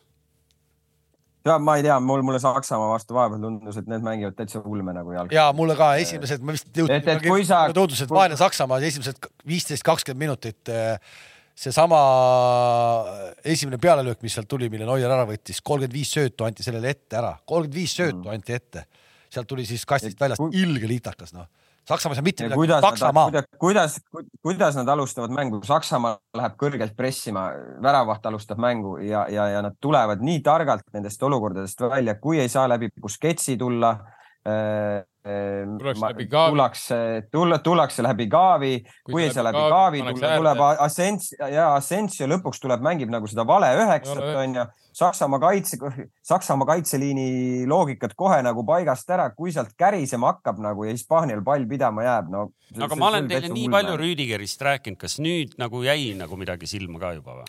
[1.44, 4.92] ja ma ei tea, mul, mulle Saksamaa vastu vahepeal tundus, et need mängivad täitsa ulme
[4.96, 5.32] nagu jalg.
[5.32, 6.82] ja mulle ka esimesed, ma vist sa-
[7.24, 10.98] mulle tundus, et vaene Saksamaa esimesed viisteist, kakskümmend minutit eh,
[11.56, 12.00] seesama
[13.44, 17.20] esimene pealelöök, mis sealt tuli, mille Neuer ära võttis, kolmkümmend viis söötu anti sellele ette
[17.20, 18.84] ära, kolmkümmend viis söötu anti ette.
[19.30, 21.46] sealt tuli siis kastist väljast ilge liitakas, noh.
[21.91, 23.99] Saksamaal ei saa mitte ja midagi, kuidas Saksamaa nad, kuidas,
[24.43, 27.49] kuidas, nad alustavad mängu, Saksamaa läheb kõrgelt pressima,
[27.82, 32.49] väravaht alustab mängu ja, ja, ja nad tulevad nii targalt nendest olukordadest välja, kui ei
[32.53, 33.95] saa läbi Busquetsi tulla
[34.47, 35.05] äh,.
[35.20, 36.51] Tullakse läbi Gaavi.
[36.51, 36.97] tullakse,
[37.32, 38.70] tulla, tullakse läbi Gaavi,
[39.05, 43.45] kui ei saa läbi Gaavi tulla, tuleb Asensio ja Asensio lõpuks tuleb, mängib nagu seda
[43.47, 44.64] vale üheksat onju.
[45.01, 45.78] Saksamaa kaitse,
[46.30, 51.64] Saksamaa kaitseliini loogikat kohe nagu paigast ära, kui sealt kärisema hakkab nagu ja Hispaanial pall
[51.70, 52.46] pidama jääb, no.
[52.76, 53.96] aga ma olen teile nii palju.
[54.01, 57.48] Rüüdigerist rääkinud, kas nüüd nagu jäi nagu midagi silma ka juba või?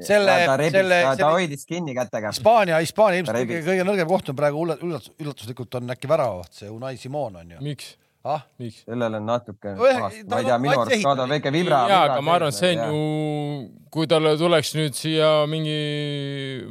[0.00, 0.36] selle
[0.72, 2.30] selle, ta, ta hoidis kinni kätega.
[2.32, 6.70] Hispaania, Hispaania ilmselt kõige, kõige nõrgem koht on praegu üllatus, üllatuslikult on äkki väravaht, see
[6.72, 7.64] Unai Simon on ju.
[7.66, 8.82] miks, ah, miks?
[8.86, 11.30] sellel on natuke, ma ei tea, on minu arust ka ta ehitaja.
[11.32, 11.84] väike vibra.
[11.90, 13.00] jaa, aga ma arvan, et see on ju,
[13.92, 15.74] kui talle tuleks nüüd siia mingi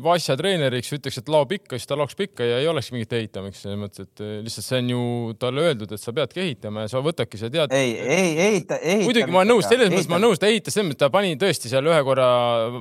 [0.01, 3.65] Vasja treeneriks, ütleks, et lao pikka, siis ta laoks pikka ja ei olekski mingit ehitamist
[3.65, 5.03] selles mõttes, et eh, lihtsalt see on ju
[5.41, 7.75] talle öeldud, et sa peadki ehitama ja sa võtadki, sa tead.
[7.77, 9.09] ei, ei, ehita, ehita.
[9.09, 11.35] muidugi ma olen nõus, selles mõttes ma olen nõus, ta ehitas, selles mõttes ta pani
[11.41, 12.31] tõesti seal ühe korra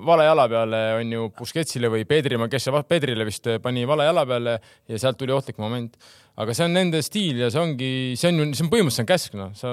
[0.06, 4.24] vale jala peale, on ju, Busquetsile või Pedrile, kes see Pedrile vist pani vale jala
[4.30, 4.58] peale
[4.88, 5.98] ja sealt tuli ohtlik moment.
[6.40, 9.08] Aga see on nende stiil ja see ongi, see on ju, see on põhimõtteliselt on
[9.08, 9.72] käsk, noh, sa,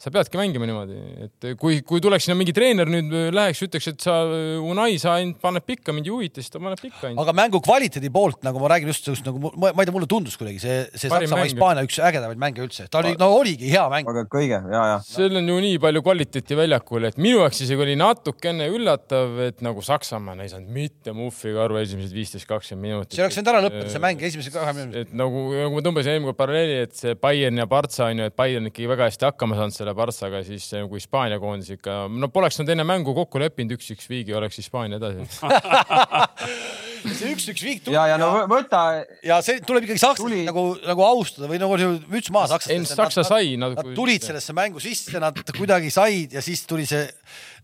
[0.00, 4.04] sa peadki mängima niimoodi, et kui, kui tuleks sinna mingi treener nüüd läheks, ütleks, et
[4.04, 4.16] sa,
[4.64, 7.22] Unai, sa ainult paned pikka, mind ei huvita, siis ta paneb pikka ainult.
[7.24, 10.08] aga mängu kvaliteedi poolt, nagu ma räägin just, just nagu ma, ma ei tea, mulle
[10.10, 11.52] tundus kuidagi see, see Parim Saksamaa, mäng.
[11.52, 14.10] Hispaania üks ägedamaid mänge üldse, ta oli, no oligi hea mäng.
[14.10, 14.98] aga kõige ja, ja.
[15.06, 19.64] seal on ju nii palju kvaliteeti väljakul, et minu jaoks isegi oli natukene üllatav, et
[19.64, 23.16] nagu Saksamaa ei saanud mitte muhviga aru esimesed viisteist, kakskümmend minutit.
[23.16, 25.04] see oleks võinud ära lõppeda, see mäng esimese kahe minuti.
[25.04, 28.26] et nagu, nagu ma tõmbasin eelmine kord paralleeli, et see Bayern ja Partsa on ju,
[28.26, 32.04] et Bayern ikkagi väga hästi hakkama saanud selle Partsaga, siis see nagu Hispaania koondis ikka,
[32.10, 35.28] no poleks nad enne mängu kokku leppinud üks-üks viigi, oleks Hispaania edasi.
[37.14, 38.82] see üks-üks viik tuli ja, ja no võ- võta,
[39.22, 41.78] ja see tuleb ikkagi sakslasi Tuli- nagu, nagu austada või nagu
[42.10, 42.98] müts maha sakslastele.
[43.04, 47.06] Saksa sai natuke- nad tulid sellesse mängu sisse, nad kuidagi said ja siis tuli see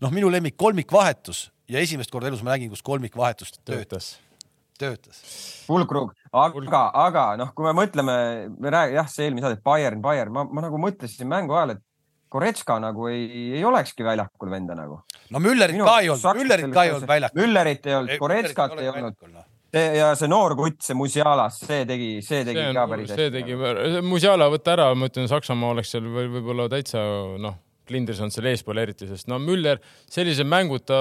[0.03, 4.11] noh, minu lemmik kolmikvahetus ja esimest korda elus ma nägin, kus kolmikvahetus töötas, töötas.
[4.81, 5.21] töötas.
[5.67, 8.17] pulkrug, aga, aga noh, kui me mõtleme,
[8.57, 11.85] me räägime jah, see eelmine saade Bayern, Bayern, ma, ma nagu mõtlesin mängu ajal, et
[12.31, 13.25] Goretska nagu ei,
[13.57, 15.01] ei olekski väljakul venda nagu.
[15.31, 17.41] no Müllerit ka ei olnud, Müllerit ka ei olnud väljakul.
[17.41, 19.17] Müllerit ei olnud, Goretskat ei olnud.
[19.71, 23.33] see ja see noor kutt, see Musialas, see tegi, see tegi see ka päris see
[23.35, 23.57] tegi,
[24.03, 27.03] Musiala võtta ära, ma ütlen, Saksamaa oleks seal või võib-olla täitsa
[27.39, 29.79] noh, Klindris on seal eespool eriti, sest no Müller
[30.11, 30.97] sellise mänguta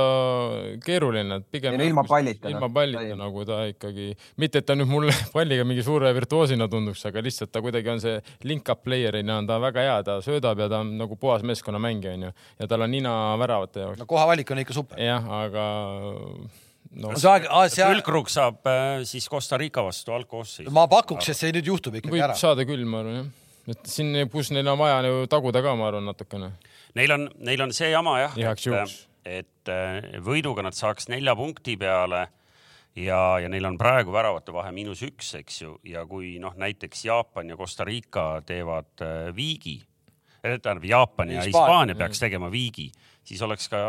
[0.85, 1.77] keeruline, et pigem.
[1.79, 2.75] No ilma pallita, ilma noh.
[2.75, 3.21] pallita Täiesti.
[3.21, 4.09] nagu ta ikkagi,
[4.41, 8.03] mitte et ta nüüd mulle palliga mingi suure virtuoosina tunduks, aga lihtsalt ta kuidagi on
[8.03, 8.17] see
[8.49, 12.33] link-up player'ina on ta väga hea, ta söödab ja ta on nagu puhas meeskonnamängija onju
[12.33, 14.01] ja tal on nina väravate jaoks.
[14.01, 15.01] no kohavalik on ikka super.
[15.01, 15.67] jah, aga
[16.91, 20.73] no see aeg, see aeg, Külkrug saab äh, siis Costa Rica vastu algkoosseisu.
[20.75, 22.39] ma pakuks, et see nüüd juhtub ikkagi võib ära.
[22.39, 23.31] saada küll, ma arvan jah.
[23.75, 26.53] et siin, kus neil on vaja ju taguda ka, ma arvan natukene.
[26.99, 28.95] Neil on, neil on see jama jah, et,
[29.25, 32.25] et äh, võiduga nad saaks nelja punkti peale
[32.99, 37.05] ja, ja neil on praegu väravate vahe miinus üks, eks ju, ja kui noh, näiteks
[37.07, 39.79] Jaapan ja Costa Rica teevad äh, viigi,
[40.41, 41.69] tähendab Jaapan ja Hispaania.
[41.69, 42.91] Hispaania peaks tegema viigi,
[43.27, 43.81] siis oleks ka,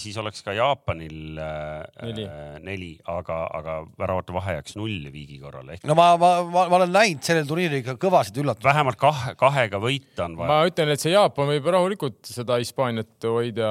[0.00, 2.24] siis oleks ka Jaapanil äh, Neli.
[2.24, 6.64] äh, neli, aga, aga väravate vahe jääks nulli viigi korral ehk no ma, ma, ma,
[6.72, 8.66] ma olen näinud sellel turniiril ikka kõvasid üllatusi.
[8.66, 10.50] vähemalt kahe, kahega võita on vaja.
[10.50, 13.70] ma ütlen, et see Jaapan võib rahulikult seda Hispaaniat hoida.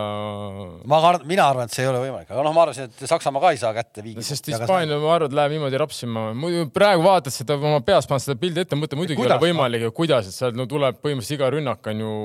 [0.90, 3.44] ma kardan, mina arvan, et see ei ole võimalik, aga noh, ma arvasin, et Saksamaa
[3.44, 4.26] ka ei saa kätte viigi.
[4.26, 6.30] sest Hispaania, ma arvan, et läheb niimoodi rapsima.
[6.38, 9.46] muidu praegu vaatad seda oma peas, paned seda pildi ette, mõtle muidugi ei ole Kuidas?
[9.50, 12.18] võimalik, kuidas, et sealt no tuleb põhimõtteliselt iga rünnak on ju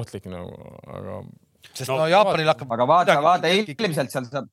[0.00, 0.54] ohtlik nagu,
[0.88, 1.22] aga
[1.72, 2.72] sest No no, no Jaapanil hakkab.
[2.76, 4.50] aga vaata, vaata ilmselt seal saab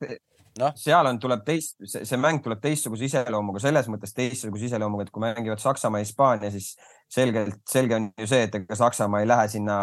[0.59, 0.73] Noh.
[0.75, 5.23] seal on, tuleb teist, see mäng tuleb teistsuguse iseloomuga, selles mõttes teistsuguse iseloomuga, et kui
[5.23, 6.73] mängivad Saksamaa ja Hispaania, siis
[7.11, 9.77] selgelt, selge on ju see, et ega Saksamaa ei lähe sinna,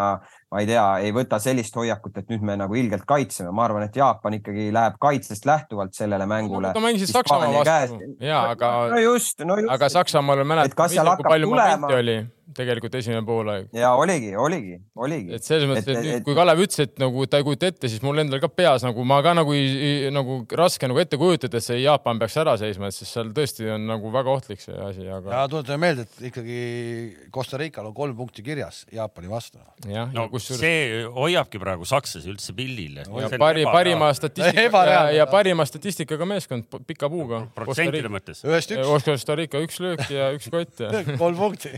[0.53, 3.85] ma ei tea, ei võta sellist hoiakut, et nüüd me nagu ilgelt kaitseme, ma arvan,
[3.85, 9.03] et Jaapan ikkagi läheb kaitsest lähtuvalt sellele mängule Nad mängisid Saksamaa vastu ja aga no
[9.03, 9.73] just, no just.
[9.77, 11.77] aga Saksamaal Et mäletad kui palju tulema?
[11.77, 12.19] momente oli
[12.57, 13.69] tegelikult esimene poolaeg.
[13.77, 15.35] ja oligi, oligi, oligi.
[15.37, 17.89] et selles mõttes, et Et- et- kui Kalev ütles, et nagu ta ei kujuta ette,
[17.89, 19.53] siis mul endal ka peas nagu ma ka nagu
[20.13, 23.69] nagu raske nagu ette kujutada, et see Jaapan peaks ära seisma, et siis seal tõesti
[23.75, 27.95] on nagu väga ohtlik see asi, aga ja tuletame meelde, et ikkagi Costa Rical on
[27.95, 29.59] kolm punkti kirjas Jaapani vastu.
[29.87, 33.01] jah, no ja kusjuures see hoiabki praegu sakslasi üldse pildil.
[33.03, 37.43] ja pari, parima statistika ja, ja parima statistikaga meeskond pika puuga.
[37.57, 38.43] protsentide mõttes.
[38.47, 41.75] ühest üks, Costa Rica üks löök ja üks kott ja kolm punkti.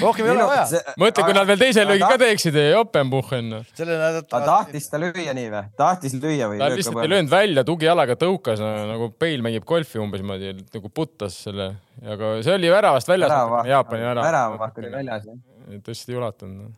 [0.00, 0.82] rohkem ei ole vaja.
[1.00, 3.60] mõtle, kui nad veel teise löögi ka teeksid, Jopenbuchen.
[3.74, 4.44] selle ta nädala.
[4.46, 5.64] tahtis ta lüüa nii või?
[5.78, 6.62] tahtis lüüa või?
[6.62, 11.38] ta lihtsalt ei löönud välja, tugijalaga tõukas nagu Peil mängib golfi umbes niimoodi, nagu puttas
[11.46, 11.70] selle,
[12.04, 13.32] aga see oli väravast väljas,
[13.68, 14.26] Jaapani värav.
[14.26, 15.40] väravaht oli väljas jah.
[15.86, 16.76] tõesti ei ulatunud.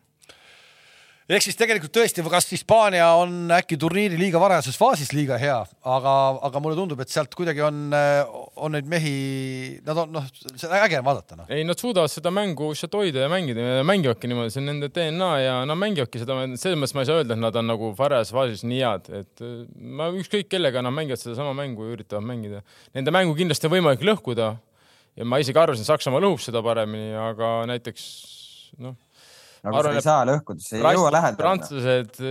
[1.37, 6.15] Ehk siis tegelikult tõesti, kas Hispaania on äkki turniiri liiga varajases faasis liiga hea, aga,
[6.47, 7.93] aga mulle tundub, et sealt kuidagi on,
[8.55, 9.13] on neid mehi,
[9.85, 10.27] nad on noh,
[10.81, 11.51] äge on vaadata noh.
[11.51, 15.29] ei, nad suudavad seda mängu lihtsalt hoida ja mängida mängivadki niimoodi, see on nende DNA
[15.41, 18.35] ja nad mängivadki seda, selles mõttes ma ei saa öelda, et nad on nagu varajases
[18.35, 19.61] faasis nii head, et äh,
[20.01, 22.61] ma ükskõik kellega nad mängivad sedasama mängu ja üritavad mängida.
[22.97, 24.51] Nende mängu kindlasti on võimalik lõhkuda
[25.17, 28.05] ja ma isegi arvasin, Saksamaa lõhub seda paremini, aga näiteks
[28.81, 28.95] noh,
[29.61, 31.39] nagu Arvan, sa ei saa lõhkuda, see ei jõua lähedale.
[31.39, 32.21] prantslased,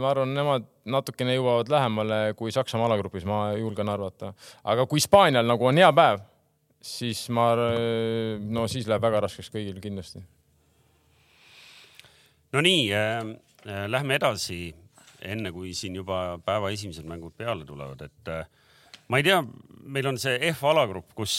[0.00, 4.34] ma arvan, nemad natukene jõuavad lähemale kui Saksamaa alagrupis, ma julgen arvata.
[4.64, 6.22] aga kui Hispaanial nagu on hea päev,
[6.80, 7.52] siis ma,
[8.40, 10.22] no siis läheb väga raskeks kõigil kindlasti.
[12.52, 13.18] Nonii äh,,
[13.66, 14.72] äh, lähme edasi,
[15.22, 18.48] enne kui siin juba päeva esimesed mängud peale tulevad, et äh,
[19.10, 19.40] ma ei tea,
[19.90, 21.34] meil on see F-alagrupp, kus,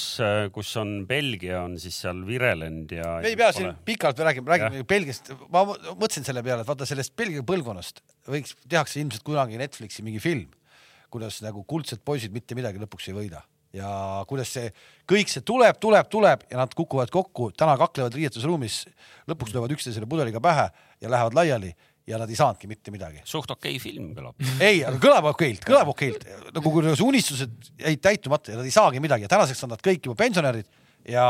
[0.54, 3.14] kus on Belgia on siis seal Virelend ja.
[3.24, 7.16] me ei pea siin pikalt rääkima, räägime Belgiast, ma mõtlesin selle peale, et vaata sellest
[7.20, 10.52] Belgia põlvkonnast võiks, tehakse ilmselt kunagi Netflixi mingi film,
[11.14, 13.42] kuidas nagu kuldsed poisid mitte midagi lõpuks ei võida.
[13.72, 13.88] Ja
[14.28, 14.68] kuidas see
[15.08, 18.82] kõik see tuleb, tuleb, tuleb ja nad kukuvad kokku, täna kaklevad riietusruumis,
[19.32, 20.68] lõpuks löövad üksteisele pudeliga pähe
[21.00, 21.72] ja lähevad laiali
[22.12, 23.24] ja nad ei saanudki mitte midagi.
[23.28, 24.38] suht okei film kõlab.
[24.60, 28.76] ei, aga kõlab okeilt, kõlab okeilt, nagu kui see unistused jäid täitumata ja nad ei
[28.76, 30.70] saagi midagi ja tänaseks on nad kõik juba pensionärid
[31.10, 31.26] ja,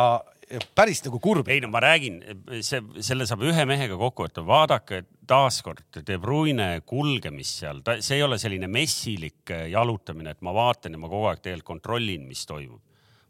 [0.50, 1.50] ja päris nagu kurb.
[1.52, 2.20] ei no ma räägin,
[2.66, 8.20] see, selle saab ühe mehega kokku võtta, vaadake taaskord De Bruyne kulgemist seal, ta, see
[8.20, 12.44] ei ole selline messilik jalutamine, et ma vaatan ja ma kogu aeg tegelikult kontrollin, mis
[12.50, 12.82] toimub,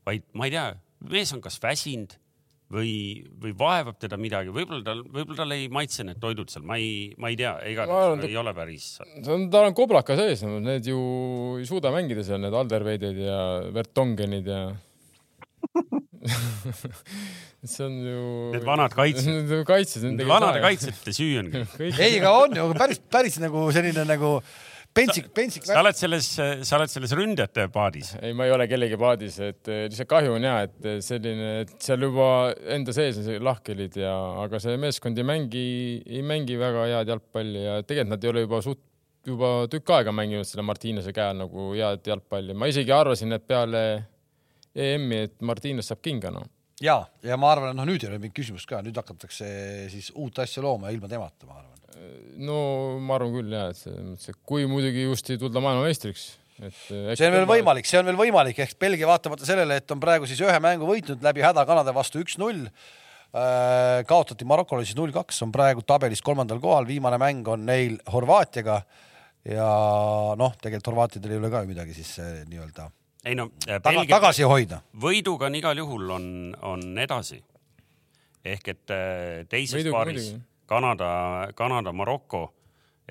[0.07, 0.65] vaid ma ei tea,
[1.11, 2.17] mees on kas väsinud
[2.71, 2.91] või,
[3.41, 7.11] või vaevab teda midagi, võib-olla tal, võib-olla tal ei maitse need toidud seal, ma ei,
[7.21, 8.87] ma ei tea, igatahes ta- ei ole päris.
[9.01, 11.01] see on, tal on koblaka sees, need ju
[11.59, 13.41] ei suuda mängida seal, need Alderweidid ja
[13.75, 14.61] Vertongenid ja
[17.63, 18.23] see on ju.
[18.55, 19.51] Need vanad kaitsjad.
[19.71, 20.25] kaitsjad.
[20.27, 21.51] vanade kaitsjate süü on
[21.91, 24.37] ei, aga on ju päris, päris nagu selline nagu
[24.97, 25.65] pentsik, pentsik.
[25.67, 28.13] sa oled selles, sa oled selles ründajate paadis.
[28.21, 31.49] ei, ma ei ole kellegi paadis, et eh, lihtsalt kahju on ja, et eh, selline,
[31.63, 32.29] et seal juba
[32.75, 34.13] enda sees on see lahkhelid ja,
[34.43, 35.65] aga see meeskond ei mängi,
[36.05, 38.83] ei mängi väga head jalgpalli ja tegelikult nad ei ole juba suht,
[39.27, 42.57] juba tükk aega mänginud selle Martinese käe all nagu head jalgpalli.
[42.57, 43.85] ma isegi arvasin, et peale
[44.71, 46.47] EM-i, et Martines saab kinga, noh.
[46.83, 49.47] ja, ja ma arvan, et noh, nüüd ei ole mingit küsimust ka, nüüd hakatakse
[49.91, 51.97] siis uut asja looma ilma temata, ma arvan.
[52.41, 52.61] no
[53.03, 56.25] ma arvan küll ja, et selles mõttes, et kui muidugi just ei tulda maailmameistriks,
[56.61, 56.79] et.
[56.87, 57.49] see on veel.
[57.49, 60.89] võimalik, see on veel võimalik, ehk Belgia vaatamata sellele, et on praegu siis ühe mängu
[60.89, 64.01] võitnud läbi häda Kanada vastu üks-null äh,.
[64.09, 68.81] kaotati Marokole siis null-kaks, on praegu tabelis kolmandal kohal, viimane mäng on neil Horvaatiaga
[69.47, 69.67] ja
[70.37, 72.89] noh, tegelikult horvaatidel ei ole ka ju midagi siis äh, nii-öelda
[73.25, 73.49] ei no,
[73.83, 74.81] taga, tagasi hoida.
[74.97, 76.25] võiduga on igal juhul on,
[76.61, 77.41] on edasi.
[78.45, 80.47] ehk et äh, teises Võiduga paaris muidugi.
[80.71, 81.11] Kanada,
[81.55, 82.45] Kanada, Maroko,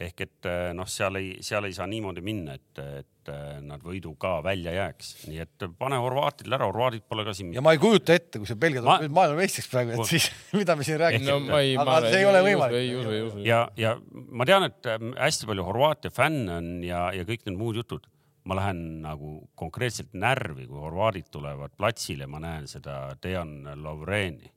[0.00, 3.30] ehk et eh, noh, seal ei, seal ei saa niimoodi minna, et, et
[3.66, 7.52] nad võidu ka välja jääks, nii et pane horvaatidele ära, horvaadid pole ka siin.
[7.52, 9.18] ja ma ei kujuta ette, kui see Belgia Ma- tuleb ma...
[9.20, 10.30] maailmameistriks praegu, et siis
[10.60, 13.36] mida me siin räägime no ma ei, aga see ei ole võimalik.
[13.44, 17.60] ja, ja ma tean, et äh, hästi palju Horvaatia fänne on ja, ja kõik need
[17.60, 18.08] muud jutud.
[18.50, 24.50] Ma lähen nagu konkreetselt närvi, kui horvaadid tulevad platsile, ma näen seda Dejan Lovreni,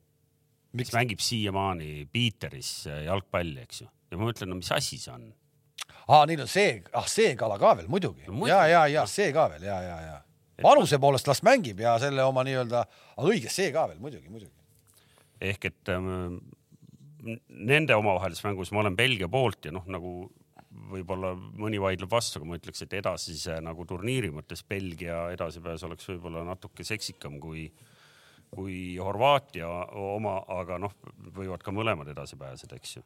[0.74, 0.90] Miks?
[0.90, 2.72] kes mängib siiamaani Piiteris
[3.06, 3.88] jalgpalli, eks ju.
[4.10, 5.28] ja ma mõtlen, no mis asi see on?
[6.08, 9.30] aa, neil on see, ah see kala ka veel muidugi No ja, ja, ja see
[9.36, 10.18] ka veel ja, ja, ja
[10.62, 12.84] vanuse poolest las mängib ja selle oma nii-öelda,
[13.16, 14.54] aga õige, see ka veel muidugi, muidugi.
[15.42, 16.38] ehk et ähm,
[17.48, 20.14] nende omavahelises mängus ma olen Belgia poolt ja noh, nagu
[20.90, 26.08] võib-olla mõni vaidleb vastu, aga ma ütleks, et edasise nagu turniiri mõttes Belgia edasipääs oleks
[26.10, 27.68] võib-olla natuke seksikam kui,
[28.52, 29.68] kui Horvaatia
[30.00, 30.94] oma, aga noh,
[31.36, 33.04] võivad ka mõlemad edasi pääseda, eks ju.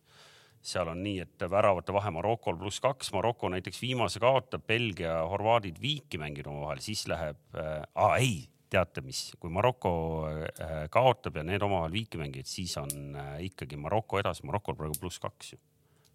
[0.63, 5.79] seal on nii, et väravate vahe Marokol pluss kaks, Maroko näiteks viimase kaotab, Belgia, horvaadid
[5.81, 9.93] viiki mänginud omavahel, siis läheb äh,, aa ei teate mis, kui Maroko
[10.29, 14.99] äh, kaotab ja need omavahel viiki mängivad, siis on äh, ikkagi Maroko edasi, Marokol praegu
[15.01, 15.61] pluss kaks ju,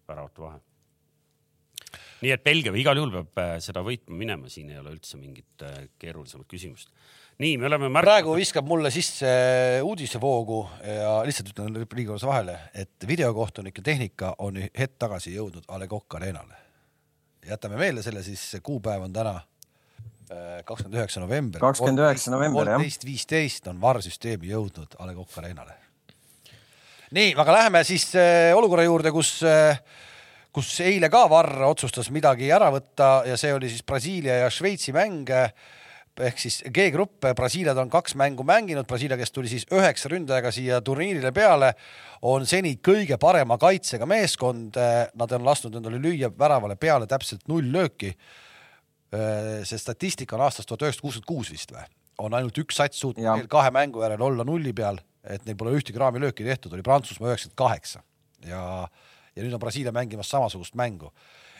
[0.08, 0.62] väravate vahe.
[2.24, 5.64] Nii et Belgia igal juhul peab äh, seda võitma minema, siin ei ole üldse mingit
[5.66, 6.90] äh, keerulisemat küsimust.
[7.42, 9.30] nii, me oleme märk- praegu viskab mulle sisse
[9.84, 15.88] uudisevoogu ja lihtsalt ütlen Riigikogus vahele, et videokohtunike tehnika on hetk tagasi jõudnud A Le
[15.90, 16.62] Coq Arena'le.
[17.44, 21.60] jätame meelde selle siis, kuupäev on täna äh, kakskümmend üheksa november.
[21.60, 22.78] 29 november, jah.
[22.78, 25.76] kolmteist viisteist on VAR-süsteemi jõudnud A Le Coq Arena'le.
[27.10, 29.76] nii, aga läheme siis äh, olukorra juurde, kus äh,
[30.54, 34.94] kus eile ka Varr otsustas midagi ära võtta ja see oli siis Brasiilia ja Šveitsi
[34.94, 35.32] mäng.
[36.14, 40.78] Ehk siis G-grupp, Brasiiliad on kaks mängu mänginud, Brasiilia, kes tuli siis üheksa ründajaga siia
[40.86, 41.72] turniirile peale,
[42.30, 47.66] on seni kõige parema kaitsega meeskond, nad on lasknud endale lüüa väravale peale täpselt null
[47.74, 48.14] lööki.
[49.64, 51.82] see statistika on aastast tuhat üheksasada kuuskümmend kuus vist või,
[52.18, 55.74] on ainult üks sats suutnud veel kahe mängu järel olla nulli peal, et neil pole
[55.74, 58.02] ühtegi raamilööki tehtud, oli Prantsusmaa üheksakümmend kaheksa
[58.46, 58.62] ja,
[59.36, 61.12] ja nüüd on Brasiilia mängimas samasugust mängu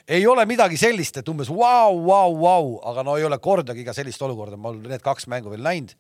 [0.08, 3.94] ei ole midagi sellist, et umbes vau, vau, vau, aga no ei ole kordagi ka
[3.96, 5.94] sellist olukorda, ma olen need kaks mängu veel näinud,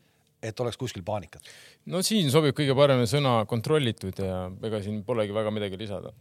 [0.44, 1.48] et oleks kuskil paanikat.
[1.88, 6.12] no siin sobib kõige paremini sõna kontrollitud ja ega siin polegi väga midagi lisada.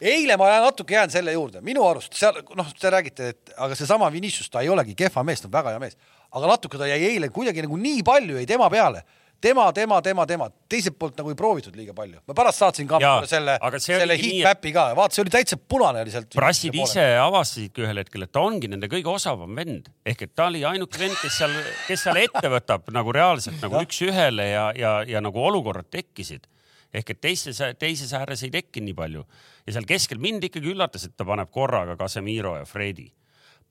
[0.00, 4.08] eile ma natuke jään selle juurde, minu arust seal noh, te räägite, et aga seesama
[4.12, 5.96] Vinicius, ta ei olegi kehva mees, ta on väga hea mees,
[6.32, 9.04] aga natuke ta jäi eile kuidagi nagu nii palju jäi tema peale.
[9.40, 12.20] tema, tema, tema, tema, teiselt poolt nagu ei proovitud liiga palju.
[12.26, 16.14] ma pärast saatsin ka Jaa, selle, selle heat-map'i ka, vaata, see oli täitsa punane oli
[16.14, 16.34] sealt.
[16.36, 20.48] Brassid ise avastasidki ühel hetkel, et ta ongi nende kõige osavam vend ehk et ta
[20.50, 21.56] oli ainuke vend, kes seal,
[21.86, 26.48] kes seal ette võtab nagu reaalselt nagu üks-ühele ja, ja, ja nagu olukorrad tekkisid
[26.96, 29.24] ehk et teises, teises ääres ei tekkinud nii palju
[29.66, 33.08] ja seal keskel mind ikkagi üllatas, et ta paneb korraga Casemiro ja Fredi.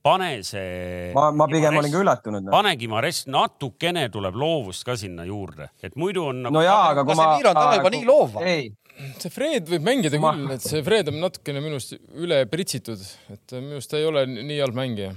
[0.06, 1.12] Pane see.
[1.16, 2.54] ma, ma pigem olin ka üllatunud no..
[2.54, 6.56] pane Gimares natukene tuleb loovust ka sinna juurde, et muidu on nagu....
[6.56, 7.30] no jaa, aga kui ma.
[7.32, 8.36] Casemiro on talle juba nii loov.
[8.46, 8.68] ei,
[9.22, 13.02] see Fred võib mängida Ma- küll, et see Fred on natukene minu arust üle pritsitud,
[13.34, 15.16] et minu arust ta ei ole nii halb mängija.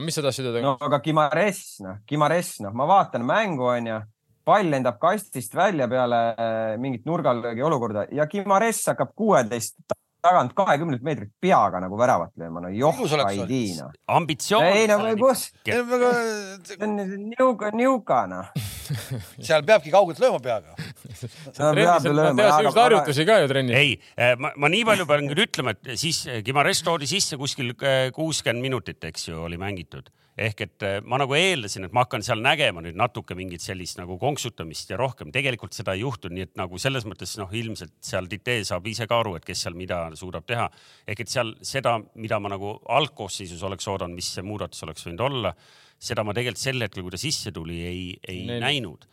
[0.00, 4.00] mis sa tahtsid öelda no aga Gimares, noh, Gimares, noh, ma vaatan mängu, onju,
[4.46, 9.76] pall lendab kastist välja peale äh, mingit nurgalöögi olukorda ja Gimares hakkab kuueteist
[10.24, 13.52] tagant kahekümnelt meetrilt peaga nagu väravat lööma, no joh Ilus, oleks ei olnud.
[13.52, 13.94] tii noh.
[14.16, 14.68] ambitsioon.
[14.76, 16.96] ei no kus, see on
[17.30, 18.52] niuka, niuka noh.
[19.46, 20.76] seal peabki kaugelt lööma peaga.
[20.76, 22.36] no peab ju lööma.
[22.42, 23.80] teha siukseid harjutusi ka ju trennis.
[23.80, 28.08] ei, ma, ma nii palju pean küll ütlema, et siis Gimares toodi sisse kuskil eh,
[28.16, 30.10] kuuskümmend minutit, eks ju, oli mängitud.
[30.40, 33.98] Ehk et eh, ma nagu eeldasin, et ma hakkan seal nägema nüüd natuke mingit sellist
[34.00, 37.92] nagu konksutamist ja rohkem, tegelikult seda ei juhtunud, nii et nagu selles mõttes noh, ilmselt
[38.04, 40.70] seal Tite saab ise ka aru, et kes seal mida suudab teha.
[41.06, 45.26] ehk et seal seda, mida ma nagu algkoosseisus oleks oodanud, mis see muudatus oleks võinud
[45.28, 45.54] olla,
[46.00, 48.64] seda ma tegelikult sel hetkel, kui ta sisse tuli, ei, ei Näinud.
[48.64, 49.10] näinud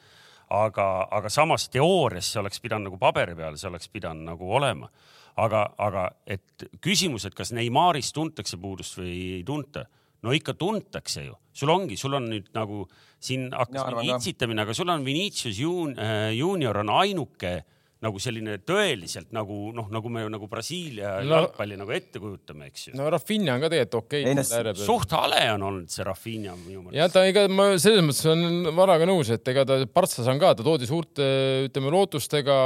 [0.49, 4.89] aga, aga samas teoorias see oleks pidanud nagu paberi peal, see oleks pidanud nagu olema.
[5.37, 9.83] aga, aga et küsimus, et kas Neymarist tuntakse puudust või ei tunta,
[10.23, 12.85] no ikka tuntakse ju, sul ongi, sul on nüüd nagu
[13.19, 17.63] siin hakkas mingi itsitamine, aga sul on Vinicius Jun- äh, Junior on ainuke
[18.05, 22.69] nagu selline tõeliselt nagu noh, nagu me nagu Brasiilia No- no, jalgpalli nagu ette kujutame,
[22.71, 23.07] eks ju no,.
[23.13, 26.97] Rafinha on ka tegelikult okei okay, suht hale on olnud see Rafinha minu meelest.
[26.99, 30.53] ja ta ega ma selles mõttes olen Varaga nõus, et ega ta Partsas on ka,
[30.57, 31.25] ta toodi suurte
[31.67, 32.57] ütleme lootustega.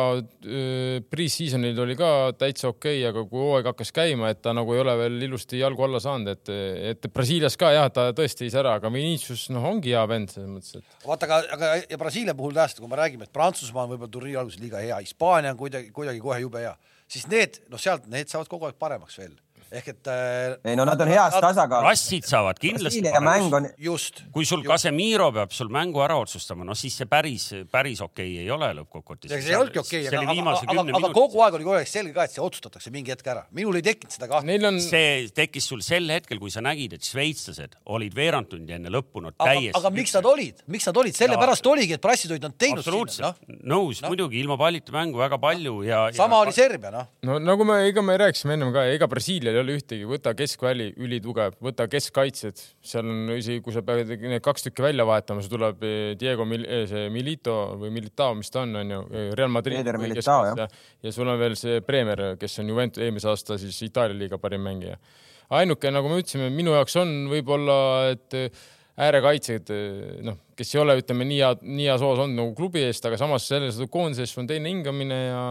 [1.12, 4.82] Pre-seasonil oli ka täitsa okei okay,, aga kui hooaeg hakkas käima, et ta nagu ei
[4.84, 6.52] ole veel ilusti jalgu alla saanud, et,
[6.92, 10.52] et Brasiilias ka jah, ta tõesti ei sära, aga Vinicius noh, ongi hea vend selles
[10.52, 13.94] mõttes, et vaata, aga, aga ja Brasiilia puhul tõesti, kui me räägime, et Prantsusmaa on
[13.94, 16.74] võib-olla turniiri alguses liiga hea, Hispaania on kuidagi, kuidagi kohe jube hea,
[17.08, 19.36] siis need, noh, sealt need saavad kogu aeg paremaks veel.
[19.72, 21.88] Ehk et äh, ei no nad on heas tasakaalus.
[21.88, 26.76] rassid saavad kindlasti mäng on, just, kui sul Casemiro peab sul mängu ära otsustama, no
[26.78, 29.32] siis see päris, päris okei ei ole lõppkokkuvõttes.
[29.32, 31.92] see ei olnudki okei, see aga, oli aga, aga, aga kogu aeg oli kogu aeg
[31.92, 33.46] selge ka, et see otsustatakse mingi hetk ära.
[33.56, 34.50] minul ei tekkinud seda kahtlust.
[34.52, 38.76] Neil on, see tekkis sul sel hetkel, kui sa nägid, et šveitslased olid veerand tundi
[38.76, 39.78] enne lõppu nad aga, täiesti.
[39.80, 43.26] aga miks nad olid, miks nad olid, sellepärast oligi, et prassid olid nad teinud absoluutselt
[43.48, 46.04] noh, nõus no., muidugi ilma pallita mängu väga palju ja.
[46.16, 47.10] sama oli Serbia, noh.
[47.28, 50.90] no nagu me, ega me rääkisime ennem ka, ega Brasiilial ei ole ühtegi, võta keskväli
[51.02, 52.60] ülitugev, võta keskkaitsjad,
[52.92, 56.48] seal on isegi, kui sa pead need kaks tükki välja vahetama, see tuleb eh, Diego
[56.50, 59.02] Mil-, see Milito või Militao, mis ta on, on ju,
[59.38, 59.80] Real Madrid.
[60.58, 60.76] Jah.
[61.06, 64.66] ja sul on veel see Bremer, kes on Juventus eelmise aasta siis Itaalia liiga parim
[64.66, 64.98] mängija.
[65.62, 67.78] ainuke, nagu me ütlesime, minu jaoks on võib-olla,
[68.16, 68.64] et eh,
[69.02, 69.72] äärekaitsjad,
[70.26, 73.18] noh, kes ei ole, ütleme nii hea, nii heas hoos olnud nagu klubi eest, aga
[73.20, 75.42] samas selles koondises on teine hingamine ja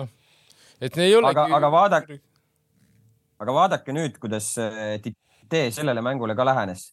[0.00, 0.10] noh,
[0.80, 1.30] et ei ole.
[1.30, 2.18] aga, aga vaadake,
[3.40, 6.92] aga vaadake nüüd, kuidas äh, Tite sellele mängule ka lähenes.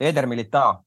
[0.00, 0.80] Eder Militao,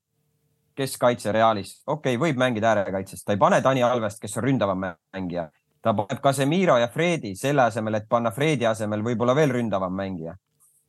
[0.76, 4.84] keskkaitse Realis, okei okay,, võib mängida äärekaitses, ta ei pane Dani Alvest, kes on ründavam
[4.84, 5.46] mängija,
[5.84, 10.36] ta paneb Casemiro ja Fredi selle asemel, et panna Fredi asemel võib-olla veel ründavam mängija.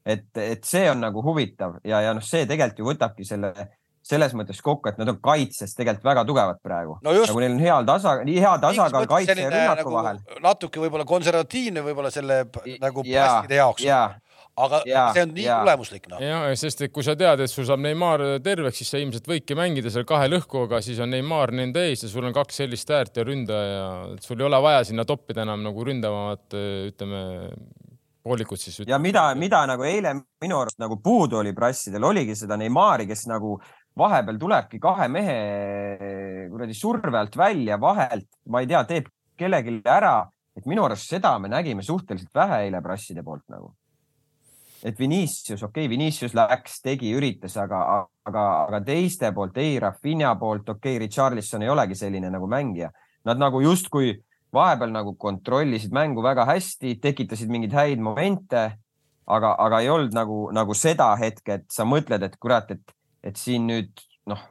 [0.04, 3.52] et, et see on nagu huvitav ja, ja noh, see tegelikult ju võtabki selle
[4.06, 7.62] selles mõttes kokku, et nad on kaitses tegelikult väga tugevad praegu no nagu neil on
[7.62, 10.20] heal tasa, nii hea tasakaal kaitse ja rünnaku nagu vahel.
[10.42, 14.00] natuke võib-olla konservatiivne võib-olla selle p- nagu ja passide jaoks, ja,
[14.58, 15.60] aga jaa, see on nii jaa.
[15.62, 16.22] tulemuslik, noh.
[16.22, 19.56] ja, sest et kui sa tead, et sul saab Neimar terveks, siis sa ilmselt võidki
[19.58, 23.22] mängida seal kahe lõhkuga, siis on Neimar nende ees ja sul on kaks sellist äärt
[23.22, 26.58] ja ründaja, et sul ei ole vaja sinna toppida enam nagu ründavamat,
[26.90, 27.22] ütleme,
[28.22, 28.82] poolikut siis.
[28.86, 33.26] ja mida, mida nagu eile minu arust nagu puudu oli prassidel, oligi seda Neimari, kes
[33.30, 33.56] nagu
[33.98, 35.36] vahepeal tulebki kahe mehe
[36.50, 40.22] kuradi surve alt välja vahelt, ma ei tea, teeb kellelegi ära,
[40.56, 43.72] et minu arust seda me nägime suhteliselt vähe eile prasside poolt nagu.
[44.82, 47.78] et Vinicius, okei okay,, Vinicius läks, tegi, üritas, aga,
[48.26, 52.88] aga, aga teiste poolt, ei Rafinha poolt, okei okay,, Richarlison ei olegi selline nagu mängija.
[53.24, 54.16] Nad nagu justkui
[54.52, 58.64] vahepeal nagu kontrollisid mängu väga hästi, tekitasid mingeid häid momente,
[59.26, 63.38] aga, aga ei olnud nagu, nagu seda hetke, et sa mõtled, et kurat, et, et
[63.38, 64.42] siin nüüd noh,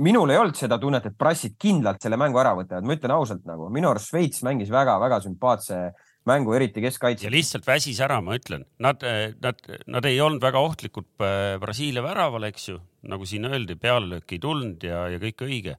[0.00, 3.46] minul ei olnud seda tunnet, et prassid kindlalt selle mängu ära võtavad, ma ütlen ausalt
[3.48, 5.80] nagu minu arust Šveits mängis väga-väga sümpaatse
[6.28, 7.30] mängu, eriti ja keskkaitse.
[7.32, 9.04] lihtsalt väsis ära, ma ütlen, nad,
[9.40, 12.76] nad, nad ei olnud väga ohtlikud äh, Brasiilia väraval, eks ju,
[13.08, 15.78] nagu siin öeldi, pealelööki ei tulnud ja, ja kõik õige.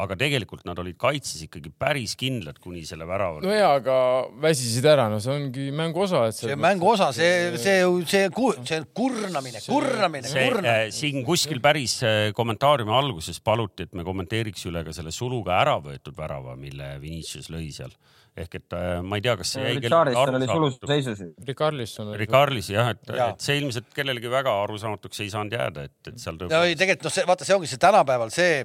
[0.00, 3.96] Aga tegelikult nad olid kaitses ikkagi päris kindlad kuni selle väravani no ja, aga
[4.40, 8.30] väsisid ära, no see ongi mängu osa, et see mängu osa, see, see, see,
[8.70, 10.96] see kurnamine, kurnamine, see äh, kurnamine.
[10.96, 15.76] siin kuskil päris äh, kommentaariumi alguses paluti, et me kommenteeriks üle ka selle suluga ära
[15.84, 17.92] võetud värava, mille Vinicius lõi seal.
[18.32, 21.26] ehk et äh, ma ei tea, kas see jäi Richarlison oli sulus seisus.
[21.44, 22.14] Ricarlison.
[22.16, 23.34] Ricarlis jah, et, Jaa.
[23.34, 27.10] et see ilmselt kellelegi väga arusaamatuks ei saanud jääda, et, et seal no ei, tegelikult
[27.10, 28.62] noh, see vaata, see ongi see tänapäeval see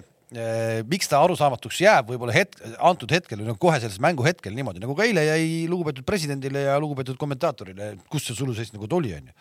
[0.92, 4.96] miks ta arusaamatuks jääb võib-olla hetk, antud hetkel no kohe selles mängu hetkel niimoodi nagu
[4.98, 9.32] ka eile jäi lugupeetud presidendile ja lugupeetud kommentaatorile, kus see suluseis nagu tuli, onju.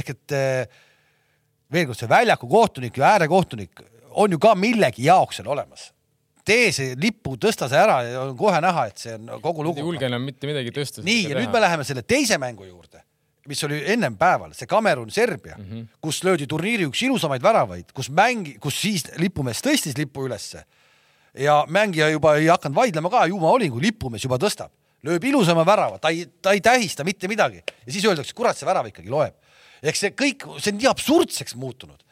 [0.00, 0.78] ehk et eh,
[1.72, 3.84] veel kord, see väljaku kohtunik ja äärekohtunik
[4.16, 5.90] on ju ka millegi jaoks seal olemas.
[6.44, 9.68] tee see lipu, tõsta see ära ja on kohe näha, et see on kogu ei
[9.68, 9.84] lugu.
[9.84, 11.04] julge enam mitte midagi tõsta.
[11.04, 13.04] nii, ja nüüd me läheme selle teise mängu juurde,
[13.50, 15.86] mis oli ennem päeval, see Kamerun-Serbia mm, -hmm.
[16.00, 20.64] kus löödi turniiri üks ilusamaid väravaid, kus mängi, kus siis lipumees tõstis lipu ülesse
[21.34, 24.72] ja mängija juba ei hakanud vaidlema ka, ju ma olin, kui lipumees juba tõstab,
[25.06, 28.68] lööb ilusama värava, ta ei, ta ei tähista mitte midagi ja siis öeldakse, kurat, see
[28.68, 29.34] värav ikkagi loeb.
[29.82, 32.02] ehk see kõik, see on nii absurdseks muutunud.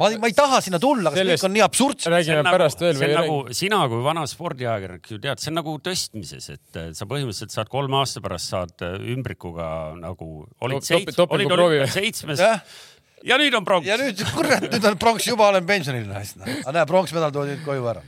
[0.00, 2.12] ma, ma ei taha sinna tulla, aga see Sellest- kõik on nii absurdseks.
[2.14, 5.76] räägime pärast veel see on nagu sina kui vana spordiajakirjanik ju tead, see on nagu
[5.90, 9.68] tõstmises, et äh, sa põhimõtteliselt saad kolme aasta pärast saad äh, ümbrikuga
[10.00, 10.30] nagu
[10.64, 12.40] olid seitsmes, topi- olid olid seitsmes
[13.26, 13.98] ja nüüd on pronks ja.
[14.00, 18.02] nüüd kurat, nüüd on pronks, juba olen pensionil, aga näe, pronksmedal toodi nüüd koju ära.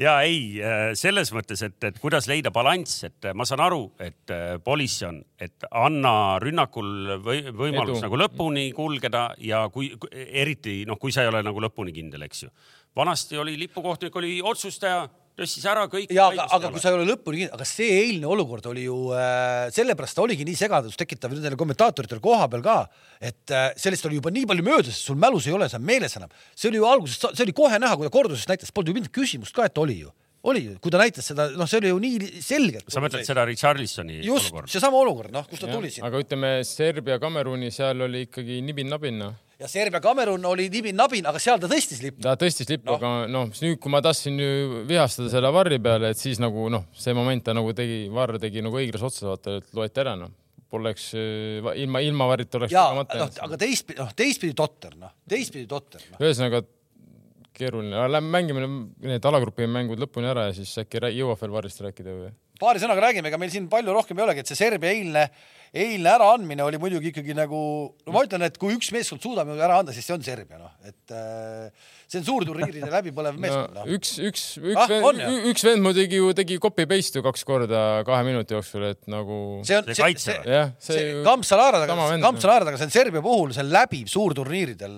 [0.00, 0.60] Ja ei,
[0.98, 5.20] selles mõttes, et, et kuidas leida balanss, et äh, ma saan aru, et äh, Polisjon,
[5.40, 7.98] et anna rünnakul või, võimalus.
[8.00, 8.06] Edu.
[8.06, 12.46] nagu lõpuni kulgeda ja kui eriti noh, kui sa ei ole nagu lõpuni kindel, eks
[12.46, 12.50] ju.
[12.96, 15.06] vanasti oli lipukohtunik oli otsustaja,
[15.36, 16.10] tõstis ära kõik.
[16.14, 18.96] ja aga, aga kui sa ei ole lõpuni kindel, aga see eilne olukord oli ju
[19.16, 22.76] äh,, sellepärast ta oligi nii segadust tekitav nendele kommentaatoritel koha peal ka,
[23.20, 26.16] et äh, sellest oli juba nii palju möödas, sul mälus ei ole, see on meeles
[26.18, 26.32] enam.
[26.54, 29.14] see oli ju alguses, see oli kohe näha, kui ta korduses näitas, polnud ju mingit
[29.14, 30.12] küsimust ka, et oli ju,
[30.48, 32.84] oli ju, kui ta näitas seda, noh, see oli ju nii selge.
[32.88, 34.72] sa mõtled seda Richarlisoni just olukorda?
[34.72, 39.20] seesama olukord, noh, kus ta tuli sinna aga ütleme, Serbia, Kameruni, seal oli ikkagi nibin-nabin,
[39.20, 39.36] noh.
[39.60, 42.22] Ja Serbia Kamerun oli nibin-nabin, aga seal ta tõstis lippu.
[42.24, 44.40] ta tõstis lippu no., aga noh, nüüd, kui ma tahtsin
[44.88, 48.64] vihastada selle Varri peale, et siis nagu noh, see moment ta nagu tegi, Varr tegi
[48.64, 50.32] nagu õiglase otsuse, vaata, et loeti ära noh.
[50.70, 55.14] poleks äh, ilma ilmavarita oleks ja tegemata noh jäänud., aga teistpidi, noh teistpidi totter, noh
[55.30, 56.20] teistpidi totter, noh.
[56.20, 56.64] ühesõnaga
[57.56, 58.66] keeruline, lähme mängime
[59.06, 62.34] need alagrupi mängud lõpuni ära ja siis äkki jõuab veel varist rääkida või?
[62.60, 65.26] paari sõnaga räägime, ega meil siin palju rohkem ei olegi, et see Serbia eilne,
[65.74, 67.58] eilne äraandmine oli muidugi ikkagi nagu,
[68.06, 70.58] no ma ütlen, et kui üks meeskond suudab ju ära anda, siis see on Serbia,
[70.60, 73.92] noh, et äh, see on suurturniiride läbipõlev meeskond, no, noh.
[73.96, 74.92] üks, üks, üks Ah,
[75.50, 79.40] üks vend muidugi ju tegi copy paste ju kaks korda kahe minuti jooksul, et nagu
[79.66, 81.10] see on See see, jah, see, see
[82.12, 84.96] vend, Kampsalaaradaga, see on Serbia puhul, see on läbiv suurturniiridel.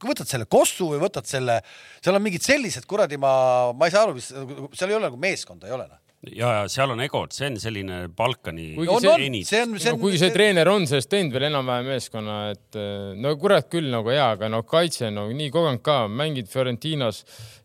[0.00, 1.60] kui võtad selle Kossu või võtad selle,
[2.00, 3.32] seal on mingid sellised kuradi, ma,
[3.76, 5.98] ma ei saa aru, mis, seal ei ole nagu meeskonda, ei ole noh.
[6.28, 9.78] ja, ja seal on egod, see on selline Balkani Kuigi on, see- on, see on,
[9.80, 10.02] see no, on.
[10.02, 14.12] kuigi see treener on sellest teinud veel enam-vähem meeskonna, et eh, no kurat küll nagu
[14.12, 17.22] hea, aga no kaitse no nii kogenud ka, mängid Fiorentinas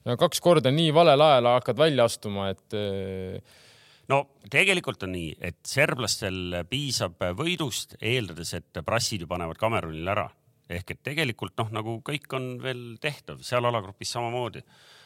[0.07, 3.61] no kaks korda nii valel ajal hakkad välja astuma, et eh,
[4.11, 4.21] no
[4.51, 10.29] tegelikult on nii, et serblastel piisab võidust, eeldades, et brassid ju panevad Kamerunile ära.
[10.69, 14.63] ehk et tegelikult noh, nagu kõik on veel tehtav, seal alagrupis samamoodi.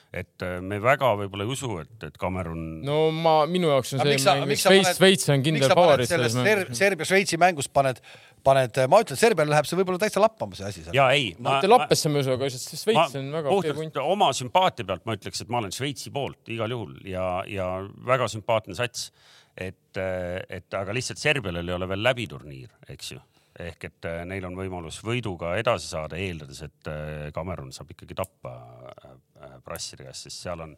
[0.10, 4.02] Et äh, me väga võib-olla ei usu, et, et Kamerun no, ma, minu jaoks on
[4.02, 6.80] Aga see Šveits, Šveits on kindel favoriit selles Ser- mängus.
[6.82, 8.02] Serbia-Šveitsi mängus paned,
[8.46, 10.98] paned, ma ütlen, Serbial läheb see võib-olla täitsa lappama, see asi seal.
[10.98, 11.36] ja ei.
[11.38, 14.02] mitte lappesse ma ei usu, aga lihtsalt Šveits on väga okei punt.
[14.02, 17.70] oma sümpaatia pealt ma ütleks, et ma olen Šveitsi poolt igal juhul ja, ja
[18.10, 19.12] väga sümpaatne sats.
[19.60, 23.22] et, et aga lihtsalt Serbial ei ole veel läbi turniir, eks ju.
[23.66, 28.18] Ehk et äh, neil on võimalus võiduga edasi saada, eeldades, et äh, Kamerun saab ikkagi
[28.18, 28.56] tappa
[29.04, 30.76] äh, Brasside käest, sest seal on,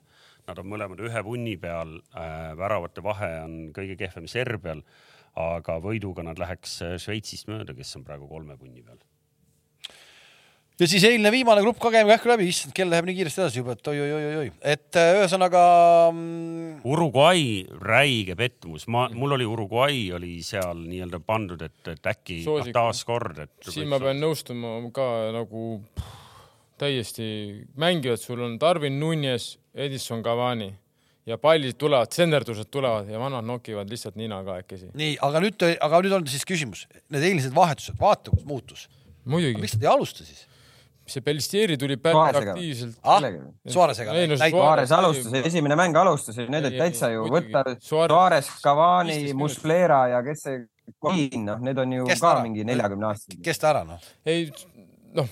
[0.48, 1.96] nad on mõlemad ühe vunni peal,
[2.58, 4.82] väravate vahe on kõige kehvem Serbial,
[5.40, 9.00] aga võiduga nad läheks äh, Šveitsist mööda, kes on praegu kolme vunni peal.
[10.82, 13.62] Ja siis eilne viimane grupp ka käime kähku läbi, issand, kell läheb nii kiiresti edasi
[13.62, 15.62] juba, et oi-oi-oi-oi, et äh, ühesõnaga
[16.10, 17.46] mm, Uruguay,
[17.86, 22.74] räige pettumus, ma, mul oli Uruguay oli seal nii-öelda pandud, et, et äkki Soosik.
[22.78, 23.54] taaskord, et.
[23.70, 26.20] siin ma pean nõustuma ka nagu pff,
[26.82, 27.26] täiesti
[27.78, 30.72] mängivad, sul on Darwin Nunes, Edison Cavani
[31.30, 34.90] ja pallid tulevad, senderdused tulevad ja vanad nokivad lihtsalt nina kahekesi.
[34.98, 38.88] nii, aga nüüd, aga nüüd on siis küsimus, need eilised vahetused, vaata, kus muutus.
[39.30, 40.48] muidugi, miks nad ei alusta siis?
[41.12, 42.98] See Bellistieri tuli päris aktiivselt.
[43.04, 47.26] ah Kellega?, Suarezega Ei, no Suarez alustas, esimene mäng alustas, need Ei, olid täitsa ju,
[47.32, 49.42] võtta Suarez, Cavani 15, minutit.
[49.42, 50.64] Muslera ja kes see,
[51.46, 53.40] noh, need on ju ka mingi neljakümne aastased.
[53.46, 54.12] kes ta ära noh?
[54.26, 54.48] ei
[55.18, 55.30] noh,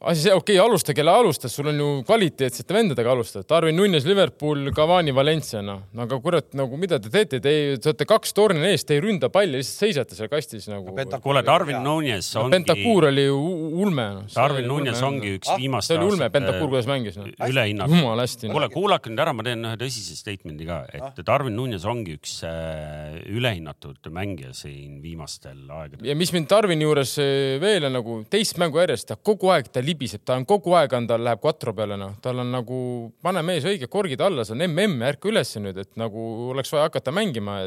[0.00, 3.46] asi see, okei okay,, alusta, kelle alustas, sul on ju kvaliteetsete vendadega alustada.
[3.48, 5.84] Darwin Nunes, Liverpool, Cavani, Valencia, noh.
[5.94, 9.30] no aga kurat, nagu mida te teete, te olete kaks torni ees, te ei ründa
[9.32, 10.92] palli, lihtsalt seisate seal kastis nagu.
[11.24, 11.78] Kuule, Darwin.
[11.84, 13.38] Nunes no, ongi, Pentakuur oli ju
[13.84, 14.24] ulme no..
[14.34, 17.26] Darwin Nunes ongi üks Ah, viimaste see oli ulme, Pentakuur, kuidas mängis no..
[17.48, 17.96] ülehinnatud.
[17.96, 18.56] jumala hästi no.
[18.56, 21.10] kuule, kuulake nüüd ära, ma teen ühe tõsise statement'i ka, Ah.
[21.14, 26.06] et Darwin Nunes ongi üks äh, ülehinnatud mängija siin viimastel aegadel.
[26.08, 29.70] ja mis mind Darwini juures eh, veel on nagu teist mängu järjest, ta kogu aeg,
[29.72, 32.78] ta libiseb, ta on kogu aeg on, tal läheb quattro peale, noh, tal on nagu,
[33.24, 36.88] pane mees õige korgid alla, see on mm, ärka ülesse nüüd, et nagu oleks vaja
[36.88, 37.58] hakata mängima.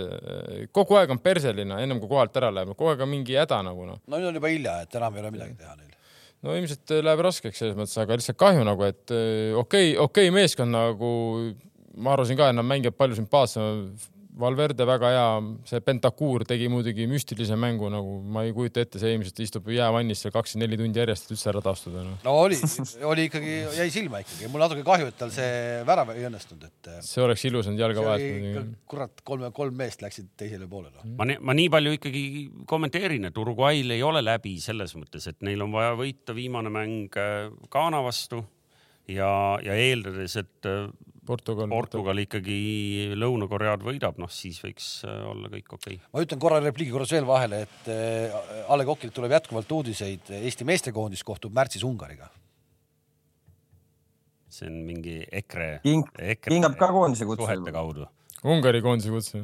[0.76, 3.88] kogu aeg on perseline, ennem kui kohalt ära läheb, kogu aeg on mingi häda nagu
[3.88, 4.02] noh.
[4.08, 5.96] no nüüd on juba hilja, et enam ei ole midagi teha neil.
[6.44, 10.30] no ilmselt läheb raskeks selles mõttes, aga lihtsalt kahju nagu, et eh, okei okay,, okei
[10.30, 11.12] okay, meeskond nagu,
[11.98, 13.84] ma arvasin ka, et nad mängivad palju sümpaatsem.
[14.38, 15.28] Valverde väga hea,
[15.70, 20.22] see Pentakuur tegi muidugi müstilise mängu nagu ma ei kujuta ette, see ilmselt istub jäävannis
[20.24, 22.16] seal kakskümmend neli tundi järjest, et üldse ära taastuda no..
[22.26, 22.60] no oli,
[23.12, 25.48] oli ikkagi, jäi silma ikkagi, mul natuke kahju, et tal see
[25.88, 30.04] värav ei õnnestunud, et äh, see oleks ilus olnud jalga vahelt kurat, kolm, kolm meest
[30.06, 31.08] läksid teisele poole noh.
[31.18, 32.26] ma, ma nii palju ikkagi
[32.70, 37.18] kommenteerin, et Uruguayl ei ole läbi selles mõttes, et neil on vaja võita viimane mäng
[37.22, 38.44] äh, Ghana vastu
[39.12, 39.30] ja,
[39.64, 40.88] ja eeldades, et äh,
[41.28, 41.68] Portugal.
[41.72, 42.58] Portugal ikkagi
[43.20, 46.10] Lõuna-Koread võidab, noh siis võiks äh, olla kõik okei okay..
[46.14, 50.34] ma ütlen korra repliigi korras veel vahele, et äh, A Le Coqilt tuleb jätkuvalt uudiseid,
[50.40, 52.30] Eesti meestekoondis kohtub märtsis Ungariga.
[54.58, 57.72] see on mingi EKRE, King, EKRE kingab ka koondise kutse suhete.
[57.76, 58.08] kaudu.
[58.48, 59.44] Ungari koondise kutse.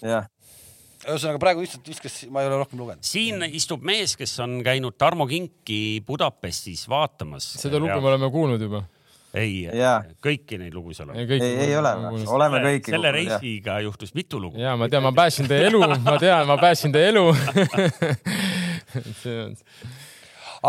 [0.00, 0.26] jah,
[1.04, 3.04] ühesõnaga praegu lihtsalt viskas, ma ei ole rohkem lugenud.
[3.06, 7.52] siin istub mees, kes on käinud Tarmo Kinki Budapestis vaatamas.
[7.60, 8.84] seda lugu me oleme kuulnud juba.
[9.38, 9.68] Ei
[10.24, 11.22] kõiki neid lugusid oleme.
[11.22, 11.92] ei, ei ole,
[12.26, 12.94] oleme kõiki.
[12.94, 14.58] selle reisiga juhtus mitu lugu.
[14.58, 17.26] ja ma tean, ma päästsin teie elu, ma tean, ma päästsin teie elu.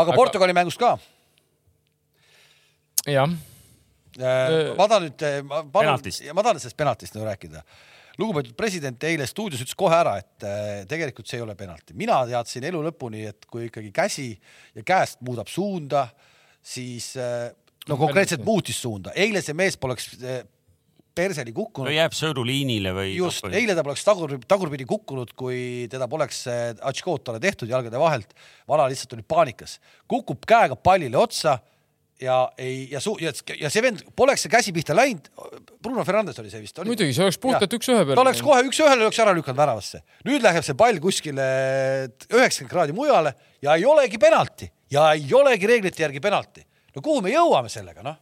[0.01, 0.97] aga Portugali mängust ka.
[3.09, 3.29] jah,
[4.19, 7.63] ma tahan nüüd, ma palun ma tahan sellest penaltist nagu rääkida.
[8.19, 11.95] lugupeetud president eile stuudios ütles kohe ära, et äh, tegelikult see ei ole penalti.
[11.97, 14.35] mina teadsin elu lõpuni, et kui ikkagi käsi
[14.75, 16.07] ja käest muudab suunda,
[16.61, 17.49] siis äh,
[17.91, 19.13] no konkreetselt muutis suunda.
[19.15, 20.09] eile see mees poleks
[21.15, 21.93] perseli või kukkunud.
[21.93, 23.15] jääb sõõruliinile või.
[23.17, 27.99] just, eile ta poleks tagur, tagurpidi kukkunud, kui teda poleks äh, Atškoot talle tehtud jalgade
[27.99, 28.33] vahelt.
[28.69, 31.59] vana lihtsalt oli paanikas, kukub käega pallile otsa
[32.21, 35.27] ja ei, ja su-, ja, ja see vend, poleks see käsi pihta läinud,
[35.81, 36.79] Bruno Fernandes oli see vist.
[36.85, 38.15] muidugi, see oleks puhtalt üks-ühe peal.
[38.15, 40.03] ta oleks kohe üks-ühele oleks ära lükanud väravasse.
[40.27, 41.47] nüüd läheb see pall kuskile
[42.29, 43.35] üheksakümmend kraadi mujale
[43.65, 46.63] ja ei olegi penalti ja ei olegi reeglite järgi penalti.
[46.95, 48.17] No kuhu me jõuame sellega, noh?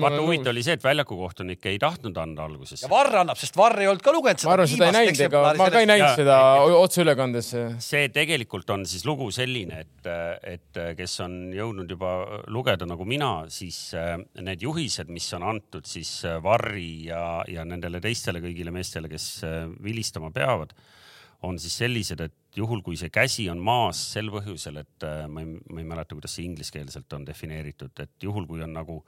[0.00, 2.90] vaata huvitav oli see, et väljaku kohtunik ei tahtnud anda alguses ja.
[2.90, 5.68] Varr annab, sest Varr ei olnud ka lugenud ma arvan, seda ei näinud, ega ma
[5.68, 6.38] ka ei näinud seda
[6.78, 7.50] otseülekandes.
[7.84, 10.10] see tegelikult on siis lugu selline, et,
[10.56, 12.14] et kes on jõudnud juba
[12.52, 17.66] lugeda nagu mina, siis äh, need juhised, mis on antud siis äh, Varri ja, ja
[17.68, 20.72] nendele teistele kõigile meestele, kes äh, vilistama peavad,
[21.46, 25.44] on siis sellised, et juhul, kui see käsi on maas sel põhjusel, et äh, ma
[25.44, 29.02] ei, ma ei mäleta, kuidas see ingliskeelselt on defineeritud, et juhul, kui on nagu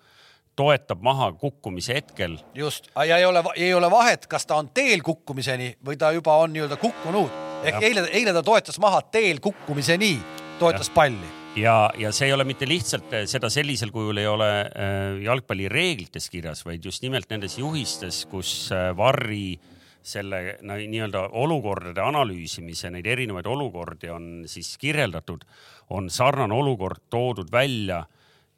[0.59, 5.03] toetab maha kukkumise hetkel just, ja ei ole, ei ole vahet, kas ta on teel
[5.07, 7.37] kukkumiseni või ta juba on nii-öelda kukkunud.
[7.63, 7.89] ehk Jah.
[7.89, 10.15] eile, eile ta toetas maha teel kukkumiseni,
[10.59, 11.31] toetas palli.
[11.57, 16.31] ja, ja see ei ole mitte lihtsalt eh, seda sellisel kujul ei ole äh, jalgpallireeglites
[16.31, 19.59] kirjas, vaid just nimelt nendes juhistes, kus äh, Varri
[20.03, 25.45] selle no, nii-öelda olukordade analüüsimise, neid erinevaid olukordi on siis kirjeldatud,
[25.91, 28.05] on sarnane olukord toodud välja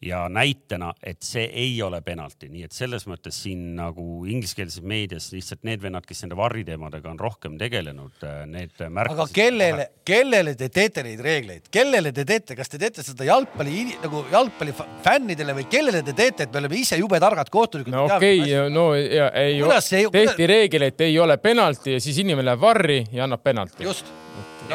[0.03, 5.29] ja näitena, et see ei ole penalti, nii et selles mõttes siin nagu ingliskeelses meedias
[5.35, 9.21] lihtsalt need vennad, kes nende varri teemadega on rohkem tegelenud, need märkasid.
[9.21, 13.85] aga kellele, kellele te teete neid reegleid, kellele te teete, kas te teete seda jalgpalli
[14.03, 17.95] nagu jalgpallifännidele või kellele te teete, et me oleme ise jube targad kohtunikud?
[17.95, 22.19] no okei okay,, no ja, ei Kuidas tehti reegel, et ei ole penalti ja siis
[22.25, 23.85] inimene läheb varri ja annab penalti.
[23.87, 24.11] just.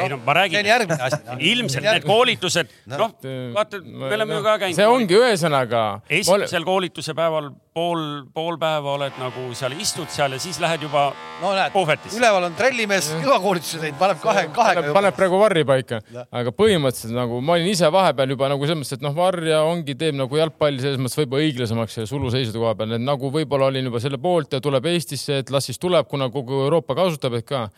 [0.02, 1.38] Ei no ma räägin see on, järgmine asi no..
[1.52, 3.14] ilmselt need koolitused, noh,
[3.54, 4.78] vaata, me oleme ju ka käinud.
[4.78, 5.84] see ongi ühesõnaga.
[6.20, 8.04] esimesel koolituse päeval pool,
[8.34, 11.08] pool päeva oled nagu seal istud seal ja siis lähed juba
[11.42, 12.18] no näed puhvetisse.
[12.18, 17.16] üleval on trellimees, kõva koolituse teinud, paneb kahe, kahega paneb praegu varri paika, aga põhimõtteliselt
[17.16, 20.40] nagu ma olin ise vahepeal juba nagu selles mõttes, et noh, varja ongi, teeb nagu
[20.40, 24.20] jalgpalli selles mõttes võib-olla õiglasemaks selle suluseisude koha peal, et nagu võib-olla olin juba selle
[24.22, 27.68] poolt ja tuleb Eestisse, et las siis tuleb, kuna kogu Euroopa kasutab, et ka.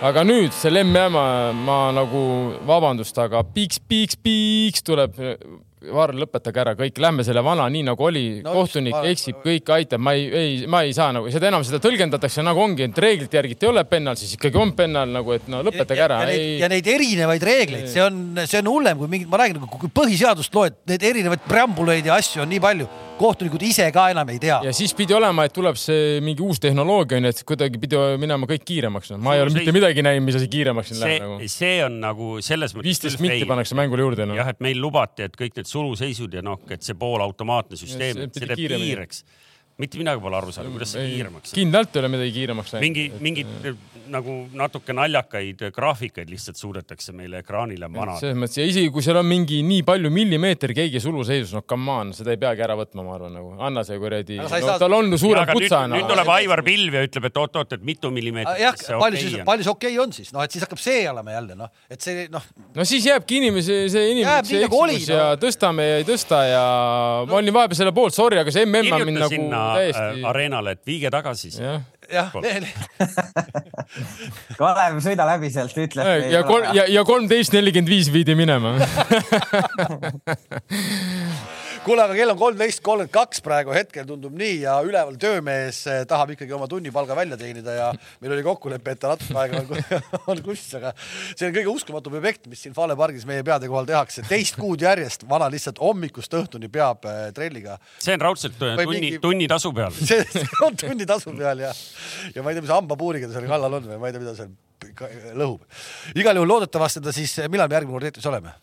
[0.00, 2.22] Aga nüüd selle MM-a ma nagu,
[2.68, 5.18] vabandust, aga piiks, piiks, piiks tuleb.
[5.80, 9.12] Varr, lõpetage ära kõik, lähme selle vana, nii nagu oli No no,, kohtunik just, ma-
[9.14, 12.60] eksib, kõik aitab, ma ei, ei, ma ei saa nagu seda enam, seda tõlgendatakse nagu
[12.60, 15.62] ongi, et reeglite järgi et ei ole pennal, siis ikkagi on pennal nagu, et no
[15.66, 16.22] lõpetage ära.
[16.24, 19.62] ja, neid, ja neid erinevaid reegleid, see on, see on hullem kui mingid, ma räägin,
[19.80, 22.90] kui põhiseadust loed, neid erinevaid preambuleid ja asju on nii palju,
[23.20, 24.58] kohtunikud ise ka enam ei tea.
[24.64, 28.48] ja siis pidi olema, et tuleb see mingi uus tehnoloogia onju, et kuidagi pidi minema
[28.48, 29.20] kõik kiiremaks no..
[29.24, 31.50] ma ei ole mitte midagi näinud, mis asi kiiremaks siin see läheb, nagu.
[31.56, 32.88] see on nagu selles mõttes.
[32.88, 34.38] viisteist minti pannakse mängule juurde noh.
[34.40, 38.46] jah, et meil lubati, et kõik need suluseisud ja noh, et see poolautomaatne süsteem, see
[38.46, 39.24] teeb kiireks.
[39.80, 42.86] Mitte midagi pole aru saanud, kuidas see kiiremaks kindlalt ei ole midagi kiiremaks läinud.
[42.86, 48.18] mingi, mingid nagu natuke naljakaid graafikaid lihtsalt suudetakse meile ekraanile manada.
[48.20, 51.94] selles mõttes ja isegi kui seal on mingi nii palju millimeeter keegi suluseisus, no come
[51.94, 53.52] on, seda ei peagi ära võtma, ma arvan nagu.
[53.68, 55.56] anna see kuradi no,, saa- tal on ju suurem aga
[55.94, 59.28] nüüd, tuleb Aivar Pilv ja ütleb, et oot-oot, et mitu millimeetrit jah, see palju okei
[59.28, 59.46] siis, on.
[59.50, 62.08] palju see okei okay on siis, noh, et siis hakkab see olema jälle noh, et
[62.08, 65.40] see noh, no siis jääbki inimese, see Jääb inimene, see nagu eksimus ja no.
[65.40, 67.30] tõstame ja ei tõsta ja no.
[67.30, 70.28] ma olin vahepeal selle poolt, sorry, aga see MM on mind nagu sinna täiesti äh,.
[70.30, 71.62] areenale, et viige tagasi siis.
[71.62, 71.80] jah,
[72.10, 72.32] jah,
[74.60, 76.02] Kalev, sõida läbi sealt, ütle.
[76.32, 78.70] ja kolm ja, ja kolmteist nelikümmend viis viidi minema.
[81.90, 86.02] kuule, aga kell on kolmteist kolmkümmend kaks praegu hetkel tundub nii ja üleval töömees eh,
[86.08, 87.88] tahab ikkagi oma tunnipalga välja teenida ja
[88.22, 92.14] meil oli kokkulepe, et ta natuke aega on, on kussis, aga see on kõige uskumatum
[92.20, 96.36] objekt, mis siin Fale pargis meie peade kohal tehakse, teist kuud järjest vana lihtsalt hommikust
[96.38, 97.78] õhtuni peab eh, trelliga.
[97.98, 99.96] see on raudselt Või tunni mingi-, tunnitasu peal.
[100.10, 101.72] see on tunnitasu peal ja,
[102.36, 104.36] ja ma ei tea, mis hambapuuriga ta seal kallal on või ma ei tea, mida
[104.38, 104.54] seal
[105.34, 105.66] lõhub.
[106.14, 108.54] igal juhul loodetavasti ta siis, millal me järgmine kord eetris oleme?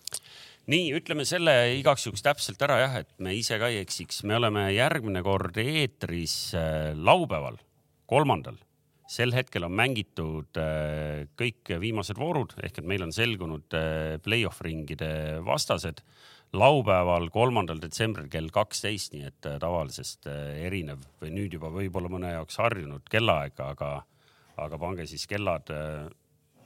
[0.72, 4.38] nii, ütleme selle igaks juhuks täpselt ära jah, et me ise ka ei eksiks, me
[4.38, 7.60] oleme järgmine kord eetris äh, laupäeval,
[8.10, 8.60] kolmandal.
[9.08, 14.60] sel hetkel on mängitud äh, kõik viimased voorud ehk et meil on selgunud äh, play-off
[14.62, 16.04] ringide vastased
[16.56, 22.60] laupäeval, kolmandal detsembril kell kaksteist, nii et tavalisest erinev või nüüd juba võib-olla mõne jaoks
[22.60, 23.92] harjunud kellaaeg, aga,
[24.56, 25.68] aga pange siis kellad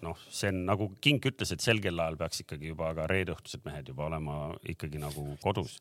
[0.06, 3.92] noh, see on nagu Kink ütles, et sel kellaajal peaks ikkagi juba ka reedeõhtused mehed
[3.94, 4.40] juba olema
[4.74, 5.78] ikkagi nagu kodus.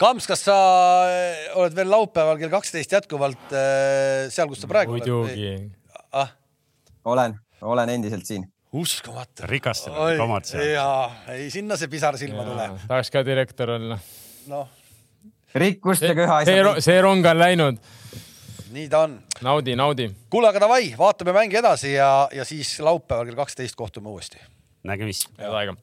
[0.00, 0.56] Kams, kas sa
[1.12, 5.04] eh, oled veel laupäeval kell kaksteist jätkuvalt eh, seal, kus sa praegu oled?
[5.04, 5.52] muidugi.
[6.16, 6.32] ah,
[7.04, 8.46] olen, olen endiselt siin.
[8.72, 9.44] uskumatu.
[9.50, 10.64] rikastame omad seal.
[10.72, 11.04] jaa,
[11.36, 12.80] ei sinna see pisar silma tuleb.
[12.86, 14.00] tahaks ka direktor olla.
[14.48, 14.72] noh,
[15.60, 16.84] rikkust ja köha see, asjad.
[16.88, 17.84] see rong on läinud.
[18.70, 19.18] Nii ta on.
[19.42, 20.10] naudi, naudi.
[20.30, 24.40] kuule, aga davai, vaatame mänge edasi ja, ja siis laupäeval kell kaksteist kohtume uuesti.
[24.82, 25.30] nägemist.
[25.38, 25.76] head aega